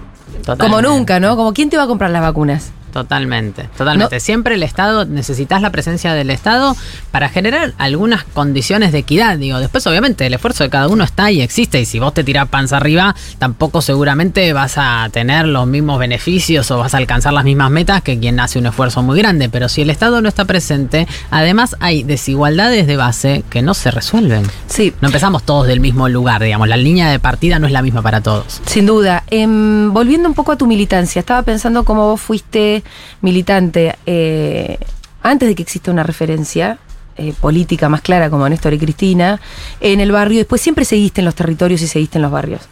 Como 0.59 0.83
nunca, 0.83 1.21
¿no? 1.21 1.37
Como 1.37 1.53
quién 1.53 1.71
te 1.71 1.77
va 1.77 1.85
a 1.85 1.87
comprar 1.87 2.11
las 2.11 2.23
vacunas. 2.23 2.71
Totalmente, 2.95 3.69
totalmente. 3.77 4.15
No- 4.17 4.21
Siempre 4.21 4.55
el 4.55 4.63
Estado, 4.63 5.05
necesitas 5.05 5.61
la 5.61 5.71
presencia 5.71 6.15
del 6.15 6.31
Estado 6.31 6.77
para 7.11 7.29
generar 7.29 7.75
algunas 7.77 8.23
condiciones 8.23 8.93
de 8.93 8.99
equidad. 8.99 9.37
Digo, 9.37 9.59
después 9.59 9.85
obviamente 9.89 10.25
el 10.27 10.33
esfuerzo 10.33 10.63
de 10.63 10.71
cada 10.71 10.87
uno 10.87 11.03
está 11.03 11.33
y 11.33 11.41
existe. 11.43 11.81
Y 11.81 11.87
si 11.87 11.99
vos 11.99 12.15
te 12.15 12.23
tirás 12.23 12.49
panza 12.49 12.77
arriba, 12.77 13.17
tampoco 13.39 13.83
seguramente 13.83 14.53
vas 14.53 14.75
a 14.79 15.09
tener 15.11 15.47
los 15.47 15.67
mismos 15.67 15.99
beneficios 15.99 16.71
o 16.71 16.79
vas 16.79 16.95
a 16.95 16.99
alcanzar 16.99 17.33
las 17.33 17.45
mismas 17.45 17.69
metas 17.73 18.01
que 18.03 18.17
quien 18.21 18.39
hace 18.39 18.61
un 18.61 18.67
esfuerzo 18.67 19.03
muy 19.03 19.19
grande. 19.19 19.49
Pero 19.49 19.69
si 19.69 19.83
el 19.83 19.91
Estado 19.91 20.23
no 20.23 20.29
está 20.29 20.45
presente, 20.45 21.09
además 21.33 21.75
hay 21.81 22.05
desigualdades 22.05 22.87
de 22.87 22.97
base 22.97 23.43
que 23.51 23.61
no 23.61 23.75
se 23.75 23.91
resuelven. 23.91 24.45
Sí. 24.69 24.93
No 25.01 25.09
empezamos 25.09 25.43
todos 25.43 25.67
del 25.67 25.81
mismo 25.81 26.09
lugar, 26.09 26.43
digamos. 26.45 26.69
La 26.69 26.77
línea 26.77 27.11
de 27.11 27.19
partida 27.19 27.59
no 27.59 27.67
es 27.67 27.73
la 27.73 27.83
misma 27.83 28.03
para 28.03 28.21
todos. 28.21 28.63
Sin 28.67 28.87
duda. 28.87 29.25
Em, 29.31 29.93
volviendo 29.93 30.29
un 30.29 30.35
poco 30.37 30.53
a 30.53 30.57
tu 30.57 30.69
militancia, 30.69 31.19
estaba 31.19 31.43
pensando 31.43 31.85
cómo 31.85 32.07
vos 32.07 32.21
fuiste 32.21 32.84
militante 33.21 33.97
eh, 34.07 34.79
antes 35.23 35.49
de 35.49 35.55
que 35.55 35.63
exista 35.63 35.91
una 35.91 36.03
referencia 36.03 36.79
eh, 37.17 37.33
política 37.41 37.89
más 37.89 38.01
clara 38.01 38.29
como 38.29 38.49
Néstor 38.49 38.75
y 38.75 38.79
Cristina 38.79 39.41
en 39.81 40.01
el 40.01 40.13
barrio. 40.13 40.39
Después 40.39 40.61
siempre 40.61 40.85
seguiste 40.85 41.21
en 41.21 41.25
los 41.25 41.35
territorios 41.35 41.81
y 41.83 41.87
seguiste 41.87 42.19
en 42.19 42.23
los 42.23 42.31
barrios. 42.31 42.63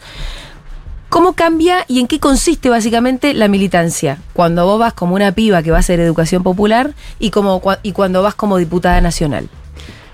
¿Cómo 1.09 1.33
cambia 1.33 1.85
y 1.87 1.99
en 1.99 2.07
qué 2.07 2.19
consiste 2.19 2.69
básicamente 2.69 3.33
la 3.33 3.47
militancia? 3.47 4.17
Cuando 4.33 4.65
vos 4.65 4.79
vas 4.79 4.93
como 4.93 5.15
una 5.15 5.31
piba 5.31 5.61
que 5.61 5.69
va 5.69 5.77
a 5.77 5.79
hacer 5.81 5.99
educación 5.99 6.41
popular 6.41 6.93
y, 7.19 7.29
como, 7.29 7.61
y 7.83 7.91
cuando 7.91 8.23
vas 8.23 8.33
como 8.33 8.57
diputada 8.57 8.99
nacional. 8.99 9.47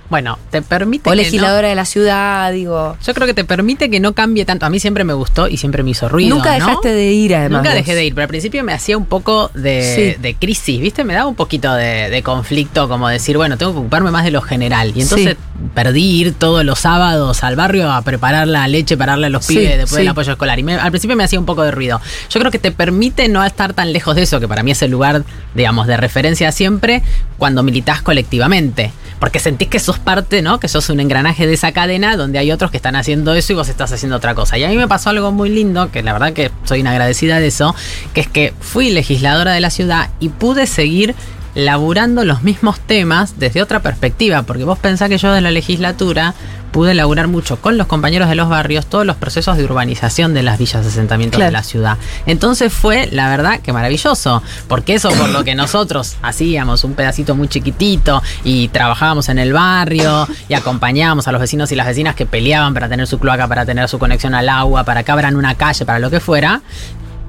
Bueno, 0.09 0.39
te 0.49 0.61
permite. 0.63 1.07
O 1.07 1.11
que 1.11 1.17
no- 1.17 1.21
legisladora 1.23 1.67
de 1.67 1.75
la 1.75 1.85
ciudad, 1.85 2.51
digo. 2.51 2.97
Yo 3.05 3.13
creo 3.13 3.27
que 3.27 3.33
te 3.35 3.43
permite 3.45 3.89
que 3.91 3.99
no 3.99 4.13
cambie 4.13 4.43
tanto. 4.45 4.65
A 4.65 4.69
mí 4.69 4.79
siempre 4.79 5.03
me 5.03 5.13
gustó 5.13 5.47
y 5.47 5.57
siempre 5.57 5.83
me 5.83 5.91
hizo 5.91 6.09
ruido. 6.09 6.35
Nunca 6.35 6.57
¿no? 6.57 6.65
dejaste 6.65 6.89
de 6.89 7.11
ir, 7.11 7.35
además. 7.35 7.59
Nunca 7.59 7.69
vos. 7.69 7.77
dejé 7.77 7.93
de 7.95 8.05
ir, 8.05 8.15
pero 8.15 8.23
al 8.23 8.29
principio 8.29 8.63
me 8.63 8.73
hacía 8.73 8.97
un 8.97 9.05
poco 9.05 9.51
de, 9.53 10.15
Sí. 10.15 10.21
de 10.21 10.33
crisis, 10.35 10.81
¿viste? 10.81 11.03
Me 11.03 11.13
daba 11.13 11.27
un 11.27 11.35
poquito 11.35 11.71
de, 11.73 12.09
de 12.09 12.23
conflicto, 12.23 12.89
como 12.89 13.07
decir, 13.07 13.37
bueno, 13.37 13.57
tengo 13.57 13.71
que 13.73 13.79
ocuparme 13.79 14.09
más 14.09 14.23
de 14.23 14.31
lo 14.31 14.41
general. 14.41 14.93
Y 14.95 15.01
entonces 15.01 15.37
perdí 15.75 16.21
ir 16.21 16.33
todos 16.33 16.65
los 16.65 16.79
sábados 16.79 17.43
al 17.43 17.55
barrio 17.55 17.91
a 17.91 18.01
preparar 18.01 18.47
la 18.47 18.67
leche 18.67 18.97
para 18.97 19.11
darle 19.11 19.27
a 19.27 19.29
los 19.29 19.45
Sí, 19.45 19.55
pibes 19.57 19.77
después 19.77 19.97
del 19.99 20.07
apoyo 20.07 20.31
escolar. 20.31 20.57
Y 20.57 20.63
me- 20.63 20.75
al 20.75 20.89
principio 20.91 21.15
me 21.15 21.23
hacía 21.23 21.39
un 21.39 21.45
poco 21.45 21.61
de 21.63 21.71
ruido. 21.71 22.01
Yo 22.29 22.39
creo 22.39 22.51
que 22.51 22.59
te 22.59 22.71
permite 22.71 23.27
no 23.27 23.43
estar 23.43 23.73
tan 23.73 23.93
lejos 23.93 24.15
de 24.15 24.23
eso, 24.23 24.39
que 24.39 24.47
para 24.47 24.63
mí 24.63 24.71
es 24.71 24.81
el 24.81 24.89
lugar, 24.89 25.23
digamos, 25.55 25.87
de 25.87 25.97
referencia 25.97 26.51
siempre 26.51 27.01
cuando 27.37 27.63
militás 27.63 28.01
colectivamente. 28.01 28.91
Porque 29.19 29.39
sentís 29.39 29.67
que 29.67 29.79
sos 29.79 29.99
parte, 29.99 30.41
¿no? 30.41 30.59
Que 30.61 30.69
sos 30.69 30.89
un 30.89 31.01
engranaje 31.01 31.45
de 31.45 31.53
esa 31.53 31.73
cadena 31.73 32.15
donde 32.15 32.39
hay 32.39 32.51
otros 32.53 32.71
que 32.71 32.77
están 32.77 32.95
haciendo 32.95 33.33
eso 33.33 33.51
y 33.51 33.55
vos 33.57 33.67
estás 33.67 33.91
haciendo 33.91 34.15
otra 34.15 34.33
cosa. 34.33 34.57
Y 34.57 34.63
a 34.63 34.69
mí 34.69 34.77
me 34.77 34.87
pasó 34.87 35.09
algo 35.09 35.31
muy 35.31 35.49
lindo, 35.49 35.91
que 35.91 36.03
la 36.03 36.13
verdad 36.13 36.31
que 36.31 36.51
soy 36.63 36.79
inagradecida 36.79 37.39
de 37.39 37.47
eso, 37.47 37.75
que 38.13 38.21
es 38.21 38.27
que 38.27 38.53
fui 38.61 38.91
legisladora 38.91 39.51
de 39.51 39.59
la 39.59 39.71
ciudad 39.71 40.09
y 40.21 40.29
pude 40.29 40.67
seguir 40.67 41.15
laburando 41.55 42.23
los 42.25 42.43
mismos 42.43 42.79
temas 42.79 43.39
desde 43.39 43.61
otra 43.61 43.81
perspectiva, 43.81 44.43
porque 44.43 44.63
vos 44.63 44.79
pensás 44.79 45.09
que 45.09 45.17
yo 45.17 45.31
de 45.33 45.41
la 45.41 45.51
legislatura 45.51 46.33
pude 46.71 46.93
laburar 46.93 47.27
mucho 47.27 47.59
con 47.59 47.79
los 47.79 47.87
compañeros 47.87 48.29
de 48.29 48.35
los 48.35 48.47
barrios 48.47 48.85
todos 48.85 49.03
los 49.03 49.15
procesos 49.15 49.57
de 49.57 49.63
urbanización 49.63 50.35
de 50.35 50.43
las 50.43 50.59
villas 50.59 50.83
de 50.83 50.89
asentamiento 50.89 51.37
Claro. 51.37 51.47
de 51.49 51.51
la 51.53 51.63
ciudad. 51.63 51.97
Entonces 52.27 52.71
fue, 52.71 53.07
la 53.11 53.27
verdad, 53.27 53.59
que 53.59 53.73
maravilloso, 53.73 54.43
porque 54.67 54.93
eso 54.93 55.09
por 55.09 55.29
lo 55.29 55.43
que 55.43 55.55
nosotros 55.55 56.17
hacíamos 56.21 56.83
un 56.83 56.93
pedacito 56.93 57.33
muy 57.33 57.47
chiquitito 57.47 58.21
y 58.43 58.67
trabajábamos 58.67 59.29
en 59.29 59.39
el 59.39 59.51
barrio 59.51 60.27
y 60.47 60.53
acompañábamos 60.53 61.27
a 61.27 61.31
los 61.31 61.41
vecinos 61.41 61.71
y 61.71 61.75
las 61.75 61.87
vecinas 61.87 62.13
que 62.13 62.27
peleaban 62.27 62.75
para 62.75 62.87
tener 62.87 63.07
su 63.07 63.17
cloaca, 63.17 63.47
para 63.47 63.65
tener 63.65 63.89
su 63.89 63.97
conexión 63.97 64.35
al 64.35 64.47
agua, 64.47 64.83
para 64.83 65.01
que 65.01 65.11
abran 65.11 65.35
una 65.35 65.55
calle, 65.55 65.85
para 65.85 65.97
lo 65.97 66.11
que 66.11 66.19
fuera. 66.19 66.61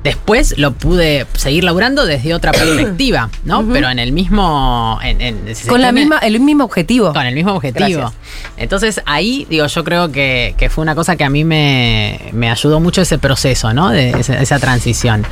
Después 0.02 0.54
lo 0.56 0.72
pude 0.72 1.26
seguir 1.34 1.62
laburando 1.64 2.06
desde 2.06 2.32
otra 2.34 2.52
perspectiva, 2.52 3.28
¿no? 3.44 3.66
Pero 3.70 3.90
en 3.90 3.98
el 3.98 4.12
mismo. 4.12 4.98
en- 5.02 5.20
en- 5.20 5.46
si 5.48 5.64
se 5.64 5.68
Con 5.68 5.82
la 5.82 5.92
misma, 5.92 6.18
el 6.18 6.40
mismo 6.40 6.64
objetivo. 6.64 7.12
con 7.12 7.26
el 7.26 7.34
mismo 7.34 7.52
objetivo. 7.52 7.98
Gracias. 8.00 8.12
Entonces 8.56 9.02
ahí, 9.04 9.46
digo, 9.50 9.66
yo 9.66 9.84
creo 9.84 10.10
que, 10.10 10.54
que 10.56 10.70
fue 10.70 10.82
una 10.82 10.94
cosa 10.94 11.16
que 11.16 11.24
a 11.24 11.30
mí 11.30 11.44
me, 11.44 12.18
me 12.32 12.50
ayudó 12.50 12.80
mucho 12.80 13.02
ese 13.02 13.18
proceso, 13.18 13.74
¿no? 13.74 13.90
De 13.90 14.10
esa, 14.10 14.40
esa 14.40 14.58
transición. 14.58 15.26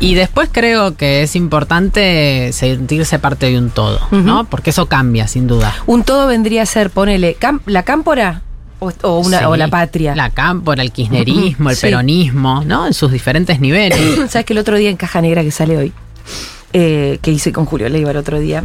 Y 0.00 0.14
después 0.14 0.48
creo 0.50 0.96
que 0.96 1.22
es 1.22 1.36
importante 1.36 2.50
sentirse 2.52 3.18
parte 3.18 3.46
de 3.50 3.58
un 3.58 3.70
todo, 3.70 4.00
¿no? 4.10 4.44
Porque 4.44 4.70
eso 4.70 4.86
cambia, 4.86 5.28
sin 5.28 5.46
duda. 5.46 5.74
Un 5.86 6.02
todo 6.02 6.26
vendría 6.26 6.62
a 6.62 6.66
ser, 6.66 6.88
ponele, 6.90 7.36
cam- 7.38 7.60
la 7.66 7.82
cámpora 7.82 8.40
o, 8.84 8.92
o 9.08 9.18
una, 9.20 9.38
Sí. 9.40 9.44
o 9.44 9.56
la 9.56 9.68
patria. 9.68 10.14
La 10.14 10.30
cámpora, 10.30 10.82
el 10.82 10.92
kirchnerismo, 10.92 11.70
el 11.70 11.76
Sí. 11.76 11.82
peronismo, 11.82 12.62
¿no? 12.64 12.86
En 12.86 12.94
sus 12.94 13.10
diferentes 13.12 13.60
niveles. 13.60 13.98
¿Sabes 14.30 14.44
que 14.44 14.52
el 14.52 14.58
otro 14.58 14.76
día 14.76 14.90
en 14.90 14.96
Caja 14.96 15.20
Negra 15.20 15.42
que 15.42 15.50
sale 15.50 15.76
hoy, 15.76 15.92
eh, 16.72 17.18
que 17.22 17.30
hice 17.30 17.52
con 17.52 17.64
Julio 17.66 17.88
Leiva 17.88 18.10
el 18.10 18.16
otro 18.16 18.38
día, 18.40 18.64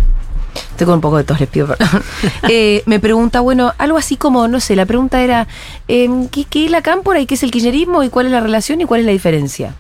estoy 0.71 0.86
con 0.86 0.95
un 0.95 1.01
poco 1.01 1.17
de 1.17 1.23
tos, 1.23 1.39
les 1.39 1.49
pido 1.49 1.67
perdón, 1.67 2.01
eh, 2.49 2.84
me 2.86 2.99
pregunta, 2.99 3.39
bueno, 3.41 3.73
algo 3.77 3.97
así 3.97 4.15
como, 4.17 4.47
no 4.47 4.60
sé, 4.60 4.75
la 4.75 4.86
pregunta 4.86 5.21
era, 5.21 5.47
em, 5.88 6.27
¿qué, 6.27 6.45
qué 6.45 6.65
es 6.65 6.71
la 6.71 6.82
cámpora 6.82 7.19
y 7.19 7.25
qué 7.25 7.36
es 7.36 7.43
el 7.43 7.51
kirchnerismo 7.51 8.03
y 8.03 8.10
cuál 8.10 8.25
es 8.27 8.32
la 8.32 8.39
relación 8.39 8.82
y 8.82 8.86
cuál 8.86 9.01
es 9.01 9.05
la 9.05 9.12
diferencia? 9.12 9.75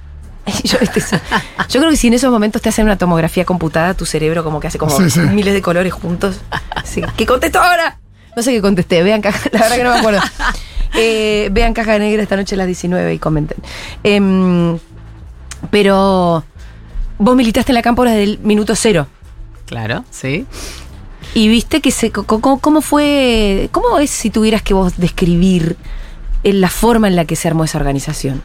Yo, 0.63 0.77
este, 0.81 0.99
yo 1.69 1.79
creo 1.79 1.91
que 1.91 1.97
si 1.97 2.07
en 2.07 2.15
esos 2.15 2.31
momentos 2.31 2.59
te 2.61 2.69
hacen 2.69 2.85
una 2.85 2.97
tomografía 2.97 3.45
computada, 3.45 3.93
tu 3.93 4.05
cerebro 4.07 4.43
como 4.43 4.59
que 4.59 4.65
hace 4.67 4.79
como 4.79 4.97
Sí, 5.09 5.19
miles 5.19 5.53
de 5.53 5.61
colores 5.61 5.93
juntos. 5.93 6.39
¿Qué 7.15 7.25
contesto 7.27 7.59
ahora? 7.59 7.99
No 8.39 8.43
sé 8.43 8.53
qué 8.53 8.61
contesté, 8.61 9.03
vean 9.03 9.21
caja, 9.21 9.49
la 9.51 9.59
verdad 9.59 9.75
que 9.75 9.83
no 9.83 9.91
me 9.91 9.99
acuerdo. 9.99 10.21
Eh, 10.95 11.49
vean 11.51 11.75
caja 11.75 11.99
negra 11.99 12.23
esta 12.23 12.35
noche 12.35 12.55
a 12.55 12.57
las 12.57 12.65
19 12.65 13.13
y 13.13 13.19
comenten. 13.19 13.59
Em, 14.03 14.79
pero 15.69 16.43
vos 17.19 17.35
militaste 17.35 17.71
en 17.71 17.75
la 17.75 17.83
cámpora 17.83 18.09
desde 18.09 18.23
el 18.23 18.39
minuto 18.39 18.75
cero. 18.75 19.05
claro, 19.67 20.03
sí. 20.09 20.47
Y 21.35 21.47
viste 21.47 21.79
que 21.79 21.91
se. 21.91 22.11
¿Cómo 22.11 22.81
fue? 22.81 23.69
¿Cómo 23.71 23.99
es 23.99 24.09
si 24.09 24.31
tuvieras 24.31 24.63
que 24.63 24.73
vos 24.73 24.97
describir 24.97 25.77
eh, 26.43 26.53
la 26.53 26.69
forma 26.69 27.07
en 27.07 27.15
la 27.15 27.25
que 27.25 27.35
se 27.35 27.47
armó 27.47 27.65
esa 27.65 27.77
organización? 27.77 28.41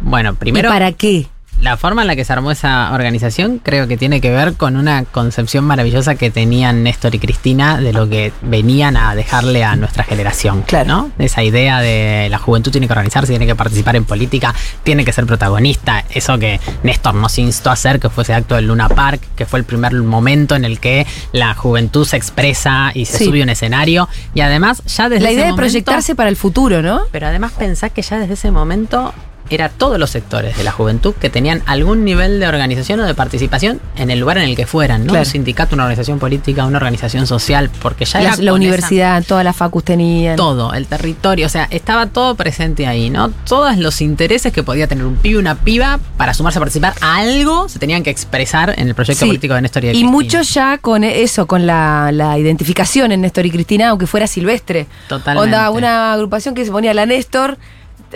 Bueno, 0.00 0.34
primero. 0.34 0.68
¿Y 0.68 0.72
para 0.72 0.92
qué? 0.92 1.26
La 1.60 1.78
forma 1.78 2.02
en 2.02 2.08
la 2.08 2.14
que 2.16 2.24
se 2.24 2.32
armó 2.34 2.50
esa 2.50 2.92
organización 2.92 3.58
creo 3.62 3.88
que 3.88 3.96
tiene 3.96 4.20
que 4.20 4.30
ver 4.30 4.54
con 4.54 4.76
una 4.76 5.04
concepción 5.04 5.64
maravillosa 5.64 6.14
que 6.14 6.30
tenían 6.30 6.82
Néstor 6.82 7.14
y 7.14 7.18
Cristina 7.18 7.78
de 7.80 7.94
lo 7.94 8.08
que 8.08 8.32
venían 8.42 8.96
a 8.96 9.14
dejarle 9.14 9.64
a 9.64 9.74
nuestra 9.74 10.04
generación. 10.04 10.62
Claro. 10.62 10.86
¿no? 10.86 11.10
Esa 11.18 11.42
idea 11.42 11.80
de 11.80 12.28
la 12.30 12.38
juventud 12.38 12.70
tiene 12.70 12.86
que 12.86 12.92
organizarse, 12.92 13.32
tiene 13.32 13.46
que 13.46 13.54
participar 13.54 13.96
en 13.96 14.04
política, 14.04 14.54
tiene 14.82 15.04
que 15.04 15.12
ser 15.14 15.24
protagonista. 15.26 16.04
Eso 16.10 16.38
que 16.38 16.60
Néstor 16.82 17.14
nos 17.14 17.38
instó 17.38 17.70
a 17.70 17.72
hacer, 17.72 18.00
que 18.00 18.10
fue 18.10 18.22
ese 18.24 18.34
acto 18.34 18.54
del 18.56 18.66
Luna 18.66 18.88
Park, 18.90 19.22
que 19.34 19.46
fue 19.46 19.58
el 19.58 19.64
primer 19.64 19.94
momento 19.94 20.56
en 20.56 20.64
el 20.66 20.78
que 20.78 21.06
la 21.32 21.54
juventud 21.54 22.06
se 22.06 22.16
expresa 22.18 22.90
y 22.94 23.06
se 23.06 23.16
Sí. 23.18 23.24
sube 23.24 23.40
a 23.40 23.44
un 23.44 23.48
escenario. 23.50 24.08
Y 24.34 24.42
además, 24.42 24.82
ya 24.86 25.08
desde 25.08 25.22
La 25.22 25.28
ese 25.30 25.34
idea 25.36 25.44
de 25.46 25.52
momento- 25.52 25.56
proyectarse 25.70 26.14
para 26.14 26.28
el 26.28 26.36
futuro, 26.36 26.82
¿no? 26.82 27.00
pero 27.10 27.26
además 27.28 27.52
pensá 27.58 27.88
que 27.88 28.02
ya 28.02 28.18
desde 28.18 28.34
ese 28.34 28.50
momento 28.50 29.14
era 29.50 29.68
todos 29.68 29.98
los 29.98 30.10
sectores 30.10 30.56
de 30.56 30.64
la 30.64 30.72
juventud 30.72 31.14
que 31.14 31.30
tenían 31.30 31.62
algún 31.66 32.04
nivel 32.04 32.40
de 32.40 32.48
organización 32.48 33.00
o 33.00 33.04
de 33.04 33.14
participación 33.14 33.80
en 33.96 34.10
el 34.10 34.18
lugar 34.18 34.38
en 34.38 34.44
el 34.44 34.56
que 34.56 34.66
fueran, 34.66 35.02
¿no? 35.06 35.12
Claro. 35.12 35.24
Un 35.24 35.30
sindicato, 35.30 35.74
una 35.74 35.84
organización 35.84 36.18
política, 36.18 36.64
una 36.64 36.78
organización 36.78 37.26
social, 37.26 37.70
porque 37.82 38.04
ya 38.04 38.20
La, 38.20 38.34
era 38.34 38.42
la 38.42 38.52
universidad, 38.52 39.24
todas 39.26 39.44
las 39.44 39.56
facus 39.56 39.84
tenían. 39.84 40.34
esa- 40.34 40.36
todo, 40.36 40.72
el 40.74 40.86
territorio, 40.86 41.46
o 41.46 41.48
sea, 41.50 41.68
estaba 41.70 42.06
todo 42.06 42.34
presente 42.34 42.86
ahí, 42.86 43.10
¿no? 43.10 43.30
Todos 43.46 43.76
los 43.78 44.00
intereses 44.00 44.52
que 44.52 44.62
podía 44.62 44.86
tener 44.86 45.04
un 45.04 45.16
pibe, 45.16 45.38
una 45.38 45.54
piba 45.56 45.98
para 46.16 46.34
sumarse 46.34 46.58
a 46.58 46.60
participar 46.60 46.94
a 47.00 47.16
algo 47.18 47.68
se 47.68 47.78
tenían 47.78 48.02
que 48.02 48.10
expresar 48.10 48.74
en 48.78 48.88
el 48.88 48.94
proyecto 48.94 49.20
Sí. 49.24 49.26
político 49.30 49.54
de 49.54 49.62
Néstor 49.62 49.84
y 49.84 49.86
de 49.88 49.92
Y 49.94 50.04
muchos 50.04 50.52
ya 50.54 50.78
con 50.78 51.04
eso, 51.04 51.46
con 51.46 51.66
la, 51.66 52.10
la 52.12 52.38
identificación 52.38 53.12
en 53.12 53.20
Néstor 53.22 53.46
y 53.46 53.50
Cristina, 53.50 53.88
aunque 53.90 54.06
fuera 54.06 54.26
silvestre. 54.26 54.86
Totalmente. 55.08 55.44
Onda, 55.56 55.70
una 55.70 56.12
agrupación 56.12 56.54
que 56.54 56.64
se 56.64 56.70
ponía 56.70 56.92
la 56.94 57.06
Néstor, 57.06 57.58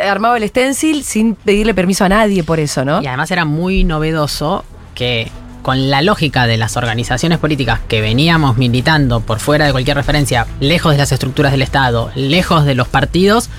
armaba 0.03 0.37
el 0.37 0.49
stencil 0.49 1.05
sin 1.05 1.35
pedirle 1.35 1.75
permiso 1.75 2.05
a 2.05 2.09
nadie 2.09 2.43
por 2.43 2.61
eso, 2.61 2.85
¿no? 2.85 3.03
Y 3.03 3.07
además 3.07 3.31
era 3.31 3.45
muy 3.45 3.85
novedoso 3.85 4.65
que 4.95 5.31
con 5.63 5.91
la 5.91 6.03
lógica 6.03 6.47
de 6.47 6.57
las 6.57 6.77
organizaciones 6.77 7.39
políticas 7.39 7.81
que 7.87 8.01
veníamos 8.01 8.57
militando 8.57 9.21
por 9.21 9.41
fuera 9.41 9.67
de 9.67 9.73
cualquier 9.73 9.97
referencia, 9.97 10.47
lejos 10.59 10.93
de 10.93 10.99
las 10.99 11.13
estructuras 11.13 11.53
del 11.53 11.63
Estado, 11.63 12.11
lejos 12.15 12.65
de 12.65 12.75
los 12.75 12.89
partidos, 12.89 13.51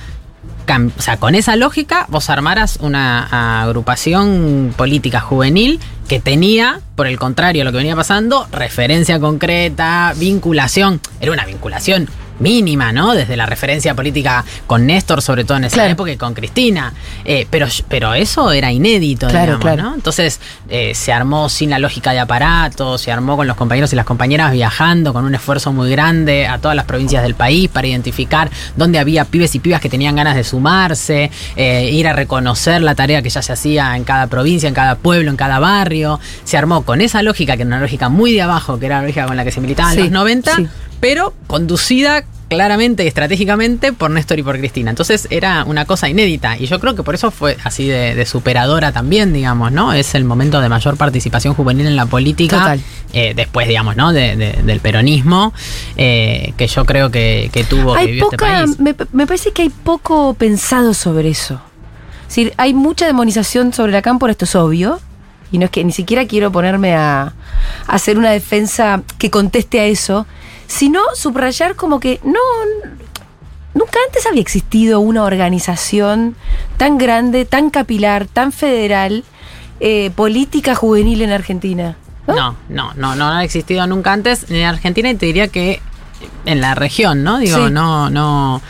o 0.97 1.01
sea, 1.01 1.17
con 1.17 1.35
esa 1.35 1.55
lógica 1.57 2.05
vos 2.07 2.29
armaras 2.29 2.77
una 2.81 3.61
agrupación 3.61 4.73
política 4.77 5.19
juvenil 5.19 5.79
que 6.07 6.19
tenía, 6.19 6.79
por 6.95 7.07
el 7.07 7.19
contrario 7.19 7.61
a 7.61 7.65
lo 7.65 7.71
que 7.71 7.77
venía 7.77 7.95
pasando, 7.95 8.47
referencia 8.51 9.19
concreta, 9.19 10.13
vinculación. 10.15 11.01
Era 11.19 11.31
una 11.31 11.45
vinculación 11.45 12.07
mínima, 12.41 12.91
¿no? 12.91 13.13
Desde 13.13 13.37
la 13.37 13.45
referencia 13.45 13.93
política 13.95 14.43
con 14.67 14.85
Néstor, 14.85 15.21
sobre 15.21 15.43
todo 15.45 15.57
en 15.57 15.65
esa 15.65 15.75
Claro. 15.75 15.91
época, 15.91 16.11
y 16.11 16.17
con 16.17 16.33
Cristina. 16.33 16.93
Eh, 17.23 17.47
pero, 17.49 17.67
pero 17.87 18.13
eso 18.13 18.51
era 18.51 18.71
inédito, 18.71 19.27
Claro, 19.27 19.57
digamos, 19.57 19.61
claro. 19.61 19.83
¿no? 19.83 19.95
Entonces 19.95 20.39
eh, 20.69 20.93
se 20.95 21.13
armó 21.13 21.47
sin 21.49 21.69
la 21.69 21.79
lógica 21.79 22.11
de 22.11 22.19
aparato, 22.19 22.97
se 22.97 23.11
armó 23.11 23.37
con 23.37 23.47
los 23.47 23.55
compañeros 23.55 23.93
y 23.93 23.95
las 23.95 24.05
compañeras 24.05 24.51
viajando 24.51 25.13
con 25.13 25.23
un 25.25 25.35
esfuerzo 25.35 25.71
muy 25.71 25.89
grande 25.91 26.47
a 26.47 26.57
todas 26.57 26.75
las 26.75 26.85
provincias 26.85 27.23
del 27.23 27.35
país 27.35 27.69
para 27.69 27.87
identificar 27.87 28.49
dónde 28.75 28.99
había 28.99 29.25
pibes 29.25 29.53
y 29.55 29.59
pibas 29.59 29.79
que 29.81 29.89
tenían 29.89 30.15
ganas 30.15 30.35
de 30.35 30.43
sumarse, 30.43 31.29
eh, 31.55 31.89
ir 31.91 32.07
a 32.07 32.13
reconocer 32.13 32.81
la 32.81 32.95
tarea 32.95 33.21
que 33.21 33.29
ya 33.29 33.41
se 33.41 33.53
hacía 33.53 33.95
en 33.95 34.03
cada 34.03 34.27
provincia, 34.27 34.67
en 34.67 34.73
cada 34.73 34.95
pueblo, 34.95 35.29
en 35.29 35.37
cada 35.37 35.59
barrio. 35.59 36.19
Se 36.43 36.57
armó 36.57 36.83
con 36.83 37.01
esa 37.01 37.21
lógica, 37.21 37.55
que 37.55 37.61
era 37.63 37.67
una 37.67 37.79
lógica 37.79 38.09
muy 38.09 38.33
de 38.33 38.41
abajo, 38.41 38.79
que 38.79 38.87
era 38.87 38.97
la 38.97 39.01
lógica 39.03 39.25
con 39.27 39.37
la 39.37 39.43
que 39.43 39.51
se 39.51 39.61
militaba 39.61 39.93
en 39.93 39.99
los 39.99 40.11
90, 40.11 40.55
sí. 40.55 40.67
pero 40.99 41.33
conducida 41.47 42.23
claramente 42.51 43.05
y 43.05 43.07
estratégicamente 43.07 43.93
por 43.93 44.11
Néstor 44.11 44.37
y 44.39 44.43
por 44.43 44.57
Cristina. 44.57 44.89
Entonces 44.89 45.25
era 45.29 45.63
una 45.63 45.85
cosa 45.85 46.09
inédita 46.09 46.57
y 46.57 46.65
yo 46.65 46.81
creo 46.81 46.95
que 46.95 47.01
por 47.03 47.15
eso 47.15 47.31
fue 47.31 47.55
así 47.63 47.87
de, 47.87 48.13
de 48.13 48.25
superadora 48.25 48.91
también, 48.91 49.31
digamos, 49.31 49.71
¿no? 49.71 49.93
Es 49.93 50.15
el 50.15 50.25
momento 50.25 50.59
de 50.59 50.67
mayor 50.67 50.97
participación 50.97 51.53
juvenil 51.53 51.87
en 51.87 51.95
la 51.95 52.05
política. 52.07 52.77
Eh, 53.13 53.31
después, 53.35 53.69
digamos, 53.69 53.95
¿no? 53.95 54.11
De- 54.11 54.35
de- 54.35 54.51
del 54.63 54.81
peronismo, 54.81 55.53
eh, 55.95 56.53
que 56.57 56.67
yo 56.67 56.83
creo 56.85 57.09
que, 57.09 57.49
que 57.53 57.63
tuvo, 57.63 57.93
que 57.93 57.99
Hay 58.01 58.07
vivió 58.07 58.25
este 58.25 58.37
poca, 58.37 58.51
país. 58.65 58.79
me, 58.79 58.95
me 59.13 59.25
parece 59.25 59.51
que 59.53 59.61
hay 59.61 59.69
poco 59.69 60.33
pensado 60.33 60.93
sobre 60.93 61.29
eso. 61.29 61.61
Es 62.23 62.35
decir, 62.35 62.53
hay 62.57 62.73
mucha 62.73 63.05
demonización 63.05 63.71
sobre 63.73 63.93
la 63.93 64.01
cámpora, 64.01 64.31
esto 64.31 64.43
es 64.45 64.55
obvio. 64.55 64.99
Y 65.53 65.57
no 65.57 65.65
es 65.65 65.71
que 65.71 65.83
ni 65.83 65.91
siquiera 65.93 66.25
quiero 66.27 66.51
ponerme 66.51 66.95
a, 66.95 67.23
a 67.23 67.33
hacer 67.87 68.17
una 68.17 68.31
defensa 68.31 69.03
que 69.17 69.29
conteste 69.29 69.81
a 69.81 69.85
eso, 69.85 70.25
sino 70.71 71.01
subrayar 71.15 71.75
como 71.75 71.99
que 71.99 72.19
no, 72.23 72.39
nunca 73.73 73.99
antes 74.07 74.25
había 74.25 74.41
existido 74.41 74.99
una 75.01 75.23
organización 75.23 76.35
tan 76.77 76.97
grande, 76.97 77.43
tan 77.45 77.69
capilar, 77.69 78.25
tan 78.25 78.51
federal, 78.53 79.23
eh, 79.81 80.11
política 80.15 80.73
juvenil 80.75 81.21
en 81.23 81.31
Argentina. 81.31 81.97
¿no? 82.27 82.35
No, 82.35 82.55
no, 82.69 82.93
no, 82.95 83.15
no 83.15 83.27
ha 83.29 83.43
existido 83.43 83.85
nunca 83.87 84.13
antes 84.13 84.49
en 84.49 84.63
Argentina 84.63 85.09
y 85.09 85.15
te 85.15 85.25
diría 85.25 85.49
que 85.49 85.81
en 86.45 86.61
la 86.61 86.73
región, 86.75 87.23
¿no? 87.23 87.39
Digo, 87.39 87.57
Sí. 87.67 87.71
no, 87.73 88.09
no. 88.09 88.61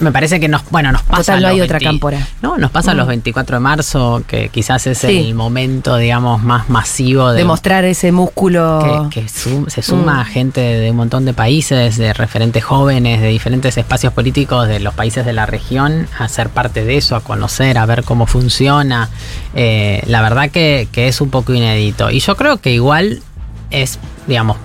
Me 0.00 0.12
parece 0.12 0.38
que 0.38 0.48
nos, 0.48 0.68
bueno, 0.70 0.92
nos 0.92 1.02
pasa. 1.02 1.32
Total, 1.32 1.42
no 1.42 1.48
los 1.48 1.54
hay 1.54 1.60
otra 1.62 1.78
cámpora. 1.80 2.26
No, 2.42 2.58
nos 2.58 2.70
pasa 2.70 2.92
los 2.94 3.06
24 3.06 3.56
de 3.56 3.60
marzo, 3.60 4.22
que 4.26 4.50
quizás 4.50 4.86
es 4.86 4.98
Sí. 4.98 5.06
el 5.28 5.34
momento, 5.34 5.96
digamos, 5.96 6.42
más 6.42 6.68
masivo 6.68 7.30
de, 7.32 7.38
Demostrar 7.38 7.84
ese 7.84 8.12
músculo. 8.12 9.08
que, 9.10 9.26
se 9.28 9.82
suma 9.82 10.22
Mm. 10.24 10.26
gente 10.26 10.60
de 10.60 10.90
un 10.90 10.96
montón 10.98 11.24
de 11.24 11.32
países, 11.34 11.96
de 11.96 12.12
referentes 12.12 12.62
jóvenes, 12.64 13.20
de 13.20 13.28
diferentes 13.28 13.76
espacios 13.78 14.12
políticos 14.12 14.68
de 14.68 14.80
los 14.80 14.92
países 14.94 15.24
de 15.24 15.32
la 15.32 15.46
región, 15.46 16.06
a 16.18 16.28
ser 16.28 16.50
parte 16.50 16.84
de 16.84 16.96
eso, 16.98 17.16
a 17.16 17.20
conocer, 17.20 17.78
a 17.78 17.86
ver 17.86 18.04
cómo 18.04 18.26
funciona. 18.26 19.08
Eh, 19.54 20.02
la 20.06 20.20
verdad 20.22 20.50
que, 20.50 20.88
que 20.92 21.08
es 21.08 21.20
un 21.20 21.30
poco 21.30 21.54
inédito. 21.54 22.10
Y 22.10 22.20
yo 22.20 22.36
creo 22.36 22.58
que 22.58 22.72
igual 22.72 23.22
es, 23.70 23.98
digamos, 24.26 24.56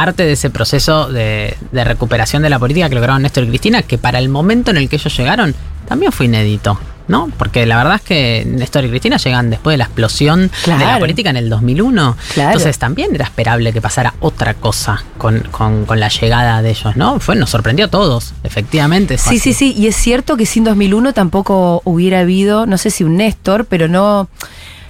parte 0.00 0.24
de 0.24 0.32
ese 0.32 0.50
proceso 0.50 1.08
de, 1.08 1.56
de 1.72 1.84
recuperación 1.84 2.42
de 2.42 2.50
la 2.50 2.58
política 2.58 2.88
que 2.88 2.94
lograron 2.94 3.22
Néstor 3.22 3.44
y 3.44 3.48
Cristina, 3.48 3.82
que 3.82 3.96
para 3.98 4.18
el 4.18 4.28
momento 4.28 4.70
en 4.70 4.76
el 4.76 4.88
que 4.88 4.96
ellos 4.96 5.16
llegaron 5.16 5.54
también 5.88 6.12
fue 6.12 6.26
inédito. 6.26 6.78
¿No? 7.08 7.30
Porque 7.38 7.66
la 7.66 7.76
verdad 7.76 7.94
es 7.94 8.02
que 8.02 8.44
Néstor 8.44 8.84
y 8.84 8.88
Cristina 8.90 9.16
llegan 9.16 9.48
después 9.48 9.74
de 9.74 9.78
la 9.78 9.84
explosión 9.84 10.50
de 10.66 10.84
la 10.84 10.98
política 10.98 11.30
en 11.30 11.36
el 11.36 11.48
2001. 11.48 12.16
Claro. 12.34 12.50
Entonces 12.50 12.76
también 12.80 13.14
era 13.14 13.24
esperable 13.26 13.72
que 13.72 13.80
pasara 13.80 14.14
otra 14.18 14.54
cosa 14.54 15.04
con, 15.16 15.38
con- 15.52 15.84
con 15.86 16.00
la 16.00 16.08
llegada 16.08 16.62
de 16.62 16.70
ellos, 16.70 16.96
¿no? 16.96 17.20
Fue, 17.20 17.36
nos 17.36 17.50
sorprendió 17.50 17.84
a 17.86 17.88
todos, 17.90 18.34
efectivamente. 18.42 19.18
Sí, 19.18 19.28
así. 19.28 19.38
sí, 19.38 19.52
sí, 19.52 19.74
y 19.78 19.86
es 19.86 19.94
cierto 19.94 20.36
que 20.36 20.46
sin 20.46 20.64
2001 20.64 21.12
tampoco 21.12 21.80
hubiera 21.84 22.18
habido, 22.18 22.66
no 22.66 22.76
sé 22.76 22.90
si 22.90 23.04
un 23.04 23.16
Néstor, 23.18 23.66
pero 23.66 23.86
no 23.86 24.28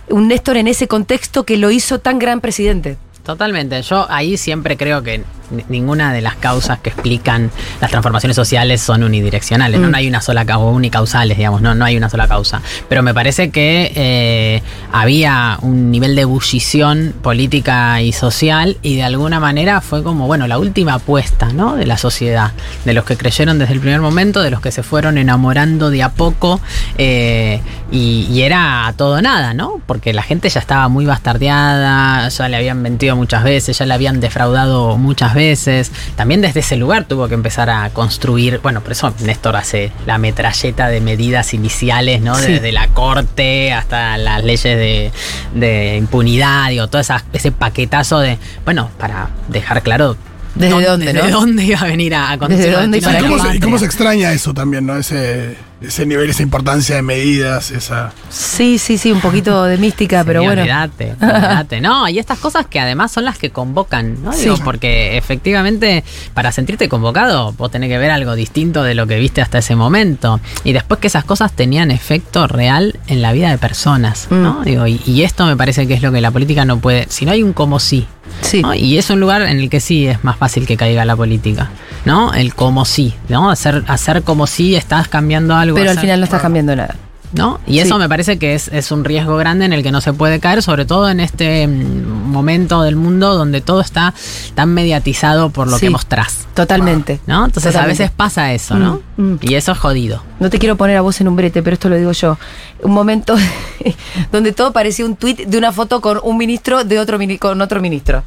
un 0.09 0.29
Néstor 0.29 0.57
en 0.57 0.69
ese 0.69 0.89
contexto 0.89 1.45
que 1.45 1.59
lo 1.59 1.71
hizo 1.71 1.99
tan 2.01 2.19
gran 2.19 2.41
presidente. 2.41 2.97
Totalmente. 3.27 3.83
Yo 3.83 4.07
ahí 4.09 4.37
siempre 4.37 4.77
creo 4.77 5.03
que 5.03 5.24
ni- 5.51 5.64
ninguna 5.68 6.12
de 6.12 6.20
las 6.22 6.37
causas 6.37 6.79
que 6.81 6.91
explican 6.91 7.51
las 7.81 7.91
transformaciones 7.91 8.37
sociales 8.37 8.81
son 8.81 9.03
unidireccionales. 9.03 9.81
¿no? 9.81 9.89
Mm. 9.89 9.91
No 9.91 9.97
hay 9.97 10.09
una 10.09 10.20
sola 10.20 10.45
causa, 10.45 10.64
unicausales, 10.66 11.37
digamos, 11.37 11.61
no, 11.61 11.74
no 11.74 11.85
hay 11.85 11.97
una 11.97 12.09
sola 12.09 12.29
causa. 12.29 12.62
Pero 12.89 13.03
me 13.03 13.12
parece 13.14 13.51
que 13.51 13.93
eh, 13.97 14.62
había 14.93 15.59
un 15.62 15.91
nivel 15.91 16.14
de 16.14 16.22
ebullición 16.22 17.14
política 17.22 18.01
y 18.01 18.12
social 18.12 18.77
y 18.83 18.95
de 18.97 19.03
alguna 19.03 19.41
manera 19.41 19.81
fue 19.81 20.03
como, 20.05 20.27
bueno, 20.27 20.47
la 20.47 20.59
última 20.59 20.95
apuesta, 20.95 21.53
¿no? 21.53 21.74
De 21.77 21.87
la 21.87 21.99
sociedad, 21.99 22.53
de 22.85 22.95
los 22.95 23.05
que 23.05 23.16
creyeron 23.16 23.59
desde 23.59 23.74
el 23.74 23.81
primer 23.81 24.01
momento, 24.01 24.41
de 24.43 24.51
los 24.51 24.61
que 24.61 24.70
se 24.70 24.83
fueron 24.85 25.18
enamorando 25.18 25.91
de 25.91 26.03
a 26.05 26.11
poco 26.11 26.61
eh, 26.99 27.61
y, 27.91 28.27
y 28.31 28.43
era 28.43 28.93
todo 28.97 29.20
nada, 29.20 29.53
¿no? 29.55 29.81
Porque 29.87 30.12
la 30.12 30.22
gente 30.22 30.49
ya 30.49 30.61
estaba 30.61 30.89
muy 30.89 31.07
bastardeada, 31.07 32.29
ya 32.29 32.49
le 32.49 32.57
habían 32.57 32.83
mentido 32.83 33.16
muchas 33.17 33.43
veces, 33.43 33.79
ya 33.79 33.87
le 33.87 33.95
habían 33.95 34.21
defraudado 34.21 34.97
muchas 34.97 35.35
veces. 35.35 35.91
También 36.14 36.41
desde 36.41 36.61
ese 36.61 36.77
lugar 36.77 37.05
tuvo 37.07 37.27
que 37.29 37.35
empezar 37.35 37.71
a 37.71 37.91
construir, 37.91 38.61
bueno, 38.62 38.81
por 38.83 38.93
eso 38.93 39.12
Néstor 39.25 39.57
hace 39.57 39.91
la 40.07 40.19
metralleta 40.19 40.89
de 40.89 41.01
medidas 41.01 41.53
iniciales, 41.55 42.21
¿no? 42.21 42.35
Sí. 42.37 42.53
Desde 42.53 42.73
la 42.73 42.89
corte 42.89 43.73
hasta 43.73 44.17
las 44.19 44.45
leyes 44.45 44.62
de, 44.77 45.11
de 45.55 45.97
impunidad, 45.97 46.69
digo, 46.69 46.87
todo 46.89 47.01
esa- 47.01 47.25
ese 47.33 47.51
paquetazo 47.53 48.21
de, 48.21 48.39
bueno, 48.64 48.91
para 48.99 49.31
dejar 49.49 49.83
claro. 49.83 50.17
¿Desde 50.55 50.87
dónde, 50.87 51.12
desde 51.12 51.31
no? 51.31 51.41
dónde 51.41 51.64
iba 51.64 51.81
a 51.81 51.85
venir 51.85 52.14
a, 52.14 52.31
a 52.31 52.39
conducir 52.39 52.64
¿Desde 52.67 52.77
el 52.77 52.83
dónde 52.83 52.97
y 52.97 53.01
destino 53.01 53.19
¿Y 53.19 53.23
para 53.23 53.23
de 53.23 53.29
cómo, 53.37 53.45
la 53.49 53.53
se, 53.53 53.61
cómo 53.61 53.79
se 53.79 53.85
extraña 53.85 54.33
eso 54.33 54.55
también, 54.55 54.87
¿no? 54.87 54.97
Ese, 54.97 55.55
ese 55.81 56.07
nivel, 56.07 56.31
esa 56.31 56.43
importancia 56.43 56.97
de 56.97 57.03
medidas, 57.03 57.70
esa. 57.70 58.12
Sí, 58.31 58.79
sí, 58.79 58.97
sí, 58.99 59.12
un 59.12 59.20
poquito 59.20 59.64
de 59.64 59.77
mística, 59.77 60.24
pero 60.24 60.43
bueno. 60.43 60.62
Olvídate, 60.62 61.12
olvídate. 61.20 61.81
No, 61.81 62.09
y 62.09 62.18
estas 62.18 62.39
cosas 62.39 62.66
que 62.66 62.81
además 62.81 63.12
son 63.12 63.24
las 63.24 63.39
que 63.39 63.51
convocan, 63.51 64.22
¿no? 64.24 64.31
Digo, 64.33 64.57
Sí. 64.57 64.62
porque 64.64 65.16
efectivamente 65.18 66.03
para 66.35 66.51
sentirte 66.53 66.89
convocado 66.89 67.53
vos 67.53 67.70
tenés 67.70 67.89
que 67.91 67.99
ver 67.99 68.11
algo 68.11 68.35
distinto 68.35 68.83
de 68.83 68.95
lo 68.95 69.07
que 69.07 69.18
viste 69.18 69.43
hasta 69.43 69.59
ese 69.59 69.77
momento. 69.77 70.41
Y 70.64 70.72
después 70.72 70.99
que 71.01 71.09
esas 71.09 71.24
cosas 71.24 71.53
tenían 71.53 71.91
efecto 71.91 72.47
real 72.47 72.99
en 73.07 73.20
la 73.22 73.33
vida 73.33 73.51
de 73.51 73.59
personas, 73.59 74.29
¿no? 74.31 74.61
Mm. 74.61 74.64
Digo, 74.64 74.87
y, 74.87 75.01
y 75.05 75.22
esto 75.24 75.45
me 75.47 75.57
parece 75.57 75.87
que 75.87 75.95
es 75.95 76.03
lo 76.03 76.11
que 76.12 76.20
la 76.20 76.31
política 76.31 76.64
no 76.64 76.79
puede. 76.79 77.07
Si 77.11 77.27
no 77.27 77.33
hay 77.33 77.43
un 77.43 77.53
como 77.53 77.79
sí. 77.81 78.07
Sí. 78.43 78.61
¿no? 78.62 78.74
Y 78.74 78.99
es 78.99 79.09
un 79.11 79.20
lugar 79.20 79.43
en 79.43 79.59
el 79.61 79.70
que 79.70 79.81
sí 79.81 80.07
es 80.09 80.24
más 80.24 80.37
fácil 80.37 80.66
que 80.66 80.77
caiga 80.77 81.05
la 81.05 81.14
política, 81.16 81.70
¿no? 82.05 82.35
El 82.35 82.55
como 82.55 82.85
sí, 82.85 83.14
¿no? 83.29 83.51
Hacer, 83.51 83.85
hacer 83.87 84.22
como 84.22 84.47
si 84.47 84.74
estás 84.74 85.07
cambiando 85.09 85.55
algo. 85.55 85.66
Pero 85.75 85.91
al 85.91 85.99
final 85.99 86.21
no 86.21 86.25
estás 86.25 86.43
cambiando 86.43 86.75
nada. 86.77 86.95
¿no? 87.33 87.61
Y 87.67 87.81
eso 87.81 87.99
me 87.99 88.09
parece 88.09 88.39
que 88.39 88.55
es, 88.55 88.69
es 88.69 88.91
un 88.91 89.05
riesgo 89.05 89.37
grande 89.37 89.64
en 89.64 89.73
el 89.73 89.83
que 89.83 89.91
no 89.91 90.01
se 90.01 90.12
puede 90.12 90.41
caer, 90.41 90.62
sobre 90.62 90.85
todo 90.85 91.09
en 91.09 91.21
este 91.21 91.67
mm, 91.67 92.31
momento 92.31 92.83
del 92.83 92.97
mundo 92.97 93.35
donde 93.35 93.61
todo 93.61 93.81
está 93.81 94.14
tan 94.55 94.73
mediatizado 94.73 95.51
por 95.51 95.69
lo 95.69 95.77
Sí. 95.79 95.87
que 95.87 95.91
mostrás. 95.91 96.47
Totalmente. 96.55 97.21
¿No? 97.27 97.45
Entonces 97.45 97.73
Totalmente. 97.73 98.03
a 98.03 98.07
veces 98.07 98.17
pasa 98.17 98.53
eso, 98.53 98.77
¿no? 98.77 99.03
Mm, 99.17 99.23
mm. 99.23 99.39
Y 99.43 99.55
eso 99.55 99.73
es 99.73 99.79
jodido. 99.79 100.23
No 100.41 100.51
te 100.51 100.59
quiero 100.59 100.77
poner 100.77 100.97
a 100.97 101.01
vos 101.01 101.21
en 101.21 101.29
un 101.29 101.37
brete, 101.37 101.62
pero 101.62 101.75
esto 101.75 101.89
lo 101.89 101.97
digo 101.97 102.12
yo. 102.12 102.39
Un 102.83 102.93
momento 102.93 103.37
donde 104.33 104.53
todo 104.53 104.73
parecía 104.73 105.05
un 105.05 105.17
tuit 105.17 105.41
de 105.41 105.59
una 105.59 105.73
foto 105.73 106.01
con 106.01 106.21
un 106.23 106.37
ministro 106.37 106.85
de 106.85 106.99
otro 106.99 107.19
con 107.39 107.61
otro 107.61 107.81
ministro. 107.81 108.25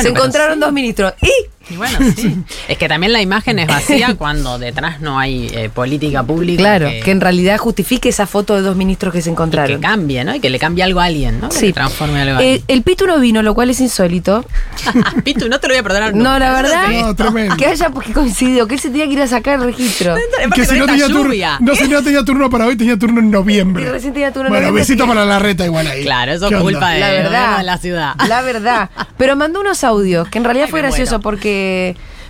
Se 0.00 0.08
encontraron 0.08 0.54
sí. 0.54 0.60
dos 0.60 0.72
ministros. 0.72 1.14
¡Y! 1.22 1.30
Y 1.70 1.76
bueno, 1.76 1.98
sí. 2.16 2.36
es 2.68 2.78
que 2.78 2.88
también 2.88 3.12
la 3.12 3.22
imagen 3.22 3.58
es 3.58 3.66
vacía 3.66 4.14
cuando 4.18 4.58
detrás 4.58 5.00
no 5.00 5.18
hay 5.18 5.48
eh, 5.52 5.70
política 5.72 6.22
pública. 6.22 6.60
Claro, 6.62 6.88
que, 7.04 7.10
en 7.10 7.20
realidad 7.20 7.58
justifique 7.58 8.08
esa 8.08 8.26
foto 8.26 8.54
de 8.56 8.62
dos 8.62 8.76
ministros 8.76 9.12
que 9.12 9.20
se 9.22 9.28
y 9.28 9.30
que 9.30 9.34
encontraron. 9.34 9.80
cambie, 9.80 10.24
¿no? 10.24 10.34
Y 10.34 10.40
que 10.40 10.50
le 10.50 10.58
cambie 10.58 10.84
algo 10.84 11.00
a 11.00 11.04
alguien, 11.04 11.40
¿no? 11.40 11.48
Que 11.48 11.56
Sí. 11.56 11.72
transforme 11.72 12.20
algo 12.22 12.38
a 12.38 12.42
Eh, 12.42 12.62
el 12.68 12.82
Pitu 12.82 13.06
no 13.06 13.18
vino, 13.20 13.42
lo 13.42 13.54
cual 13.54 13.70
es 13.70 13.80
insólito. 13.80 14.44
Pitu, 15.24 15.48
no 15.48 15.60
te 15.60 15.68
lo 15.68 15.74
voy 15.74 15.80
a 15.80 15.82
perdonar. 15.82 16.14
No, 16.14 16.18
nunca. 16.32 16.38
la 16.38 16.52
verdad, 16.52 16.88
No, 16.88 17.14
tremendo. 17.14 17.56
que 17.56 17.66
haya 17.66 17.90
porque 17.90 18.12
coincidió, 18.12 18.66
que 18.66 18.74
él 18.74 18.80
se 18.80 18.90
tenía 18.90 19.06
que 19.06 19.12
ir 19.12 19.22
a 19.22 19.26
sacar 19.26 19.58
el 19.60 19.64
registro. 19.66 20.14
Que 20.54 20.64
si 20.66 20.78
no 20.78 20.86
tenía, 20.86 21.06
turno, 21.08 21.34
no, 21.60 21.74
si 21.74 21.88
no 21.88 22.02
tenía 22.02 22.24
turno 22.24 22.50
para 22.50 22.66
hoy, 22.66 22.76
tenía 22.76 22.98
turno 22.98 23.20
en 23.20 23.30
noviembre. 23.30 23.84
Y 23.84 23.86
recién 23.86 24.12
tenía 24.12 24.32
turno 24.32 24.48
en 24.48 24.52
bueno, 24.52 24.66
noviembre, 24.68 24.80
besito 24.82 25.04
así 25.04 25.10
que- 25.10 25.14
para 25.16 25.26
la 25.26 25.38
reta 25.38 25.64
igual 25.64 25.86
ahí. 25.86 26.02
Claro, 26.02 26.32
eso 26.32 26.48
¿Qué 26.48 26.56
es 26.56 26.60
culpa 26.60 26.90
de, 26.90 27.00
la 27.00 27.10
verdad. 27.10 27.58
de 27.58 27.64
la 27.64 27.78
ciudad. 27.78 28.14
La 28.28 28.42
verdad. 28.42 28.90
Pero 29.16 29.36
mandó 29.36 29.60
unos 29.60 29.84
audios, 29.84 30.28
que 30.28 30.38
en 30.38 30.44
realidad 30.44 30.66
Ay, 30.66 30.70
fue 30.70 30.80
gracioso 30.80 31.12
muero. 31.12 31.22
porque 31.22 31.51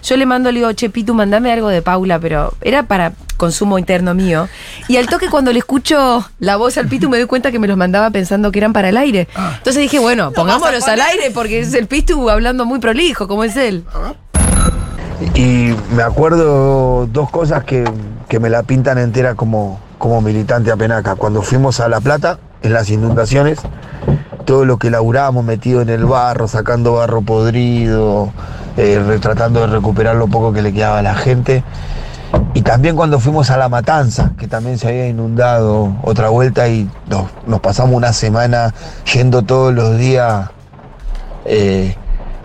yo 0.03 0.17
le 0.17 0.27
mando, 0.27 0.51
le 0.51 0.61
digo, 0.61 0.73
che, 0.73 0.91
Pitu, 0.91 1.15
mandame 1.15 1.53
algo 1.53 1.69
de 1.69 1.81
Paula, 1.81 2.19
pero 2.19 2.55
era 2.61 2.83
para 2.83 3.13
consumo 3.37 3.79
interno 3.79 4.15
mío. 4.15 4.49
Y 4.89 4.97
al 4.97 5.07
toque 5.07 5.29
cuando 5.31 5.53
le 5.53 5.61
escucho 5.61 6.29
la 6.41 6.57
voz 6.57 6.77
al 6.79 6.89
Pitu 6.89 7.09
me 7.09 7.19
doy 7.19 7.27
cuenta 7.27 7.53
que 7.53 7.59
me 7.59 7.69
los 7.69 7.77
mandaba 7.77 8.11
pensando 8.11 8.51
que 8.51 8.59
eran 8.59 8.73
para 8.73 8.89
el 8.89 8.97
aire. 8.97 9.29
Ah. 9.35 9.55
Entonces 9.59 9.83
dije, 9.83 10.01
bueno, 10.01 10.33
pongámoslos 10.33 10.87
al 10.89 11.01
aire 11.01 11.31
porque 11.33 11.61
es 11.61 11.73
el 11.75 11.87
Pitu 11.87 12.31
hablando 12.31 12.65
muy 12.65 12.81
prolijo, 12.81 13.29
como 13.29 13.45
es 13.45 13.57
él. 13.57 13.85
Y 15.35 15.73
me 15.95 16.03
acuerdo 16.03 17.07
dos 17.07 17.31
cosas 17.31 17.65
que, 17.65 17.85
que 18.29 18.41
me 18.41 18.51
la 18.51 18.65
pintan 18.65 18.99
entera 18.99 19.37
como, 19.37 19.79
como 19.99 20.21
militante 20.21 20.73
a 20.73 20.77
Penaca. 20.77 21.15
Cuando 21.15 21.43
fuimos 21.43 21.79
a 21.79 21.89
La 21.89 22.01
Plata, 22.01 22.39
en 22.63 22.73
las 22.73 22.91
inundaciones, 22.91 23.61
todo 24.45 24.65
lo 24.65 24.79
que 24.79 24.91
laburábamos 24.91 25.45
metido 25.45 25.81
en 25.81 25.89
el 25.89 26.05
barro, 26.05 26.49
sacando 26.49 26.95
barro 26.95 27.23
podrido, 27.23 28.33
eh, 28.77 29.19
tratando 29.21 29.61
de 29.61 29.67
recuperar 29.69 30.17
lo 30.17 30.29
poco 30.29 30.53
que 30.53 30.63
le 30.63 30.73
quedaba 30.73 30.99
a 30.99 31.03
la 31.03 31.15
gente. 31.15 31.65
Y 32.55 32.63
también 32.63 32.97
cuando 32.97 33.19
fuimos 33.19 33.51
a 33.51 33.57
La 33.57 33.69
Matanza, 33.69 34.33
que 34.39 34.47
también 34.47 34.79
se 34.79 34.89
había 34.89 35.07
inundado 35.09 35.97
otra 36.03 36.29
vuelta 36.29 36.69
y 36.69 36.89
nos, 37.09 37.27
nos 37.47 37.61
pasamos 37.61 37.95
una 37.95 38.13
semana 38.13 38.75
yendo 39.13 39.43
todos 39.43 39.73
los 39.75 39.99
días 39.99 40.51
eh, 41.45 41.97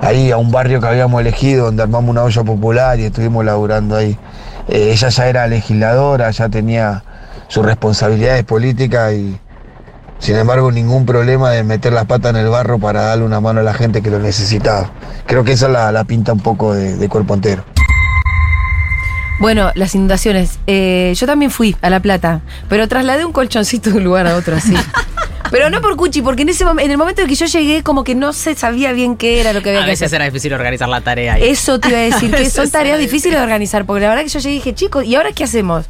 ahí 0.01 0.31
a 0.31 0.37
un 0.37 0.51
barrio 0.51 0.79
que 0.79 0.87
habíamos 0.87 1.21
elegido, 1.21 1.65
donde 1.65 1.83
armamos 1.83 2.09
una 2.09 2.23
olla 2.23 2.43
popular 2.43 2.99
y 2.99 3.05
estuvimos 3.05 3.43
laburando 3.45 3.95
ahí. 3.95 4.17
Eh, 4.67 4.91
ella 4.91 5.09
ya 5.09 5.27
era 5.27 5.47
legisladora, 5.47 6.29
ya 6.31 6.49
tenía 6.49 7.03
sus 7.47 7.65
responsabilidades 7.65 8.43
políticas 8.43 9.13
y 9.13 9.39
sin 10.19 10.35
embargo 10.35 10.71
ningún 10.71 11.05
problema 11.05 11.51
de 11.51 11.63
meter 11.63 11.93
las 11.93 12.05
patas 12.05 12.31
en 12.31 12.37
el 12.37 12.49
barro 12.49 12.79
para 12.79 13.01
darle 13.01 13.25
una 13.25 13.39
mano 13.39 13.59
a 13.59 13.63
la 13.63 13.73
gente 13.73 14.01
que 14.01 14.09
lo 14.09 14.19
necesitaba. 14.19 14.91
Creo 15.25 15.43
que 15.43 15.53
esa 15.53 15.67
la, 15.67 15.91
la 15.91 16.03
pinta 16.03 16.33
un 16.33 16.39
poco 16.39 16.73
de, 16.73 16.95
de 16.97 17.09
cuerpo 17.09 17.33
entero. 17.33 17.63
Bueno, 19.39 19.71
las 19.75 19.93
inundaciones. 19.93 20.59
Eh, 20.65 21.13
yo 21.15 21.27
también 21.27 21.51
fui 21.51 21.75
a 21.81 21.89
La 21.89 21.99
Plata, 21.99 22.41
pero 22.69 22.87
trasladé 22.87 23.23
un 23.23 23.31
colchoncito 23.31 23.91
de 23.91 23.97
un 23.97 24.03
lugar 24.03 24.25
a 24.25 24.35
otro 24.35 24.55
así. 24.55 24.73
Pero 25.51 25.69
no 25.69 25.81
por 25.81 25.95
Cuchi, 25.95 26.21
porque 26.21 26.41
en 26.43 26.49
ese 26.49 26.63
en 26.63 26.91
el 26.91 26.97
momento 26.97 27.21
en 27.21 27.27
que 27.27 27.35
yo 27.35 27.45
llegué, 27.45 27.83
como 27.83 28.03
que 28.03 28.15
no 28.15 28.33
se 28.33 28.55
sabía 28.55 28.91
bien 28.93 29.15
qué 29.17 29.39
era 29.39 29.53
lo 29.53 29.61
que 29.61 29.69
había 29.69 29.81
A 29.81 29.85
que 29.85 29.91
veces 29.91 30.11
era 30.13 30.25
difícil 30.25 30.53
organizar 30.53 30.89
la 30.89 31.01
tarea. 31.01 31.37
Eso 31.37 31.79
te 31.79 31.89
iba 31.89 31.97
a 31.99 32.01
decir, 32.01 32.31
que 32.35 32.49
son 32.49 32.69
tareas 32.69 32.99
difíciles 32.99 33.37
de 33.37 33.43
organizar, 33.43 33.85
porque 33.85 34.01
la 34.01 34.09
verdad 34.09 34.23
que 34.23 34.29
yo 34.29 34.39
llegué 34.39 34.55
y 34.55 34.57
dije, 34.59 34.73
chicos, 34.75 35.05
¿y 35.05 35.15
ahora 35.15 35.31
qué 35.31 35.43
hacemos? 35.43 35.85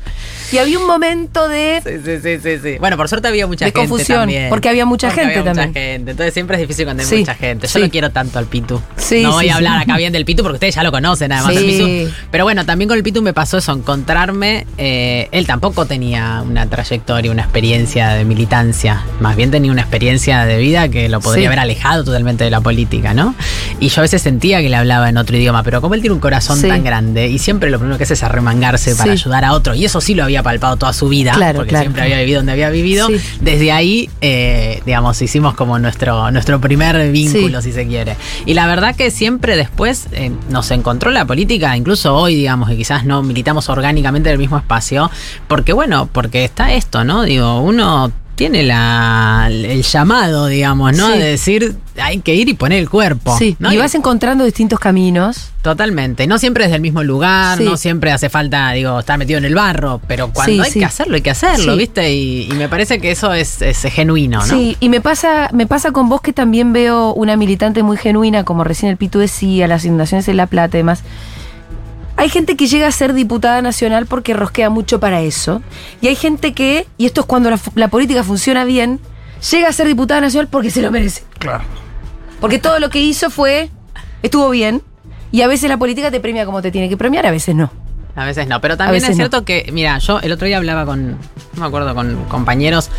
Y 0.52 0.60
había 0.60 0.80
un 0.80 0.88
momento 0.88 1.50
de... 1.50 1.82
Sí, 1.84 2.20
sí, 2.24 2.40
sí, 2.42 2.60
sí. 2.64 2.78
Bueno, 2.80 2.96
por 2.96 3.10
suerte 3.10 3.28
había 3.28 3.46
mucha 3.48 3.66
De 3.66 3.72
gente 3.72 3.90
confusión, 3.90 4.20
también. 4.20 4.48
porque 4.50 4.70
había 4.70 4.86
mucha 4.86 5.12
gente 5.12 5.38
había 5.40 5.44
también. 5.44 5.68
Mucha 5.70 5.80
gente. 5.80 6.12
Entonces 6.12 6.34
siempre 6.34 6.56
es 6.56 6.62
difícil 6.62 6.86
cuando 6.86 7.04
hay 7.04 7.10
Sí, 7.10 7.18
mucha 7.18 7.36
gente. 7.36 7.68
Yo 7.68 7.74
sí. 7.74 7.80
lo 7.80 7.90
quiero 7.90 8.12
tanto 8.12 8.40
al 8.40 8.46
Pitu. 8.46 8.82
Sí, 8.96 9.24
no 9.24 9.34
voy 9.34 9.50
a 9.50 9.56
hablar 9.56 9.82
acá 9.82 9.98
bien 9.98 10.14
del 10.14 10.24
Pitu 10.24 10.44
porque 10.44 10.56
ustedes 10.56 10.76
ya 10.76 10.84
lo 10.84 10.92
conocen 10.92 11.34
además. 11.34 11.54
El 11.54 11.66
Pitu. 11.66 12.12
Pero 12.32 12.46
bueno, 12.46 12.66
también 12.66 12.88
con 12.88 12.98
el 12.98 13.04
Pitu 13.04 13.22
me 13.22 13.34
pasó 13.34 13.58
eso, 13.58 13.74
encontrarme. 13.74 14.66
eh, 14.78 15.28
él 15.34 15.46
tampoco 15.48 15.86
tenía 15.86 16.42
una 16.46 16.66
trayectoria, 16.70 17.30
una 17.30 17.42
experiencia 17.44 18.10
de 18.12 18.24
militancia. 18.24 19.04
Más 19.20 19.36
bien 19.36 19.47
tenía 19.52 19.72
una 19.72 19.82
experiencia 19.82 20.46
de 20.46 20.58
vida 20.58 20.90
que 20.90 21.10
lo 21.10 21.20
podría 21.22 21.44
Sí. 21.44 21.46
haber 21.48 21.60
alejado 21.60 22.04
totalmente 22.04 22.44
de 22.44 22.50
la 22.50 22.62
política, 22.62 23.14
¿no? 23.14 23.36
Y 23.80 23.90
yo 23.90 24.02
a 24.02 24.04
veces 24.04 24.22
sentía 24.22 24.62
que 24.62 24.70
le 24.70 24.76
hablaba 24.76 25.10
en 25.10 25.18
otro 25.18 25.38
idioma, 25.38 25.64
pero 25.64 25.82
como 25.82 25.94
él 25.96 26.02
tiene 26.02 26.14
un 26.14 26.20
corazón 26.20 26.60
Sí. 26.60 26.68
tan 26.68 26.84
grande 26.84 27.28
y 27.28 27.38
siempre 27.40 27.70
lo 27.70 27.78
primero 27.80 27.98
que 27.98 28.04
hace 28.06 28.14
es 28.16 28.24
arremangarse 28.24 28.96
para 28.96 29.12
ayudar 29.12 29.46
a 29.46 29.54
otro, 29.54 29.76
y 29.76 29.86
eso 29.86 30.02
sí 30.02 30.16
lo 30.16 30.24
había 30.24 30.44
palpado 30.44 30.78
toda 30.78 30.94
su 30.94 31.08
vida, 31.10 31.34
Claro, 31.34 31.58
porque 31.58 31.70
claro. 31.70 31.84
siempre 31.84 32.02
había 32.04 32.18
vivido 32.20 32.40
donde 32.40 32.52
había 32.54 32.70
vivido. 32.70 33.08
Desde 33.42 33.72
ahí, 33.72 34.10
eh, 34.22 34.82
digamos, 34.86 35.22
hicimos 35.22 35.54
como 35.56 35.78
nuestro, 35.80 36.32
nuestro 36.32 36.60
primer 36.62 37.12
vínculo, 37.12 37.62
si 37.62 37.72
se 37.72 37.86
quiere. 37.88 38.16
Y 38.46 38.54
la 38.54 38.68
verdad 38.68 38.96
que 38.96 39.12
siempre 39.12 39.56
después 39.56 40.08
eh, 40.14 40.32
nos 40.50 40.72
encontró 40.72 41.12
la 41.12 41.26
política, 41.26 41.76
incluso 41.78 42.16
hoy, 42.16 42.36
digamos, 42.36 42.70
que 42.70 42.78
quizás 42.78 43.06
no 43.06 43.22
militamos 43.24 43.70
orgánicamente 43.70 44.30
en 44.30 44.34
el 44.34 44.40
mismo 44.40 44.58
espacio, 44.58 45.10
porque 45.48 45.74
bueno, 45.74 46.10
porque 46.12 46.44
está 46.46 46.74
esto, 46.74 47.04
¿no? 47.04 47.24
Digo, 47.24 47.60
uno 47.62 48.12
tiene 48.38 48.62
la, 48.62 49.48
el 49.50 49.82
llamado, 49.82 50.46
digamos, 50.46 50.96
¿no? 50.96 51.12
Sí. 51.12 51.18
De 51.18 51.26
decir, 51.26 51.76
hay 52.00 52.20
que 52.20 52.36
ir 52.36 52.48
y 52.48 52.54
poner 52.54 52.78
el 52.78 52.88
cuerpo. 52.88 53.36
Sí, 53.36 53.56
¿no? 53.58 53.74
y 53.74 53.78
vas 53.78 53.96
encontrando 53.96 54.46
distintos 54.46 54.80
caminos. 54.80 55.50
Totalmente. 55.64 56.28
No 56.28 56.38
siempre 56.38 56.66
es 56.66 56.72
del 56.72 56.80
mismo 56.82 57.02
lugar, 57.04 57.58
Sí. 57.58 57.64
no 57.64 57.76
siempre 57.78 58.12
hace 58.12 58.30
falta, 58.30 58.72
digo, 58.74 59.00
estar 59.00 59.18
metido 59.18 59.40
en 59.40 59.46
el 59.46 59.56
barro, 59.56 60.00
pero 60.08 60.32
cuando 60.32 60.54
Sí, 60.54 60.70
hay 60.70 60.72
que 60.80 60.86
hacerlo, 60.86 61.16
hay 61.16 61.22
que 61.24 61.32
hacerlo. 61.32 61.76
¿viste? 61.76 62.14
Y, 62.14 62.44
y 62.44 62.54
me 62.54 62.70
parece 62.70 63.00
que 63.02 63.10
eso 63.10 63.34
es, 63.34 63.64
es 63.64 63.82
genuino, 63.92 64.38
¿no? 64.38 64.46
Sí, 64.46 64.78
y 64.80 64.90
me 64.90 65.02
pasa, 65.02 65.50
me 65.52 65.66
pasa 65.66 65.92
con 65.92 66.08
vos 66.08 66.22
que 66.22 66.32
también 66.32 66.74
veo 66.74 67.14
una 67.16 67.36
militante 67.38 67.82
muy 67.82 67.98
genuina, 67.98 68.44
como 68.44 68.64
recién 68.64 68.92
el 68.92 68.98
Pitu 68.98 69.18
decía, 69.18 69.68
las 69.68 69.84
inundaciones 69.84 70.28
en 70.28 70.38
La 70.38 70.46
Plata 70.46 70.78
y 70.78 70.82
demás. 70.82 71.02
Hay 72.18 72.30
gente 72.30 72.58
que 72.58 72.66
llega 72.66 72.88
a 72.88 72.92
ser 72.92 73.14
diputada 73.14 73.62
nacional 73.62 74.08
porque 74.08 74.34
rosquea 74.34 74.72
mucho 74.72 75.00
para 75.00 75.22
eso. 75.22 75.62
Y 76.02 76.08
hay 76.08 76.16
gente 76.16 76.54
que, 76.54 76.88
y 76.98 77.06
esto 77.06 77.22
es 77.22 77.28
cuando 77.28 77.52
la, 77.76 77.88
política 77.90 78.24
funciona 78.24 78.66
bien, 78.66 79.00
llega 79.52 79.70
a 79.70 79.72
ser 79.72 79.88
diputada 79.88 80.22
nacional 80.22 80.48
porque 80.50 80.72
se 80.72 80.82
lo 80.82 80.90
merece. 80.90 81.24
Claro. 81.38 81.64
Porque 82.42 82.58
todo 82.58 82.80
lo 82.80 82.90
que 82.90 83.00
hizo 83.00 83.30
fue, 83.30 83.70
estuvo 84.24 84.50
bien. 84.50 84.82
Y 85.32 85.42
a 85.44 85.48
veces 85.48 85.70
la 85.70 85.78
política 85.78 86.10
te 86.10 86.20
premia 86.20 86.46
como 86.46 86.62
te 86.62 86.72
tiene 86.72 86.90
que 86.90 86.98
premiar, 86.98 87.26
a 87.28 87.32
veces 87.32 87.54
no. 87.54 87.72
A 88.16 88.26
veces 88.26 88.48
no, 88.48 88.60
pero 88.62 88.78
también 88.78 89.04
es 89.04 89.10
no. 89.12 89.16
cierto 89.16 89.46
que, 89.46 89.70
mira, 89.72 90.00
yo 90.00 90.20
el 90.20 90.32
otro 90.32 90.48
día 90.48 90.58
hablaba 90.58 90.88
con, 90.88 91.12
no 91.12 91.18
me 91.60 91.66
acuerdo, 91.68 91.94
con 91.94 92.26
compañeros. 92.26 92.90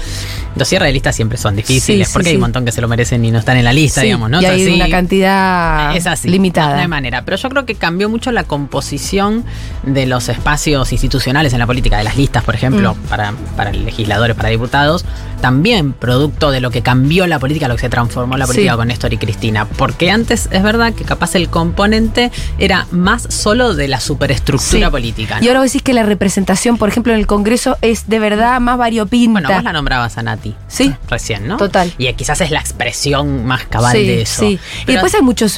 Los 0.59 0.69
cierres 0.69 0.89
de 0.89 0.93
lista 0.93 1.13
siempre 1.13 1.39
son 1.39 1.57
difíciles 1.57 2.07
Sí, 2.09 2.11
sí, 2.11 2.13
porque 2.13 2.29
hay 2.31 2.35
un 2.37 2.41
montón 2.43 2.65
que 2.65 2.73
se 2.73 2.81
lo 2.81 2.89
merecen 2.89 3.25
y 3.25 3.31
no 3.31 3.39
están 3.39 3.57
en 3.57 3.65
la 3.65 3.73
lista, 3.73 4.03
digamos, 4.03 4.31
¿no? 4.31 4.41
y 4.41 4.45
hay 4.45 4.61
Entonces, 4.63 4.75
una 4.75 4.91
cantidad 4.91 5.97
es 5.97 6.07
así, 6.07 6.29
limitada. 6.29 6.77
No, 6.77 6.83
hay 6.83 6.89
manera. 6.89 7.25
Pero 7.25 7.37
yo 7.37 7.49
creo 7.49 7.67
que 7.67 7.75
cambió 7.75 8.09
mucho 8.09 8.33
la 8.33 8.45
composición 8.45 9.45
de 9.85 10.07
los 10.07 10.29
espacios 10.29 10.93
institucionales 10.93 11.53
en 11.53 11.59
la 11.59 11.67
política, 11.67 11.99
de 11.99 12.05
las 12.05 12.17
listas, 12.17 12.45
por 12.45 12.55
ejemplo, 12.55 12.95
Mm. 12.95 13.09
para, 13.09 13.33
para 13.57 13.73
legisladores, 13.73 14.37
para 14.37 14.49
diputados. 14.49 15.05
También 15.41 15.93
producto 15.93 16.51
de 16.51 16.61
lo 16.61 16.71
que 16.71 16.83
cambió 16.83 17.27
la 17.27 17.39
política, 17.39 17.69
lo 17.69 17.77
que 17.77 17.83
se 17.83 17.89
transformó 17.89 18.37
la 18.37 18.47
política 18.47 18.77
con 18.77 18.89
Néstor 18.89 19.13
y 19.13 19.19
Cristina. 19.19 19.67
Porque 19.67 20.11
antes 20.11 20.49
es 20.51 20.63
verdad 20.63 20.93
que 20.93 21.05
capaz 21.05 21.35
el 21.37 21.49
componente 21.49 22.33
era 22.59 22.87
más 22.91 23.23
solo 23.29 23.75
de 23.75 23.87
la 23.89 24.01
superestructura 24.01 24.91
política. 24.91 25.39
¿no? 25.39 25.45
Y 25.45 25.49
ahora 25.49 25.61
vos 25.61 25.69
decís 25.73 25.83
que 25.83 25.93
la 25.93 26.03
representación, 26.03 26.77
por 26.77 26.89
ejemplo, 26.89 27.13
en 27.13 27.21
el 27.21 27.27
Congreso 27.27 27.77
es 27.83 28.09
de 28.09 28.19
verdad 28.19 28.61
más 28.61 28.79
variopinta. 28.79 29.33
Bueno, 29.41 29.49
vos 29.55 29.63
la 29.65 29.73
nombrabas 29.73 30.19
a 30.19 30.23
Nati. 30.23 30.48
Sí. 30.69 30.93
Recién, 31.09 31.47
¿no? 31.49 31.57
Total. 31.57 31.93
Y 31.99 32.07
eh, 32.07 32.15
quizás 32.15 32.41
es 32.41 32.51
la 32.51 32.61
expresión 32.61 33.45
más 33.47 33.65
cabal 33.67 33.93
sí, 33.97 34.07
de 34.07 34.23
eso. 34.23 34.41
sí. 34.41 34.47
Y 34.47 34.85
Pero 34.87 34.93
después 35.03 35.15
hay 35.15 35.23
muchos 35.23 35.53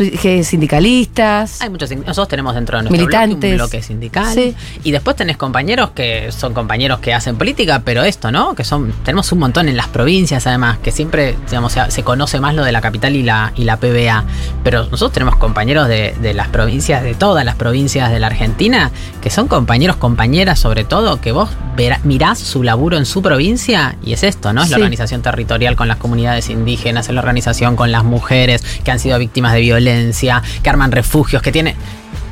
sindicalistas. 0.75 1.61
hay 1.61 1.71
muchos. 1.71 1.91
Nosotros 1.91 2.29
tenemos 2.29 2.55
dentro 2.55 2.79
de 2.79 2.85
nuestro 2.85 3.07
bloque 3.07 3.19
Militantes. 3.27 3.51
un 3.53 3.57
bloque 3.57 3.83
sindical. 3.83 4.35
Sí. 4.35 4.55
Y 4.85 4.91
después 4.93 5.17
tenés 5.17 5.37
compañeros 5.37 5.91
que 5.91 6.31
son 6.33 6.55
compañeros 6.55 7.01
que 7.01 7.15
hacen 7.15 7.37
política, 7.37 7.83
pero 7.85 8.03
esto, 8.05 8.31
¿no? 8.31 8.55
Que 8.55 8.65
son. 8.65 8.93
Tenemos 9.05 9.31
un 9.33 9.39
montón 9.41 9.69
en 9.69 9.77
las 9.77 9.89
provincias, 9.89 10.47
además, 10.47 10.79
que 10.79 10.91
siempre, 10.93 11.37
digamos, 11.49 11.73
se, 11.73 11.91
se 11.91 12.03
conoce 12.03 12.41
más 12.41 12.55
lo 12.55 12.65
de 12.65 12.73
la 12.73 12.81
capital 12.81 13.17
y 13.17 13.23
la, 13.23 13.53
y 13.57 13.65
la 13.65 13.77
PBA. 13.79 14.25
Pero 14.65 14.85
nosotros 14.85 15.13
tenemos 15.13 15.37
compañeros 15.37 15.89
de, 15.89 16.15
de 16.21 16.35
las 16.35 16.49
provincias, 16.49 17.03
de 17.03 17.15
todas 17.15 17.45
las 17.45 17.55
provincias 17.57 18.11
de 18.11 18.21
la 18.21 18.27
Argentina, 18.29 18.91
que 19.23 19.31
son 19.31 19.49
compañeros, 19.49 19.97
compañeras, 19.97 20.59
sobre 20.59 20.85
todo, 20.85 21.21
que 21.21 21.33
vos 21.33 21.51
verá- 21.77 22.01
mirás 22.05 22.39
su 22.39 22.63
laburo 22.63 22.97
en 22.97 23.07
su 23.07 23.23
provincia 23.23 23.97
y 24.05 24.13
es 24.13 24.23
esto, 24.23 24.53
¿no? 24.53 24.63
Es 24.63 24.70
la 24.71 24.77
Sí. 24.77 24.83
organización 24.83 25.23
territorial 25.23 25.77
con 25.77 25.89
las 25.89 25.97
comunidades 25.99 26.49
indígenas, 26.51 27.09
es 27.09 27.15
la 27.15 27.21
organización 27.21 27.77
con 27.77 27.93
las 27.93 28.05
mujeres 28.05 28.63
que 28.85 28.91
han 28.91 28.99
sido 28.99 29.19
víctimas 29.19 29.53
de 29.53 29.61
violencia, 29.61 30.43
que 30.63 30.71
arman 30.71 30.93
refugios, 30.93 31.43
que 31.43 31.53
tiene. 31.53 31.77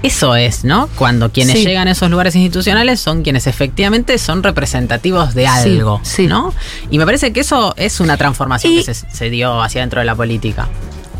Eso 0.03 0.37
es, 0.37 0.65
¿no? 0.65 0.89
Cuando 0.95 1.33
quienes 1.33 1.57
Sí. 1.59 1.67
llegan 1.67 1.89
a 1.89 1.91
esos 1.91 2.09
lugares 2.09 2.37
institucionales 2.37 3.01
son 3.01 3.23
quienes 3.23 3.49
efectivamente 3.49 4.17
son 4.19 4.45
representativos 4.45 5.35
de 5.35 5.43
Sí, 5.43 5.47
algo, 5.49 6.01
sí. 6.05 6.27
¿no? 6.29 6.55
Y 6.89 6.99
me 6.99 7.05
parece 7.05 7.33
que 7.33 7.41
eso 7.41 7.75
es 7.77 7.99
una 7.99 8.17
transformación 8.17 8.75
Y- 8.75 8.85
que 8.85 8.95
se, 8.95 9.11
se 9.11 9.29
dio 9.31 9.61
hacia 9.61 9.81
dentro 9.81 9.99
de 9.99 10.07
la 10.07 10.15
política. 10.15 10.69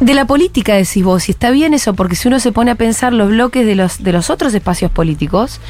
De 0.01 0.15
la 0.15 0.27
política 0.27 0.75
decís 0.75 1.03
vos, 1.03 1.29
y 1.29 1.33
está 1.33 1.51
bien 1.51 1.75
eso, 1.75 1.95
porque 1.95 2.15
si 2.15 2.29
uno 2.29 2.39
se 2.39 2.53
pone 2.53 2.71
a 2.71 2.75
pensar 2.77 3.13
los 3.13 3.31
bloques 3.31 3.67
de 3.67 3.75
los, 3.75 4.03
de 4.03 4.13
los 4.13 4.31
otros 4.31 4.55
espacios 4.55 4.91
políticos, 4.93 5.61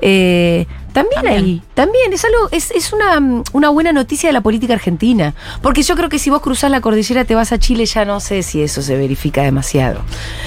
eh, 0.00 0.66
también, 0.92 1.22
También. 1.22 1.44
hay, 1.44 1.62
también 1.74 2.12
es 2.12 2.24
algo, 2.24 2.48
es, 2.50 2.70
es 2.72 2.92
una, 2.92 3.18
mm, 3.18 3.44
una 3.54 3.70
buena 3.70 3.92
noticia 3.92 4.28
de 4.28 4.32
la 4.34 4.40
política 4.42 4.74
argentina. 4.74 5.32
Porque 5.62 5.82
yo 5.82 5.96
creo 5.96 6.08
que 6.10 6.18
si 6.18 6.28
vos 6.28 6.42
cruzás 6.42 6.70
la 6.70 6.80
cordillera, 6.80 7.24
te 7.24 7.34
vas 7.34 7.50
a 7.52 7.58
Chile, 7.58 7.86
ya 7.86 8.04
no 8.04 8.20
sé 8.20 8.42
si 8.42 8.60
eso 8.62 8.82
se 8.82 8.96
verifica 8.96 9.42
demasiado. 9.42 10.00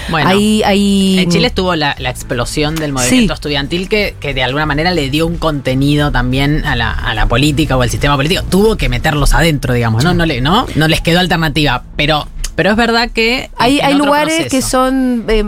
Bueno, 0.09 0.29
Ahí, 0.29 0.61
ahí, 0.63 1.17
En 1.19 1.31
Chile 1.31 1.47
estuvo 1.47 1.73
la, 1.75 1.95
la 1.99 2.09
explosión 2.11 2.75
del 2.75 2.91
movimiento 2.93 3.33
Sí. 3.33 3.37
estudiantil 3.37 3.89
que, 3.89 4.15
que 4.19 4.33
de 4.35 4.43
alguna 4.43 4.65
manera 4.67 4.91
le 4.91 5.09
dio 5.09 5.25
un 5.25 5.37
contenido 5.37 6.11
también 6.11 6.63
a 6.65 6.75
la, 6.75 6.91
a 6.91 7.13
la 7.15 7.25
política 7.25 7.75
o 7.75 7.81
al 7.81 7.89
sistema 7.89 8.15
político. 8.15 8.43
Tuvo 8.43 8.75
que 8.77 8.87
meterlos 8.87 9.33
adentro, 9.33 9.73
digamos, 9.73 10.03
¿no? 10.03 10.13
No, 10.13 10.25
le, 10.25 10.41
no, 10.41 10.67
no 10.75 10.87
les 10.87 11.01
quedó 11.01 11.19
alternativa. 11.19 11.83
Pero, 11.95 12.27
pero 12.55 12.71
es 12.71 12.75
verdad 12.75 13.09
que. 13.11 13.49
hay, 13.57 13.79
hay 13.79 13.95
lugares 13.95 14.35
proceso. 14.35 14.55
que 14.55 14.61
son... 14.61 15.25
eh, 15.27 15.43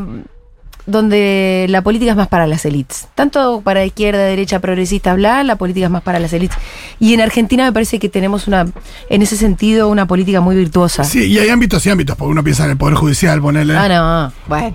donde 0.87 1.65
la 1.69 1.81
política 1.81 2.11
es 2.11 2.17
más 2.17 2.29
para 2.29 2.47
las 2.47 2.65
élites. 2.65 3.09
Tanto 3.13 3.61
para 3.61 3.83
izquierda, 3.85 4.23
derecha, 4.23 4.59
progresista, 4.59 5.13
bla, 5.13 5.43
la 5.43 5.57
política 5.57 5.87
es 5.87 5.91
más 5.91 6.01
para 6.01 6.17
las 6.17 6.31
élites. 6.31 6.57
Y 6.97 7.13
en 7.13 7.19
Argentina 7.21 7.65
me 7.65 7.73
parece 7.73 7.99
que 7.99 8.07
tenemos 8.09 8.47
una, 8.47 8.65
en 9.09 9.21
ese 9.21 9.35
sentido, 9.35 9.89
una 9.89 10.07
política 10.07 10.39
muy 10.39 10.55
virtuosa. 10.55 11.03
Sí, 11.03 11.25
y 11.25 11.37
hay 11.39 11.49
ámbitos 11.49 11.85
y 11.85 11.89
ámbitos, 11.89 12.15
porque 12.15 12.31
uno 12.31 12.43
piensa 12.43 12.63
en 12.63 12.71
el 12.71 12.77
Poder 12.77 12.95
Judicial, 12.95 13.41
ponerle. 13.41 13.75
Ah, 13.75 13.89
no, 13.89 14.33
bueno. 14.47 14.73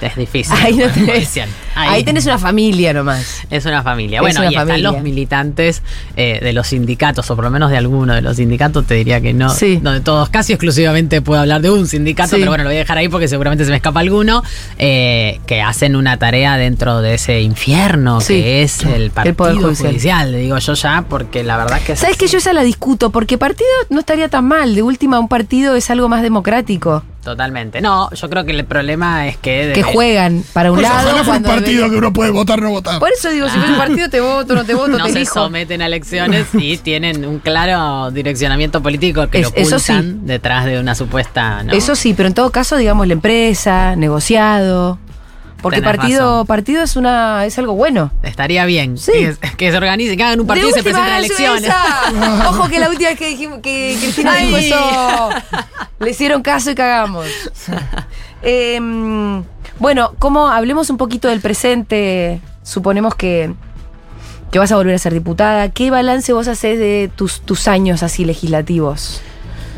Es 0.00 0.16
difícil. 0.16 0.54
Ahí, 0.62 0.76
no 0.76 0.88
tenés, 0.88 1.20
decían. 1.20 1.48
ahí 1.74 2.02
tenés 2.04 2.24
una 2.26 2.38
familia 2.38 2.92
nomás. 2.92 3.42
Es 3.50 3.66
una 3.66 3.82
familia. 3.82 4.18
Es 4.18 4.22
Bueno, 4.22 4.40
una 4.40 4.50
y 4.50 4.54
están 4.56 4.82
los 4.82 5.02
militantes 5.02 5.82
eh, 6.16 6.38
de 6.42 6.52
los 6.52 6.68
sindicatos, 6.68 7.30
o 7.30 7.36
por 7.36 7.44
lo 7.44 7.50
menos 7.50 7.70
de 7.70 7.76
alguno 7.76 8.14
de 8.14 8.22
los 8.22 8.36
sindicatos, 8.36 8.86
te 8.86 8.94
diría 8.94 9.20
que 9.20 9.32
no. 9.32 9.50
Sí. 9.50 9.78
No 9.82 9.92
de 9.92 10.00
todos, 10.00 10.28
casi 10.30 10.52
exclusivamente 10.52 11.20
puedo 11.22 11.40
hablar 11.40 11.60
de 11.60 11.70
un 11.70 11.86
sindicato, 11.86 12.30
Sí. 12.30 12.36
pero 12.38 12.50
bueno, 12.50 12.64
lo 12.64 12.70
voy 12.70 12.76
a 12.76 12.80
dejar 12.80 12.98
ahí 12.98 13.08
porque 13.08 13.28
seguramente 13.28 13.64
se 13.64 13.70
me 13.70 13.76
escapa 13.76 14.00
alguno, 14.00 14.42
eh, 14.78 15.40
que 15.46 15.60
hacen 15.62 15.96
una 15.96 16.16
tarea 16.18 16.56
dentro 16.56 17.00
de 17.02 17.14
ese 17.14 17.40
infierno 17.42 18.20
Sí. 18.20 18.34
que 18.34 18.62
es 18.62 18.82
el 18.84 19.10
partido 19.10 19.36
Poder 19.36 19.56
judicial. 19.56 19.90
Judicial. 19.90 20.32
le 20.32 20.38
digo 20.38 20.58
yo 20.58 20.74
ya, 20.74 21.04
porque 21.08 21.42
la 21.42 21.56
verdad 21.56 21.80
que 21.84 21.92
es 21.92 21.98
¿Sabes 22.00 22.16
que 22.16 22.26
yo 22.26 22.38
esa 22.38 22.52
la 22.52 22.62
discuto? 22.62 23.10
Porque 23.10 23.38
partido 23.38 23.68
no 23.90 24.00
estaría 24.00 24.28
tan 24.28 24.44
mal. 24.46 24.74
De 24.74 24.82
última, 24.82 25.18
un 25.18 25.28
partido 25.28 25.74
es 25.76 25.90
algo 25.90 26.08
más 26.08 26.22
democrático. 26.22 27.02
Totalmente. 27.22 27.80
No, 27.82 28.10
yo 28.12 28.30
creo 28.30 28.44
que 28.44 28.52
el 28.52 28.64
problema 28.64 29.28
es 29.28 29.36
que... 29.36 29.72
Que 29.74 29.82
juegan 29.82 30.42
para 30.54 30.70
un 30.72 30.78
Pues 30.78 30.88
lado. 30.88 31.08
ojalá 31.08 31.10
fuera 31.12 31.20
un 31.20 31.26
cuando 31.44 31.48
partido 31.50 31.66
debería- 31.82 31.90
que 31.90 31.96
uno 31.98 32.12
puede 32.14 32.30
votar 32.30 32.58
o 32.60 32.62
no 32.62 32.70
votar. 32.70 32.98
Por 32.98 33.10
eso 33.12 33.28
digo, 33.30 33.46
si 33.48 33.58
fuera 33.58 33.72
un 33.72 33.78
partido 33.78 34.08
te 34.08 34.20
voto, 34.20 34.54
no 34.54 34.64
te 34.64 34.74
voto, 34.74 34.88
no 34.98 35.04
te 35.04 35.12
se 35.12 35.18
elijo. 35.18 35.34
someten 35.34 35.82
a 35.82 35.86
elecciones 35.86 36.46
y 36.54 36.76
tienen 36.82 37.26
un 37.26 37.38
claro 37.40 38.10
direccionamiento 38.10 38.82
político 38.82 39.28
que 39.28 39.40
Es- 39.40 39.50
lo 39.50 39.56
eso 39.56 39.76
ocultan 39.76 40.02
sí. 40.12 40.18
detrás 40.22 40.64
de 40.64 40.80
una 40.80 40.94
supuesta... 40.94 41.62
¿no? 41.62 41.72
Eso 41.74 41.94
sí, 41.94 42.14
pero 42.14 42.26
en 42.28 42.34
todo 42.34 42.50
caso, 42.50 42.76
digamos, 42.78 43.06
la 43.06 43.12
empresa, 43.12 43.96
negociado. 43.96 44.98
Porque 45.62 45.80
Tenés 45.80 45.96
partido, 45.96 46.20
razón. 46.32 46.46
partido 46.46 46.82
es 46.82 46.96
una 46.96 47.44
es 47.46 47.58
algo 47.58 47.74
bueno. 47.74 48.10
Estaría 48.22 48.64
bien 48.64 48.96
Sí. 48.98 49.12
que, 49.12 49.36
que 49.56 49.70
se 49.70 49.76
organicen, 49.76 50.16
que 50.16 50.22
hagan 50.24 50.40
un 50.40 50.46
partido 50.46 50.68
y 50.70 50.72
se 50.72 50.82
presenten 50.82 51.12
a 51.12 51.18
elecciones. 51.18 51.70
Ojo 52.48 52.68
que 52.68 52.78
la 52.78 52.88
última 52.88 53.10
vez 53.10 53.18
que 53.18 53.28
dijimos 53.28 53.58
que 53.62 53.96
Cristina 54.00 54.36
dijo 54.36 54.56
eso, 54.56 55.28
le 55.98 56.10
hicieron 56.10 56.42
caso 56.42 56.70
y 56.70 56.74
cagamos. 56.74 57.26
Em, 58.42 59.42
bueno, 59.78 60.14
como 60.18 60.48
hablemos 60.48 60.90
un 60.90 60.96
poquito 60.96 61.28
del 61.28 61.40
presente, 61.40 62.40
suponemos 62.62 63.14
que, 63.14 63.52
que 64.50 64.58
vas 64.58 64.72
a 64.72 64.76
volver 64.76 64.94
a 64.94 64.98
ser 64.98 65.12
diputada. 65.12 65.68
¿Qué 65.70 65.90
balance 65.90 66.32
vos 66.32 66.48
haces 66.48 66.78
de 66.78 67.10
tus, 67.14 67.40
tus 67.42 67.68
años 67.68 68.02
así 68.02 68.24
legislativos? 68.24 69.20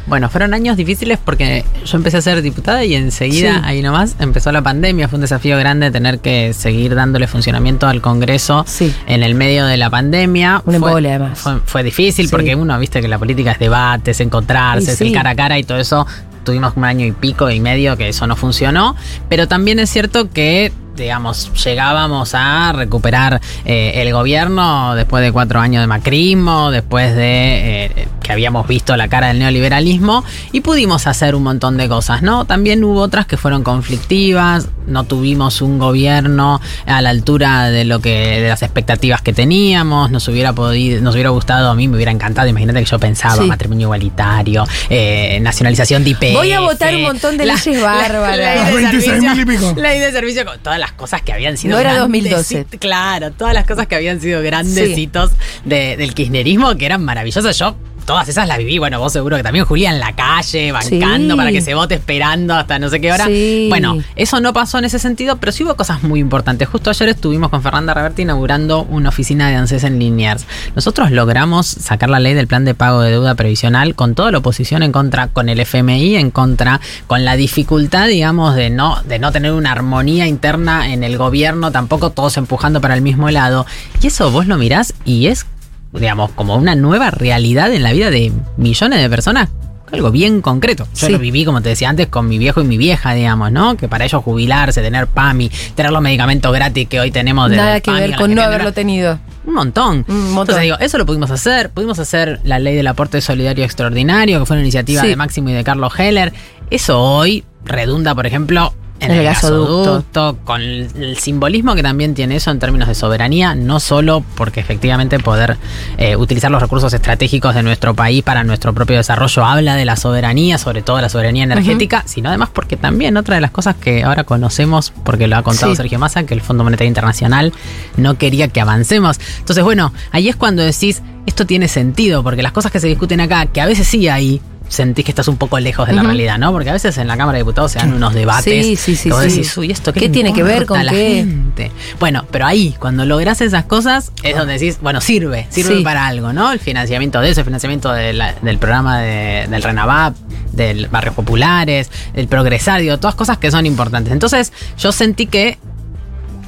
Bueno, 0.06 0.28
fueron 0.28 0.52
años 0.52 0.76
difíciles 0.76 1.18
porque 1.24 1.64
yo 1.84 1.96
empecé 1.96 2.16
a 2.16 2.22
ser 2.22 2.42
diputada 2.42 2.84
y 2.84 2.94
enseguida, 2.96 3.54
Sí. 3.54 3.60
ahí 3.64 3.82
nomás, 3.82 4.16
empezó 4.18 4.50
la 4.50 4.60
pandemia. 4.62 5.06
Fue 5.08 5.16
un 5.16 5.20
desafío 5.20 5.56
grande 5.58 5.90
tener 5.90 6.18
que 6.18 6.52
seguir 6.54 6.94
dándole 6.94 7.26
funcionamiento 7.28 7.86
al 7.86 8.00
Congreso 8.00 8.64
Sí. 8.66 8.92
en 9.06 9.22
el 9.22 9.34
medio 9.36 9.64
de 9.66 9.76
la 9.76 9.90
pandemia. 9.90 10.56
Un 10.58 10.62
Fue- 10.64 10.74
embole, 10.74 11.10
además. 11.10 11.38
Fue, 11.38 11.60
fue 11.64 11.82
difícil 11.84 12.26
Sí. 12.26 12.30
porque 12.30 12.54
uno, 12.56 12.76
viste 12.78 13.00
que 13.00 13.08
la 13.08 13.18
política 13.18 13.52
es 13.52 13.58
debates, 13.60 14.18
encontrarse, 14.20 14.92
es 14.92 15.00
el 15.00 15.12
cara 15.12 15.30
a 15.30 15.34
cara 15.36 15.58
y 15.58 15.62
todo 15.64 15.78
eso. 15.78 16.06
Tuvimos 16.44 16.72
un 16.76 16.84
año 16.84 17.06
y 17.06 17.12
pico 17.12 17.48
y 17.50 17.60
medio 17.60 17.96
que 17.96 18.08
eso 18.08 18.26
no 18.26 18.34
funcionó. 18.34 18.96
Pero 19.28 19.46
también 19.46 19.78
es 19.78 19.88
cierto 19.90 20.28
que 20.30 20.72
digamos, 20.96 21.52
llegábamos 21.64 22.34
a 22.34 22.72
recuperar 22.72 23.40
eh, 23.64 23.92
el 23.96 24.12
gobierno 24.12 24.94
después 24.94 25.22
de 25.22 25.32
cuatro 25.32 25.60
años 25.60 25.82
de 25.82 25.86
macrismo, 25.86 26.70
después 26.70 27.14
de 27.14 27.86
eh, 27.86 28.08
que 28.22 28.32
habíamos 28.32 28.66
visto 28.66 28.96
la 28.96 29.08
cara 29.08 29.28
del 29.28 29.38
neoliberalismo 29.38 30.24
y 30.52 30.60
pudimos 30.60 31.06
hacer 31.06 31.34
un 31.34 31.42
montón 31.42 31.76
de 31.76 31.88
cosas, 31.88 32.22
¿no? 32.22 32.44
También 32.44 32.84
hubo 32.84 33.00
otras 33.00 33.26
que 33.26 33.36
fueron 33.36 33.62
conflictivas, 33.62 34.68
no 34.86 35.04
tuvimos 35.04 35.62
un 35.62 35.78
gobierno 35.78 36.60
a 36.86 37.00
la 37.02 37.10
altura 37.10 37.70
de 37.70 37.84
lo 37.84 38.00
que 38.00 38.40
de 38.40 38.48
las 38.48 38.62
expectativas 38.62 39.22
que 39.22 39.32
teníamos, 39.32 40.10
nos 40.10 40.26
hubiera 40.28 40.52
podido, 40.52 41.00
nos 41.00 41.14
hubiera 41.14 41.30
gustado, 41.30 41.70
a 41.70 41.74
mí 41.74 41.88
me 41.88 41.96
hubiera 41.96 42.12
encantado, 42.12 42.48
imagínate 42.48 42.80
que 42.80 42.86
yo 42.90 42.98
pensaba 42.98 43.42
Sí. 43.42 43.48
matrimonio 43.48 43.86
igualitario, 43.86 44.64
eh, 44.90 45.38
nacionalización 45.40 46.04
de 46.04 46.10
IPF. 46.10 46.32
Voy 46.34 46.52
a 46.52 46.60
votar 46.60 46.94
un 46.94 47.02
montón 47.02 47.36
de 47.36 47.46
leyes 47.46 47.80
bárbaras. 47.82 48.36
ley 48.36 48.56
Las 48.56 48.66
de 48.68 48.74
26 48.74 49.04
servicio- 49.04 49.30
mil 49.34 49.40
y 49.40 49.44
pico. 49.58 49.80
Ley 49.80 50.00
de 50.00 50.12
servicio 50.12 50.44
con 50.44 50.58
todas 50.60 50.78
las 50.78 50.92
cosas 50.92 51.22
que 51.22 51.32
habían 51.32 51.56
sido 51.56 51.74
No 51.74 51.80
era 51.80 51.94
grandes 51.94 52.22
2012. 52.24 52.66
hit- 52.70 52.78
Claro, 52.78 53.30
todas 53.32 53.54
las 53.54 53.66
cosas 53.66 53.86
que 53.86 53.94
habían 53.96 54.20
sido 54.20 54.42
grandes 54.42 54.94
Sí. 54.94 55.02
hitos 55.02 55.30
de- 55.64 55.96
del 55.96 56.14
kirchnerismo 56.14 56.76
que 56.76 56.86
eran 56.86 57.04
maravillosas. 57.04 57.58
Yo 57.58 57.76
todas 58.04 58.28
esas 58.28 58.46
las 58.48 58.58
viví. 58.58 58.78
Bueno, 58.78 58.98
vos 58.98 59.12
seguro 59.12 59.36
que 59.36 59.42
también, 59.42 59.64
Julia, 59.64 59.90
en 59.90 60.00
la 60.00 60.14
calle, 60.14 60.72
bancando 60.72 61.34
Sí. 61.34 61.36
para 61.38 61.52
que 61.52 61.60
se 61.60 61.74
vote 61.74 61.94
esperando 61.94 62.54
hasta 62.54 62.78
no 62.78 62.88
sé 62.88 63.00
qué 63.00 63.12
hora. 63.12 63.26
Sí. 63.26 63.66
Bueno, 63.68 63.98
eso 64.16 64.40
no 64.40 64.52
pasó 64.52 64.78
en 64.78 64.84
ese 64.84 64.98
sentido, 64.98 65.36
pero 65.36 65.52
sí 65.52 65.64
hubo 65.64 65.76
cosas 65.76 66.02
muy 66.02 66.20
importantes. 66.20 66.68
Justo 66.68 66.90
ayer 66.90 67.08
estuvimos 67.08 67.50
con 67.50 67.62
Fernanda 67.62 67.94
Reverti 67.94 68.22
inaugurando 68.22 68.82
una 68.84 69.08
oficina 69.10 69.48
de 69.48 69.56
ANSES 69.56 69.84
en 69.84 69.98
Liniers. 69.98 70.46
Nosotros 70.74 71.10
logramos 71.10 71.66
sacar 71.66 72.10
la 72.10 72.20
ley 72.20 72.34
del 72.34 72.46
plan 72.46 72.64
de 72.64 72.74
pago 72.74 73.00
de 73.02 73.10
deuda 73.12 73.34
previsional 73.34 73.94
con 73.94 74.14
toda 74.14 74.30
la 74.32 74.38
oposición 74.38 74.82
en 74.82 74.92
contra, 74.92 75.28
con 75.28 75.48
el 75.48 75.60
FMI 75.60 76.16
en 76.16 76.30
contra, 76.30 76.80
con 77.06 77.24
la 77.24 77.36
dificultad, 77.36 78.08
digamos, 78.08 78.54
de 78.54 78.70
no, 78.70 79.00
de 79.04 79.18
no 79.18 79.32
tener 79.32 79.52
una 79.52 79.72
armonía 79.72 80.26
interna 80.26 80.92
en 80.92 81.04
el 81.04 81.16
gobierno, 81.18 81.70
tampoco 81.72 82.10
todos 82.10 82.36
empujando 82.36 82.80
para 82.80 82.94
el 82.94 83.02
mismo 83.02 83.30
lado. 83.30 83.66
Y 84.00 84.06
eso 84.08 84.30
vos 84.30 84.46
lo 84.46 84.56
mirás 84.58 84.94
y 85.04 85.26
es, 85.26 85.46
digamos, 85.92 86.30
como 86.32 86.56
una 86.56 86.74
nueva 86.74 87.10
realidad 87.10 87.72
en 87.72 87.82
la 87.82 87.92
vida 87.92 88.10
de 88.10 88.32
millones 88.56 89.00
de 89.00 89.08
personas 89.10 89.48
algo 89.92 90.10
bien 90.10 90.40
concreto. 90.40 90.88
Yo 90.94 91.06
Sí. 91.08 91.12
lo 91.12 91.18
viví, 91.18 91.44
como 91.44 91.60
te 91.60 91.68
decía 91.68 91.90
antes, 91.90 92.06
con 92.06 92.26
mi 92.26 92.38
viejo 92.38 92.62
y 92.62 92.64
mi 92.64 92.78
vieja, 92.78 93.12
digamos, 93.12 93.52
¿no? 93.52 93.76
Que 93.76 93.88
para 93.88 94.06
ellos 94.06 94.22
jubilarse, 94.24 94.80
tener 94.80 95.06
PAMI, 95.06 95.50
tener 95.74 95.92
los 95.92 96.00
medicamentos 96.00 96.50
gratis 96.50 96.88
que 96.88 96.98
hoy 96.98 97.10
tenemos 97.10 97.50
de 97.50 97.56
Nada 97.58 97.80
que 97.82 97.90
ver 97.90 98.16
con 98.16 98.34
no 98.34 98.40
haberlo 98.40 98.72
tenido. 98.72 99.18
Un 99.44 99.52
montón. 99.52 100.06
Un 100.08 100.32
montón. 100.32 100.40
Entonces 100.54 100.62
digo, 100.62 100.76
eso 100.80 100.96
lo 100.96 101.04
pudimos 101.04 101.30
hacer. 101.30 101.68
Pudimos 101.68 101.98
hacer 101.98 102.40
la 102.44 102.58
ley 102.58 102.74
del 102.74 102.86
aporte 102.86 103.20
solidario 103.20 103.66
extraordinario, 103.66 104.40
que 104.40 104.46
fue 104.46 104.56
una 104.56 104.62
iniciativa 104.62 105.02
Sí. 105.02 105.08
de 105.08 105.16
Máximo 105.16 105.50
y 105.50 105.52
de 105.52 105.62
Carlos 105.62 105.92
Heller. 105.98 106.32
Eso 106.70 106.98
hoy 106.98 107.44
redunda, 107.62 108.14
por 108.14 108.24
ejemplo, 108.26 108.72
en 109.04 109.10
el, 109.10 109.18
el 109.18 109.24
gasoducto. 109.24 109.78
gasoducto, 109.78 110.38
con 110.44 110.60
el, 110.60 110.88
el 110.96 111.16
simbolismo 111.18 111.74
que 111.74 111.82
también 111.82 112.14
tiene 112.14 112.36
eso 112.36 112.50
en 112.50 112.58
términos 112.58 112.88
de 112.88 112.94
soberanía, 112.94 113.54
no 113.54 113.80
solo 113.80 114.24
porque 114.36 114.60
efectivamente 114.60 115.18
poder 115.18 115.56
eh, 115.98 116.16
utilizar 116.16 116.50
los 116.50 116.60
recursos 116.62 116.92
estratégicos 116.92 117.54
de 117.54 117.62
nuestro 117.62 117.94
país 117.94 118.22
para 118.22 118.44
nuestro 118.44 118.72
propio 118.72 118.96
desarrollo 118.96 119.44
habla 119.44 119.74
de 119.76 119.84
la 119.84 119.96
soberanía, 119.96 120.58
sobre 120.58 120.82
todo 120.82 121.00
la 121.00 121.08
soberanía 121.08 121.44
energética, 121.44 122.02
sino 122.06 122.28
además 122.28 122.50
porque 122.52 122.76
también 122.76 123.16
otra 123.16 123.34
de 123.34 123.40
las 123.40 123.50
cosas 123.50 123.76
que 123.76 124.04
ahora 124.04 124.24
conocemos, 124.24 124.92
porque 125.04 125.26
lo 125.26 125.36
ha 125.36 125.42
contado 125.42 125.72
Sí. 125.72 125.76
Sergio 125.76 125.98
Massa, 125.98 126.24
que 126.24 126.34
el 126.34 126.40
Fondo 126.40 126.64
Monetario 126.64 126.88
Internacional 126.88 127.52
no 127.96 128.18
quería 128.18 128.48
que 128.48 128.60
avancemos. 128.60 129.18
Entonces, 129.38 129.62
bueno, 129.64 129.92
ahí 130.10 130.28
es 130.28 130.36
cuando 130.36 130.62
decís, 130.62 131.02
esto 131.26 131.46
tiene 131.46 131.68
sentido, 131.68 132.22
porque 132.22 132.42
las 132.42 132.52
cosas 132.52 132.72
que 132.72 132.80
se 132.80 132.88
discuten 132.88 133.20
acá, 133.20 133.46
que 133.46 133.60
a 133.60 133.66
veces 133.66 133.86
sí 133.86 134.08
hay, 134.08 134.40
sentís 134.72 135.04
que 135.04 135.10
estás 135.10 135.28
un 135.28 135.36
poco 135.36 135.60
lejos 135.60 135.86
de 135.86 135.92
la 135.92 136.02
realidad, 136.02 136.38
¿no? 136.38 136.50
Porque 136.50 136.70
a 136.70 136.72
veces 136.72 136.96
en 136.96 137.06
la 137.06 137.16
Cámara 137.18 137.36
de 137.36 137.42
Diputados 137.44 137.72
se 137.72 137.78
dan 137.78 137.92
unos 137.92 138.14
debates. 138.14 138.64
Sí, 138.64 138.76
sí, 138.76 138.96
sí, 138.96 139.10
sí. 139.10 139.28
decís, 139.28 139.56
uy, 139.58 139.70
¿esto 139.70 139.92
qué, 139.92 140.00
¿Qué 140.00 140.06
le 140.06 140.12
tiene 140.14 140.32
que 140.32 140.42
ver 140.42 140.64
con 140.64 140.78
a 140.80 140.84
la 140.84 140.92
qué? 140.92 141.16
gente? 141.26 141.70
Bueno, 142.00 142.24
pero 142.30 142.46
ahí, 142.46 142.74
cuando 142.78 143.04
lográs 143.04 143.42
esas 143.42 143.66
cosas, 143.66 144.12
es 144.22 144.34
donde 144.34 144.54
decís, 144.54 144.78
bueno, 144.80 145.02
sirve, 145.02 145.46
sirve 145.50 145.76
Sí. 145.76 145.84
para 145.84 146.06
algo, 146.06 146.32
¿no? 146.32 146.50
El 146.52 146.58
financiamiento 146.58 147.20
de 147.20 147.28
eso, 147.30 147.40
el 147.40 147.44
financiamiento 147.44 147.92
de 147.92 148.14
la- 148.14 148.32
del 148.40 148.56
programa 148.56 148.98
de- 149.00 149.46
del 149.50 149.62
Renavap, 149.62 150.16
del 150.52 150.88
Barrios 150.88 151.14
Populares, 151.14 151.90
el 152.14 152.26
Progresario, 152.28 152.98
todas 152.98 153.14
cosas 153.14 153.36
que 153.36 153.50
son 153.50 153.66
importantes. 153.66 154.10
Entonces, 154.10 154.54
yo 154.78 154.90
sentí 154.90 155.26
que 155.26 155.58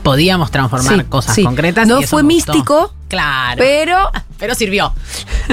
podíamos 0.03 0.51
transformar 0.51 0.97
Sí, 1.01 1.05
cosas 1.09 1.35
sí. 1.35 1.43
concretas. 1.45 1.87
No 1.89 2.01
y 2.01 2.05
fue 2.07 2.22
místico, 2.22 2.94
Claro. 3.09 3.57
Pero 3.59 3.97
Pero 4.39 4.55
sirvió. 4.57 4.93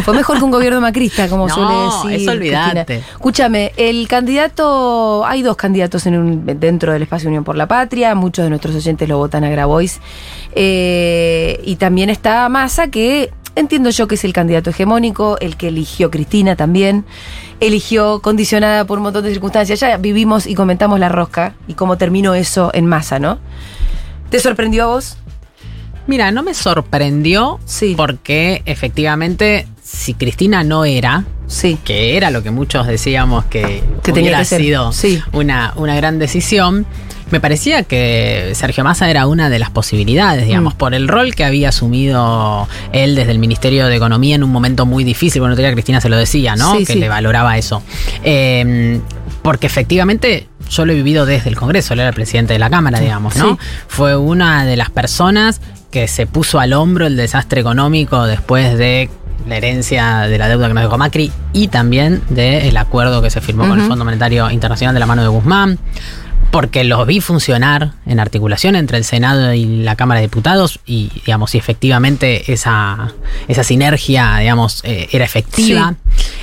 fue 0.04 0.14
mejor 0.16 0.38
que 0.40 0.44
un 0.44 0.52
gobierno 0.52 0.82
macrista, 0.82 1.30
como 1.30 1.48
No, 1.48 1.54
suele 2.02 2.14
decir. 2.18 2.30
olvidate. 2.30 2.86
Cristina. 2.86 3.08
Escúchame, 3.14 3.72
el 3.78 4.08
candidato, 4.08 5.24
hay 5.26 5.44
dos 5.44 5.56
candidatos 5.56 6.06
en 6.08 6.18
un- 6.18 6.46
dentro 6.60 6.92
del 6.92 7.04
espacio 7.04 7.30
Unión 7.30 7.44
por 7.44 7.56
la 7.56 7.68
Patria, 7.68 8.16
muchos 8.16 8.44
de 8.44 8.50
nuestros 8.50 8.76
oyentes 8.76 9.08
lo 9.08 9.18
votan 9.18 9.44
a 9.44 9.50
Grabois. 9.50 10.00
Eh, 10.56 11.62
y 11.64 11.76
también 11.76 12.10
está 12.10 12.48
Massa, 12.50 12.88
que 12.90 13.32
entiendo 13.56 13.90
yo 13.92 14.08
que 14.08 14.16
es 14.16 14.24
el 14.24 14.34
candidato 14.34 14.70
hegemónico, 14.72 15.38
el 15.40 15.58
que 15.58 15.68
eligió 15.70 16.10
Cristina 16.10 16.56
también. 16.56 17.06
Eligió 17.60 18.22
condicionada 18.22 18.86
por 18.86 18.98
un 18.98 19.04
montón 19.04 19.24
de 19.24 19.30
circunstancias. 19.32 19.80
Ya 19.80 19.98
vivimos 19.98 20.48
y 20.48 20.56
comentamos 20.56 21.00
la 21.00 21.10
rosca 21.10 21.54
y 21.68 21.76
cómo 21.76 21.98
terminó 21.98 22.34
eso 22.34 22.72
en 22.74 22.86
Massa, 22.88 23.20
¿no? 23.20 23.38
¿Te 24.30 24.40
sorprendió 24.40 24.84
a 24.84 24.88
vos? 24.88 25.18
Mira, 26.08 26.32
no 26.32 26.44
me 26.44 26.54
sorprendió 26.54 27.60
Sí. 27.66 27.94
porque 27.96 28.62
efectivamente, 28.66 29.68
si 29.84 30.14
Cristina 30.14 30.64
no 30.64 30.86
era, 30.86 31.26
Sí. 31.48 31.78
que 31.84 32.16
era 32.18 32.32
lo 32.32 32.44
que 32.44 32.52
muchos 32.52 32.88
decíamos 32.88 33.46
que, 33.46 33.84
Que 34.04 34.12
tenía 34.12 34.22
hubiera 34.30 34.40
que 34.40 34.46
ser, 34.46 34.62
sido 34.62 34.92
sí. 34.94 35.22
una, 35.34 35.74
una 35.76 35.96
gran 35.96 36.18
decisión. 36.20 36.86
Me 37.30 37.40
parecía 37.40 37.84
que 37.84 38.52
Sergio 38.56 38.84
Massa 38.84 39.10
era 39.10 39.26
una 39.28 39.50
de 39.50 39.58
las 39.60 39.70
posibilidades, 39.70 40.46
digamos, 40.48 40.74
Mm. 40.74 40.78
por 40.78 40.94
el 40.94 41.08
rol 41.08 41.34
que 41.34 41.46
había 41.46 41.70
asumido 41.70 42.68
él 42.92 43.16
desde 43.16 43.32
el 43.32 43.40
Ministerio 43.40 43.88
de 43.88 43.96
Economía 43.96 44.36
en 44.36 44.44
un 44.44 44.50
momento 44.52 44.86
muy 44.86 45.04
difícil. 45.06 45.40
Bueno, 45.42 45.56
todavía 45.56 45.74
Cristina 45.74 46.02
se 46.02 46.10
lo 46.10 46.18
decía, 46.18 46.56
¿no? 46.58 46.74
Sí, 46.78 46.86
que 46.86 46.94
sí. 46.94 47.00
le 47.00 47.08
valoraba 47.08 47.58
eso. 47.58 47.84
Eh, 48.24 49.00
porque 49.44 49.68
efectivamente 49.68 50.48
yo 50.70 50.86
lo 50.86 50.92
he 50.92 50.96
vivido 50.96 51.26
desde 51.26 51.50
el 51.50 51.56
Congreso, 51.56 51.94
él 51.94 52.00
era 52.02 52.10
el 52.10 52.16
presidente 52.16 52.54
de 52.54 52.60
la 52.60 52.70
Cámara, 52.70 53.00
digamos, 53.00 53.36
¿no? 53.38 53.54
Sí. 53.54 53.58
Fue 53.88 54.16
una 54.16 54.66
de 54.66 54.76
las 54.78 54.90
personas 54.90 55.62
que 55.92 56.08
se 56.08 56.26
puso 56.26 56.60
al 56.60 56.74
hombro 56.74 57.06
el 57.06 57.18
desastre 57.18 57.62
económico 57.62 58.26
después 58.26 58.78
de 58.78 59.10
la 59.48 59.58
herencia 59.58 60.22
de 60.22 60.38
la 60.38 60.48
deuda 60.48 60.68
que 60.68 60.74
nos 60.74 60.84
dejó 60.84 60.98
Macri 60.98 61.32
y 61.54 61.68
también 61.68 62.22
del 62.30 62.76
acuerdo 62.78 63.22
que 63.22 63.30
se 63.30 63.42
firmó 63.42 63.68
con 63.68 63.80
el. 63.80 63.88
Fondo 63.88 64.06
Monetario 64.06 64.50
Internacional 64.50 64.94
de 64.94 65.00
la 65.00 65.06
mano 65.06 65.22
de 65.22 65.28
Guzmán. 65.28 65.80
porque 66.52 66.84
los 66.84 67.08
vi 67.08 67.22
funcionar 67.22 67.94
en 68.06 68.20
articulación 68.20 68.76
entre 68.76 68.98
el 68.98 69.06
Senado 69.06 69.54
y 69.54 69.84
la 69.84 69.96
Cámara 69.96 70.20
de 70.20 70.28
Diputados 70.28 70.80
y, 70.86 71.10
digamos, 71.26 71.52
si 71.52 71.58
efectivamente 71.58 72.52
esa, 72.52 73.14
esa 73.48 73.64
sinergia, 73.64 74.38
digamos, 74.38 74.82
eh, 74.84 75.08
era 75.12 75.24
efectiva. 75.24 75.96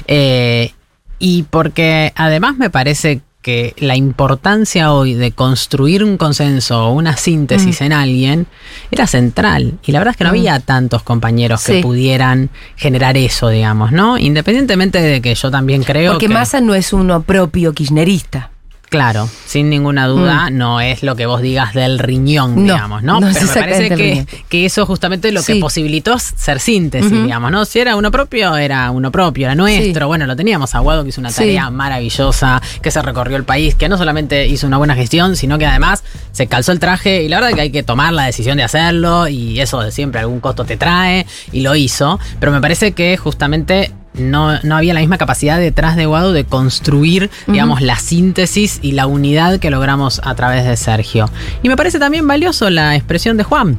Eh, 0.07 0.73
y 1.19 1.43
porque 1.45 2.13
además 2.17 2.57
me 2.57 2.71
parece 2.71 3.21
que 3.49 3.73
la 3.79 3.97
importancia 3.97 4.93
hoy 4.93 5.15
de 5.15 5.33
construir 5.33 6.05
un 6.05 6.19
consenso 6.19 6.85
o 6.85 6.93
una 6.93 7.17
síntesis 7.17 7.81
en 7.81 7.95
alguien 7.95 8.47
era 8.91 9.07
central. 9.07 9.79
Y 9.87 9.93
la 9.93 10.01
verdad 10.01 10.11
es 10.11 10.19
que 10.19 10.25
no 10.25 10.31
había 10.31 10.61
tantos 10.61 11.03
compañeros 11.03 11.65
que 11.65 11.81
pudieran 11.81 12.51
generar 12.77 13.17
eso, 13.17 13.49
digamos, 13.49 13.91
¿no? 13.91 14.19
Independientemente 14.19 15.01
de 15.01 15.23
que 15.23 15.35
yo 15.35 15.51
también 15.51 15.83
creo 15.83 16.13
Porque 16.13 16.27
que... 16.27 16.35
Massa 16.35 16.61
no 16.61 16.75
es 16.75 16.93
uno 16.93 17.23
propio 17.23 17.73
kirchnerista. 17.73 18.51
Claro, 18.91 19.29
sin 19.47 19.69
ninguna 19.69 20.07
duda, 20.07 20.49
no 20.51 20.81
es 20.81 21.03
lo 21.03 21.15
que 21.15 21.27
vos 21.27 21.43
digas 21.43 21.75
del 21.75 21.99
riñón, 21.99 22.55
No, 22.67 22.75
digamos, 22.75 23.03
¿no? 23.03 23.21
no 23.21 23.29
es 23.29 23.37
Pero 23.37 23.47
me 23.49 23.55
parece 23.61 24.27
que, 24.49 24.65
eso 24.65 24.87
justamente 24.87 25.31
lo 25.31 25.43
que 25.43 25.57
posibilitó 25.57 26.19
ser 26.19 26.59
síntesis, 26.59 27.11
digamos, 27.11 27.51
¿no? 27.51 27.65
Si 27.65 27.81
era 27.81 27.97
uno 27.97 28.11
propio, 28.11 28.57
era 28.57 28.91
uno 28.91 29.13
propio, 29.13 29.47
era 29.47 29.55
nuestro. 29.55 30.05
Sí. 30.05 30.07
Bueno, 30.07 30.27
lo 30.27 30.37
teníamos 30.37 30.75
Aguado, 30.75 31.03
que 31.03 31.11
hizo 31.11 31.21
una 31.21 31.31
Sí. 31.31 31.37
tarea 31.39 31.69
maravillosa, 31.71 32.63
que 32.83 32.91
se 32.91 33.03
recorrió 33.03 33.37
el 33.37 33.45
país, 33.45 33.75
que 33.75 33.89
no 33.89 33.99
solamente 33.99 34.47
hizo 34.47 34.67
una 34.67 34.79
buena 34.79 34.95
gestión, 34.95 35.37
sino 35.37 35.59
que 35.59 35.67
además 35.67 36.03
se 36.33 36.47
calzó 36.47 36.73
el 36.73 36.79
traje 36.81 37.23
y 37.23 37.29
la 37.29 37.41
verdad 37.41 37.55
que 37.55 37.61
hay 37.63 37.71
que 37.71 37.83
tomar 37.83 38.13
la 38.15 38.25
decisión 38.25 38.57
de 38.57 38.63
hacerlo 38.65 39.29
y 39.29 39.61
eso 39.61 39.81
de 39.81 39.93
siempre 39.93 40.21
algún 40.21 40.41
costo 40.41 40.65
te 40.65 40.77
trae 40.79 41.27
y 41.53 41.61
lo 41.61 41.75
hizo. 41.77 42.19
Pero 42.41 42.53
me 42.53 42.61
parece 42.61 42.93
que 42.93 43.17
justamente 43.17 43.93
no, 44.19 44.61
no 44.63 44.77
había 44.77 44.95
la 44.95 45.01
misma 45.01 45.19
capacidad 45.19 45.59
detrás 45.59 45.97
de 45.97 46.07
Guado 46.07 46.33
de 46.33 46.45
construir, 46.45 47.31
digamos, 47.47 47.81
la 47.81 47.97
síntesis 47.99 48.79
y 48.83 48.93
la 48.93 49.07
unidad 49.07 49.59
que 49.59 49.71
logramos 49.71 50.21
a 50.25 50.35
través 50.35 50.65
de 50.65 50.77
Sergio. 50.77 51.31
Y 51.63 51.69
me 51.69 51.77
parece 51.77 51.99
también 51.99 52.27
valioso 52.27 52.71
la 52.71 52.97
expresión 52.97 53.37
de 53.37 53.45
Juan. 53.45 53.79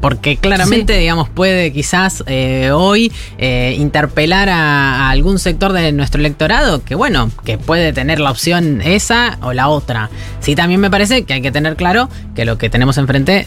Porque 0.00 0.38
claramente, 0.38 0.94
Sí. 0.94 1.00
digamos, 1.00 1.28
puede 1.28 1.72
quizás 1.74 2.24
eh, 2.26 2.70
hoy 2.72 3.12
eh, 3.36 3.76
interpelar 3.78 4.48
a, 4.48 5.08
a 5.08 5.10
algún 5.10 5.38
sector 5.38 5.74
de 5.74 5.92
nuestro 5.92 6.20
electorado 6.20 6.82
que, 6.82 6.94
bueno, 6.94 7.30
que 7.44 7.58
puede 7.58 7.92
tener 7.92 8.18
la 8.18 8.30
opción 8.30 8.80
esa 8.82 9.36
o 9.42 9.52
la 9.52 9.68
otra. 9.68 10.08
Sí, 10.40 10.54
también 10.54 10.80
me 10.80 10.90
parece 10.90 11.24
que 11.24 11.34
hay 11.34 11.42
que 11.42 11.52
tener 11.52 11.76
claro 11.76 12.08
que 12.34 12.46
lo 12.46 12.56
que 12.56 12.70
tenemos 12.70 12.96
enfrente, 12.96 13.46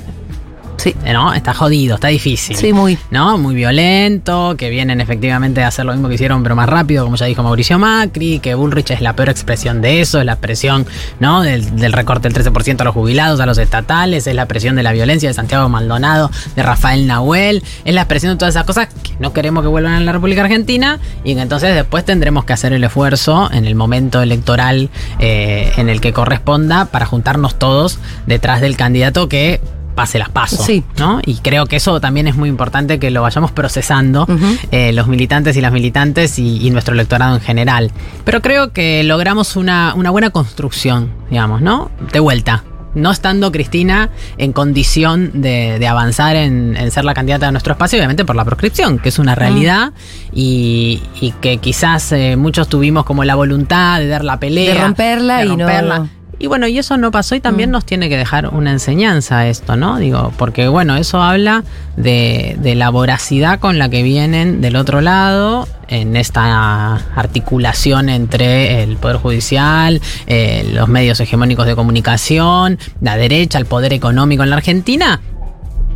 Sí. 0.78 0.96
¿no? 1.12 1.34
Está 1.34 1.54
jodido, 1.54 1.96
está 1.96 2.08
difícil. 2.10 2.56
Sí, 2.56 2.74
muy. 2.74 2.98
¿no? 3.12 3.38
Muy 3.38 3.56
violento, 3.56 4.56
que 4.58 4.70
vienen 4.70 5.02
efectivamente 5.02 5.64
a 5.64 5.68
hacer 5.68 5.86
lo 5.86 5.94
mismo 5.94 6.10
que 6.10 6.16
hicieron, 6.16 6.44
pero 6.44 6.56
más 6.56 6.70
rápido, 6.70 7.04
como 7.04 7.16
ya 7.16 7.26
dijo 7.26 7.44
Mauricio 7.44 7.80
Macri, 7.80 8.40
que 8.40 8.56
Bullrich 8.56 8.92
es 8.92 9.02
la 9.02 9.16
peor 9.16 9.30
expresión 9.30 9.82
de 9.82 10.02
eso, 10.02 10.20
es 10.20 10.26
la 10.26 10.34
expresión, 10.34 10.86
¿no? 11.20 11.42
Del, 11.42 11.76
del 11.76 11.94
recorte 11.94 12.30
del 12.30 12.54
13% 12.54 12.82
a 12.82 12.84
los 12.84 12.94
jubilados, 12.94 13.40
a 13.40 13.46
los 13.46 13.58
estatales, 13.58 14.28
es 14.28 14.36
la 14.36 14.44
expresión 14.44 14.76
de 14.76 14.84
la 14.84 14.92
violencia 14.92 15.30
de 15.30 15.34
Santiago 15.34 15.70
Maldonado, 15.70 16.30
de 16.56 16.64
Rafael 16.64 17.08
Nahuel, 17.08 17.64
es 17.86 17.94
la 17.94 18.02
expresión 18.02 18.34
de 18.34 18.38
todas 18.38 18.56
esas 18.56 18.66
cosas 18.66 18.88
que 19.04 19.14
no 19.20 19.34
queremos 19.34 19.64
que 19.64 19.70
vuelvan 19.70 19.94
a 19.94 20.00
la 20.00 20.12
República 20.12 20.44
Argentina 20.44 21.00
y 21.24 21.36
que 21.36 21.42
entonces 21.42 21.76
después 21.76 22.06
tendremos 22.06 22.46
que 22.46 22.54
hacer 22.54 22.74
el 22.74 22.84
esfuerzo 22.84 23.50
en 23.52 23.66
el 23.66 23.76
momento 23.76 24.22
electoral 24.22 24.90
eh, 25.20 25.72
en 25.78 25.90
el 25.90 26.02
que 26.02 26.14
corresponda 26.14 26.86
para 26.86 27.06
juntarnos 27.06 27.56
todos 27.56 28.00
detrás 28.26 28.62
del 28.62 28.78
candidato 28.78 29.30
que 29.30 29.62
pase 29.94 30.20
las 30.20 30.30
pasos. 30.30 30.66
Sí. 30.66 30.84
¿no? 30.98 31.22
Y 31.26 31.36
creo 31.36 31.66
que 31.66 31.76
eso 31.78 32.00
también 32.02 32.28
es 32.28 32.36
muy 32.36 32.50
importante 32.50 33.00
que 33.00 33.12
lo 33.12 33.22
vayamos 33.22 33.52
procesando 33.52 34.28
eh, 34.72 34.92
los 34.94 35.08
militantes 35.08 35.56
y 35.58 35.62
las 35.62 35.72
militantes 35.72 36.40
y, 36.40 36.66
y 36.66 36.70
nuestro 36.72 36.94
electorado 36.94 37.36
en 37.36 37.42
general. 37.42 37.92
Pero 38.26 38.42
creo 38.42 38.72
que 38.74 39.04
logramos 39.04 39.56
una, 39.56 39.94
una 39.96 40.10
buena 40.10 40.30
construcción, 40.32 41.12
digamos, 41.30 41.62
¿no? 41.62 41.92
De 42.12 42.20
vuelta. 42.20 42.64
No 42.96 43.10
estando 43.10 43.52
Cristina 43.52 44.12
en 44.38 44.54
condición 44.54 45.32
de, 45.42 45.80
de 45.80 45.88
avanzar 45.88 46.36
en, 46.36 46.78
en 46.78 46.92
ser 46.92 47.06
la 47.06 47.16
candidata 47.16 47.48
de 47.48 47.52
nuestro 47.52 47.74
espacio, 47.74 47.98
obviamente 47.98 48.24
por 48.24 48.36
la 48.36 48.46
proscripción, 48.46 49.00
que 49.00 49.10
es 49.10 49.18
una 49.18 49.34
realidad 49.34 49.94
y, 50.32 51.02
y 51.20 51.32
que 51.42 51.58
quizás 51.58 52.12
eh, 52.12 52.36
muchos 52.36 52.68
tuvimos 52.70 53.04
como 53.04 53.24
la 53.24 53.34
voluntad 53.34 54.00
de 54.00 54.08
dar 54.08 54.24
la 54.24 54.40
pelea. 54.40 54.76
De 54.76 54.80
romperla 54.82 55.38
de 55.40 55.46
y 55.46 55.50
no- 55.50 55.56
romperla. 55.58 56.08
Y 56.44 56.48
bueno, 56.48 56.68
y 56.68 56.78
eso 56.78 56.98
no 56.98 57.10
pasó 57.10 57.36
y 57.36 57.40
también 57.40 57.72
nos 57.72 57.86
tiene 57.86 58.10
que 58.10 58.18
dejar 58.18 58.50
una 58.50 58.70
enseñanza 58.72 59.48
esto, 59.48 59.78
¿no? 59.78 59.98
Digo, 59.98 60.34
porque 60.38 60.68
bueno, 60.68 60.98
eso 60.98 61.22
habla 61.22 61.64
de, 61.96 62.58
de 62.60 62.76
la 62.76 62.90
voracidad 62.90 63.62
con 63.62 63.80
la 63.80 63.88
que 63.88 64.04
vienen 64.04 64.60
del 64.60 64.76
otro 64.76 65.00
lado 65.00 65.70
en 65.88 66.18
esta 66.18 66.96
articulación 67.16 68.10
entre 68.10 68.84
el 68.84 68.98
Poder 68.98 69.16
Judicial, 69.20 70.02
eh, 70.28 70.70
los 70.74 70.90
medios 70.90 71.18
hegemónicos 71.22 71.66
de 71.66 71.76
comunicación, 71.76 72.78
la 73.00 73.16
derecha, 73.16 73.58
el 73.58 73.66
poder 73.66 73.94
económico 73.94 74.44
en 74.44 74.50
la 74.50 74.58
Argentina, 74.58 75.22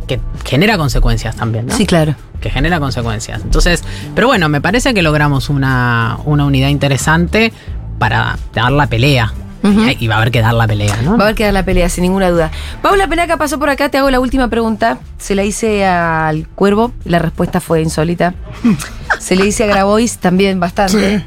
que 0.06 0.18
genera 0.46 0.78
consecuencias 0.78 1.36
también, 1.36 1.66
¿no? 1.66 1.76
Sí, 1.76 1.84
claro. 1.84 2.14
que 2.40 2.48
genera 2.48 2.80
consecuencias. 2.80 3.42
Entonces, 3.42 3.84
pero 4.14 4.28
bueno, 4.28 4.48
me 4.48 4.62
parece 4.62 4.94
que 4.94 5.02
logramos 5.02 5.50
una, 5.50 6.16
una 6.24 6.46
unidad 6.46 6.68
interesante 6.70 7.52
para 7.98 8.38
dar 8.54 8.72
la 8.72 8.86
pelea. 8.86 9.30
Ujú. 9.62 9.80
y, 9.82 9.96
y 10.00 10.06
va 10.08 10.14
a 10.14 10.18
haber 10.18 10.30
que 10.30 10.40
dar 10.40 10.54
la 10.54 10.66
pelea, 10.66 10.96
¿no? 11.02 11.16
Va 11.16 11.24
a 11.24 11.26
haber 11.26 11.34
que 11.34 11.44
dar 11.44 11.52
la 11.52 11.64
pelea, 11.64 11.88
sin 11.88 12.02
ninguna 12.02 12.30
duda. 12.30 12.50
Paula 12.82 13.06
Penaca 13.08 13.36
pasó 13.36 13.58
por 13.58 13.70
acá, 13.70 13.88
te 13.88 13.98
hago 13.98 14.10
la 14.10 14.20
última 14.20 14.48
pregunta. 14.48 14.98
Se 15.18 15.34
la 15.34 15.44
hice 15.44 15.84
al 15.86 16.46
cuervo, 16.48 16.92
la 17.04 17.18
respuesta 17.18 17.60
fue 17.60 17.82
insólita. 17.82 18.34
Se 19.18 19.34
le 19.36 19.46
hice 19.46 19.64
a 19.64 19.66
Grabois 19.66 20.18
también 20.18 20.60
bastante. 20.60 21.18
Sí. 21.18 21.24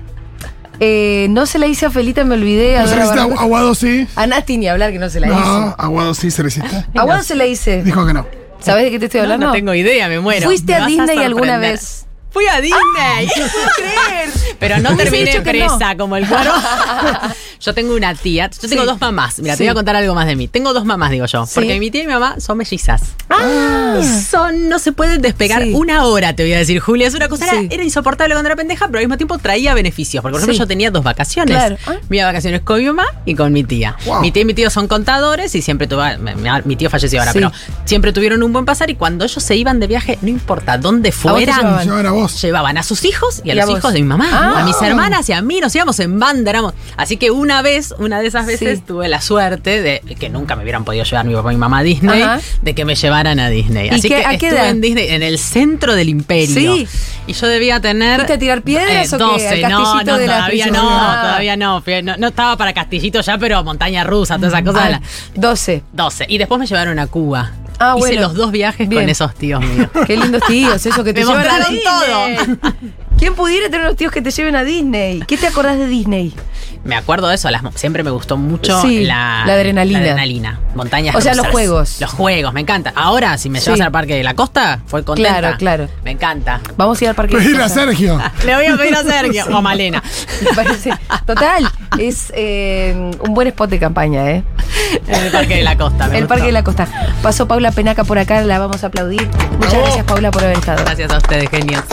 Eh, 0.84 1.28
no 1.30 1.46
se 1.46 1.60
la 1.60 1.68
hice 1.68 1.86
a 1.86 1.92
Felita, 1.92 2.24
me 2.24 2.34
olvidé. 2.36 2.80
No 2.80 2.88
se 2.88 2.96
va- 2.96 3.24
Aguado 3.40 3.76
sí. 3.76 4.08
A 4.16 4.26
Nati 4.26 4.58
ni 4.58 4.68
hablar 4.68 4.92
que 4.92 4.98
no 4.98 5.10
se 5.10 5.20
la 5.20 5.28
No, 5.28 5.36
hice. 5.68 5.76
Aguado 5.78 6.14
sí 6.16 6.32
se 6.32 6.42
le 6.42 6.48
hiciste. 6.48 6.86
A 6.96 7.02
Juan 7.04 7.24
se 7.24 7.36
la 7.36 7.46
hice. 7.46 7.84
Dijo 7.84 8.04
que 8.06 8.14
no. 8.14 8.26
¿Sabes 8.62 8.86
de 8.86 8.92
qué 8.92 8.98
te 9.00 9.06
estoy 9.06 9.20
No, 9.20 9.24
hablando? 9.26 9.48
no 9.48 9.52
tengo 9.54 9.74
idea, 9.76 10.08
me 10.08 10.20
muero. 10.20 10.46
¿Fuiste 10.46 10.74
Me 10.74 10.80
a 10.80 10.86
Disney 10.88 11.20
alguna 11.24 11.58
vez? 11.58 12.08
Fui 12.32 12.46
a 12.48 12.62
Disney. 12.62 13.28
creer. 13.76 14.30
Pero 14.60 14.80
no 14.80 14.96
terminé 14.96 15.36
no. 15.36 15.44
presa 15.44 15.98
como 15.98 16.16
el 16.16 16.28
cuervo. 16.28 16.54
yo 17.60 17.74
tengo 17.74 17.96
una 17.96 18.16
tía, 18.16 18.50
yo 18.50 18.70
tengo 18.70 18.84
Sí. 18.84 18.88
dos 18.88 19.02
mamás. 19.02 19.40
Mira, 19.40 19.56
Sí. 19.56 19.60
te 19.60 19.64
voy 19.66 19.72
a 19.72 19.74
contar 19.74 19.96
algo 19.96 20.14
más 20.16 20.28
de 20.28 20.36
mí. 20.36 20.48
Tengo 20.48 20.74
dos 20.74 20.86
mamás, 20.86 21.12
digo 21.12 21.26
yo. 21.26 21.46
Sí. 21.46 21.52
Porque 21.56 21.80
mi 21.80 21.92
tía 21.92 22.04
y 22.04 22.08
mi 22.08 22.14
mamá 22.14 22.40
son 22.40 22.58
mellizas. 22.58 23.02
Ah. 23.30 24.00
Y 24.02 24.06
son, 24.06 24.70
no 24.70 24.80
se 24.80 24.92
pueden 24.92 25.22
despegar 25.22 25.64
una 25.74 26.06
hora, 26.06 26.34
te 26.36 26.44
voy 26.44 26.54
a 26.54 26.58
decir, 26.60 26.80
Julia. 26.80 27.08
Es 27.08 27.14
una 27.16 27.28
cosa, 27.28 27.46
era- 27.70 27.84
insoportable 27.84 28.34
cuando 28.34 28.48
era 28.48 28.56
pendeja, 28.56 28.88
pero 28.88 29.00
al 29.00 29.06
mismo 29.06 29.18
tiempo 29.18 29.38
traía 29.38 29.74
beneficios. 29.74 30.22
Porque, 30.22 30.34
por 30.34 30.42
ejemplo, 30.42 30.58
yo 30.58 30.68
tenía 30.68 30.92
dos 30.92 31.04
vacaciones. 31.04 31.56
Claro. 31.56 31.78
Ah. 31.88 31.96
Mi 32.10 32.22
vacaciones 32.22 32.62
con 32.62 32.80
mi 32.80 32.86
mamá 32.86 33.06
y 33.26 33.36
con 33.36 33.52
mi 33.52 33.64
tía. 33.64 33.96
Wow. 34.06 34.22
Mi 34.22 34.32
tía 34.32 34.44
y 34.44 34.46
mi 34.46 34.54
tío 34.54 34.70
son 34.70 34.88
contadores 34.88 35.54
y 35.56 35.62
siempre 35.62 35.88
tuve. 35.88 36.18
Mi, 36.66 36.76
tío 36.76 36.90
falleció 36.90 37.20
ahora, 37.20 37.34
pero 37.34 37.52
siempre 37.86 38.14
tuvieron 38.14 38.42
un 38.44 38.54
buen 38.54 38.66
pasar 38.66 38.90
y 38.90 38.96
cuando 38.96 39.26
ellos 39.26 39.44
se 39.44 39.56
iban 39.56 39.80
de 39.80 39.88
viaje, 39.88 40.18
no 40.22 40.30
importa 40.30 40.78
dónde 40.78 41.12
fueran, 41.12 41.88
vos. 42.22 42.42
llevaban 42.42 42.78
a 42.78 42.84
sus 42.84 43.06
hijos 43.06 43.42
y 43.44 43.52
a 43.52 43.56
Y 43.56 43.60
a 43.60 43.62
los 43.62 43.70
vos. 43.72 43.80
hijos 43.80 43.94
de 43.94 44.00
mi 44.02 44.08
mamá, 44.08 44.30
Ah. 44.32 44.62
a 44.62 44.66
mis 44.66 44.82
hermanas 44.82 45.28
y 45.30 45.34
a 45.34 45.42
mí, 45.42 45.60
nos 45.60 45.76
íbamos 45.76 46.00
en 46.00 46.20
banda, 46.20 46.50
éramos. 46.52 46.74
Así 46.98 47.18
que 47.18 47.32
una 47.32 47.62
vez, 47.62 47.94
una 47.98 48.20
de 48.22 48.28
esas 48.28 48.46
veces, 48.46 48.80
Sí. 48.80 48.84
tuve 48.88 49.08
la 49.08 49.22
suerte 49.22 49.82
de 49.82 50.02
que 50.20 50.30
nunca 50.30 50.56
me 50.56 50.64
hubieran 50.64 50.84
podido 50.86 51.04
llevar 51.04 51.26
mi 51.26 51.34
papá 51.34 51.52
y 51.52 51.56
mi 51.56 51.60
mamá 51.60 51.80
a 51.80 51.84
Disney, 51.84 52.22
Ajá. 52.22 52.40
de 52.62 52.76
que 52.76 52.86
me 52.86 52.96
llevaran 52.96 53.40
a 53.40 53.50
Disney. 53.50 53.88
¿Y 53.88 53.90
Así 53.90 54.02
qué- 54.10 54.16
que 54.16 54.26
a 54.26 54.30
qué 54.30 54.36
estuve 54.48 54.50
edad? 54.62 54.70
en 54.70 54.82
Disney, 54.82 55.08
en 55.10 55.24
el 55.24 55.38
centro 55.40 55.96
del 55.96 56.10
imperio. 56.10 56.76
Sí. 56.76 56.88
Y 57.28 57.34
yo 57.34 57.48
debía 57.48 57.80
tener. 57.80 58.16
¿Fuiste 58.16 58.34
a 58.34 58.40
tirar 58.40 58.62
piedras 58.62 59.14
o 59.14 59.18
qué? 59.18 59.24
12, 59.24 59.48
¿Al 59.66 59.72
no, 59.72 59.84
castillito 59.84 60.12
no, 60.12 60.18
de 60.18 60.28
la 60.28 60.36
todavía 60.38 60.68
no, 60.68 60.90
Ah. 60.90 61.20
todavía 61.22 61.58
no. 61.58 61.84
No. 62.04 62.18
no 62.18 62.28
estaba 62.28 62.58
para 62.58 62.74
castillito 62.74 63.22
ya, 63.22 63.38
pero 63.38 63.64
montaña 63.64 64.04
rusa, 64.04 64.38
todas 64.38 64.54
esas 64.54 64.64
cosas. 64.66 64.82
Ah, 64.86 64.90
la- 64.90 65.02
12. 65.36 65.84
12. 65.94 66.26
Y 66.28 66.38
después 66.38 66.60
me 66.60 66.66
llevaron 66.68 66.98
a 67.00 67.08
Cuba. 67.08 67.52
Ah, 67.82 67.96
Hice 67.98 68.08
bueno. 68.08 68.22
los 68.22 68.36
dos 68.36 68.52
viajes 68.52 68.88
Bien. 68.88 69.02
con 69.04 69.10
esos 69.10 69.34
tíos 69.36 69.62
míos. 69.62 69.90
Qué 70.06 70.16
lindos 70.18 70.44
tíos, 70.48 70.86
eso 70.86 71.04
que 71.04 71.14
te 71.14 71.26
Me 71.26 71.26
llevan 71.32 71.48
a 71.48 71.58
mostraron 71.58 72.58
Disney. 72.60 72.92
¿Quién 73.22 73.36
pudiera 73.36 73.70
tener 73.70 73.86
unos 73.86 73.98
tíos 73.98 74.12
que 74.12 74.20
te 74.20 74.32
lleven 74.32 74.56
a 74.56 74.64
Disney? 74.64 75.20
¿Qué 75.28 75.38
te 75.38 75.46
acordás 75.46 75.78
de 75.78 75.86
Disney? 75.86 76.34
Me 76.84 76.96
acuerdo 76.96 77.28
de 77.28 77.36
eso, 77.36 77.52
las, 77.52 77.62
siempre 77.76 78.02
me 78.02 78.10
gustó 78.10 78.36
mucho 78.36 78.82
Sí, 78.82 79.04
la, 79.06 79.44
la 79.46 79.54
adrenalina. 79.54 80.00
la 80.00 80.06
adrenalina. 80.06 80.60
Montañas 80.74 81.14
O 81.16 81.22
sea, 81.22 81.36
los 81.36 81.46
juegos. 81.50 82.02
Los 82.02 82.10
juegos, 82.10 82.52
me 82.52 82.62
encanta. 82.62 82.92
Ahora, 82.96 83.38
si 83.38 83.52
me 83.52 83.60
Sí. 83.60 83.66
llevas 83.66 83.82
al 83.82 83.92
parque 83.92 84.16
de 84.16 84.24
la 84.24 84.34
costa, 84.34 84.80
fue 84.88 85.04
contenta. 85.04 85.38
Claro, 85.38 85.58
claro. 85.60 85.88
Me 86.04 86.10
encanta. 86.10 86.60
Vamos 86.78 87.00
a 87.00 87.04
ir 87.04 87.10
al 87.10 87.16
parque. 87.16 87.36
de 87.38 87.44
Pedir 87.44 87.58
a 87.58 87.66
Costa. 87.66 87.82
Sergio. 87.82 88.20
Le 88.44 88.56
voy 88.56 88.66
a 88.66 88.76
pedir 88.76 88.96
a 88.96 89.04
Sergio 89.04 89.46
o 89.52 89.56
a 89.58 89.62
Malena. 89.62 90.02
Me 90.42 90.56
parece. 90.56 90.90
Total, 91.28 91.70
es 92.00 92.34
eh, 92.36 93.12
un 93.20 93.34
buen 93.36 93.50
spot 93.50 93.70
de 93.70 93.78
campaña, 93.78 94.32
¿eh? 94.32 94.44
En 95.08 95.26
el 95.26 95.32
parque 95.32 95.58
de 95.58 95.62
la 95.64 95.78
costa. 95.78 96.08
me 96.08 96.16
El 96.18 96.22
gustó. 96.24 96.28
Parque 96.30 96.46
de 96.48 96.52
la 96.54 96.64
Costa. 96.64 96.88
Pasó 97.22 97.48
Paula 97.48 97.72
Penaca 97.72 98.04
por 98.04 98.18
acá, 98.18 98.42
la 98.42 98.58
vamos 98.58 98.84
a 98.84 98.88
aplaudir. 98.88 99.30
Muchas 99.60 99.76
gracias, 99.76 100.06
Paula, 100.06 100.32
por 100.32 100.44
haber 100.44 100.58
estado. 100.58 100.84
Gracias 100.84 101.12
a 101.12 101.18
ustedes, 101.18 101.48
genios. 101.52 101.84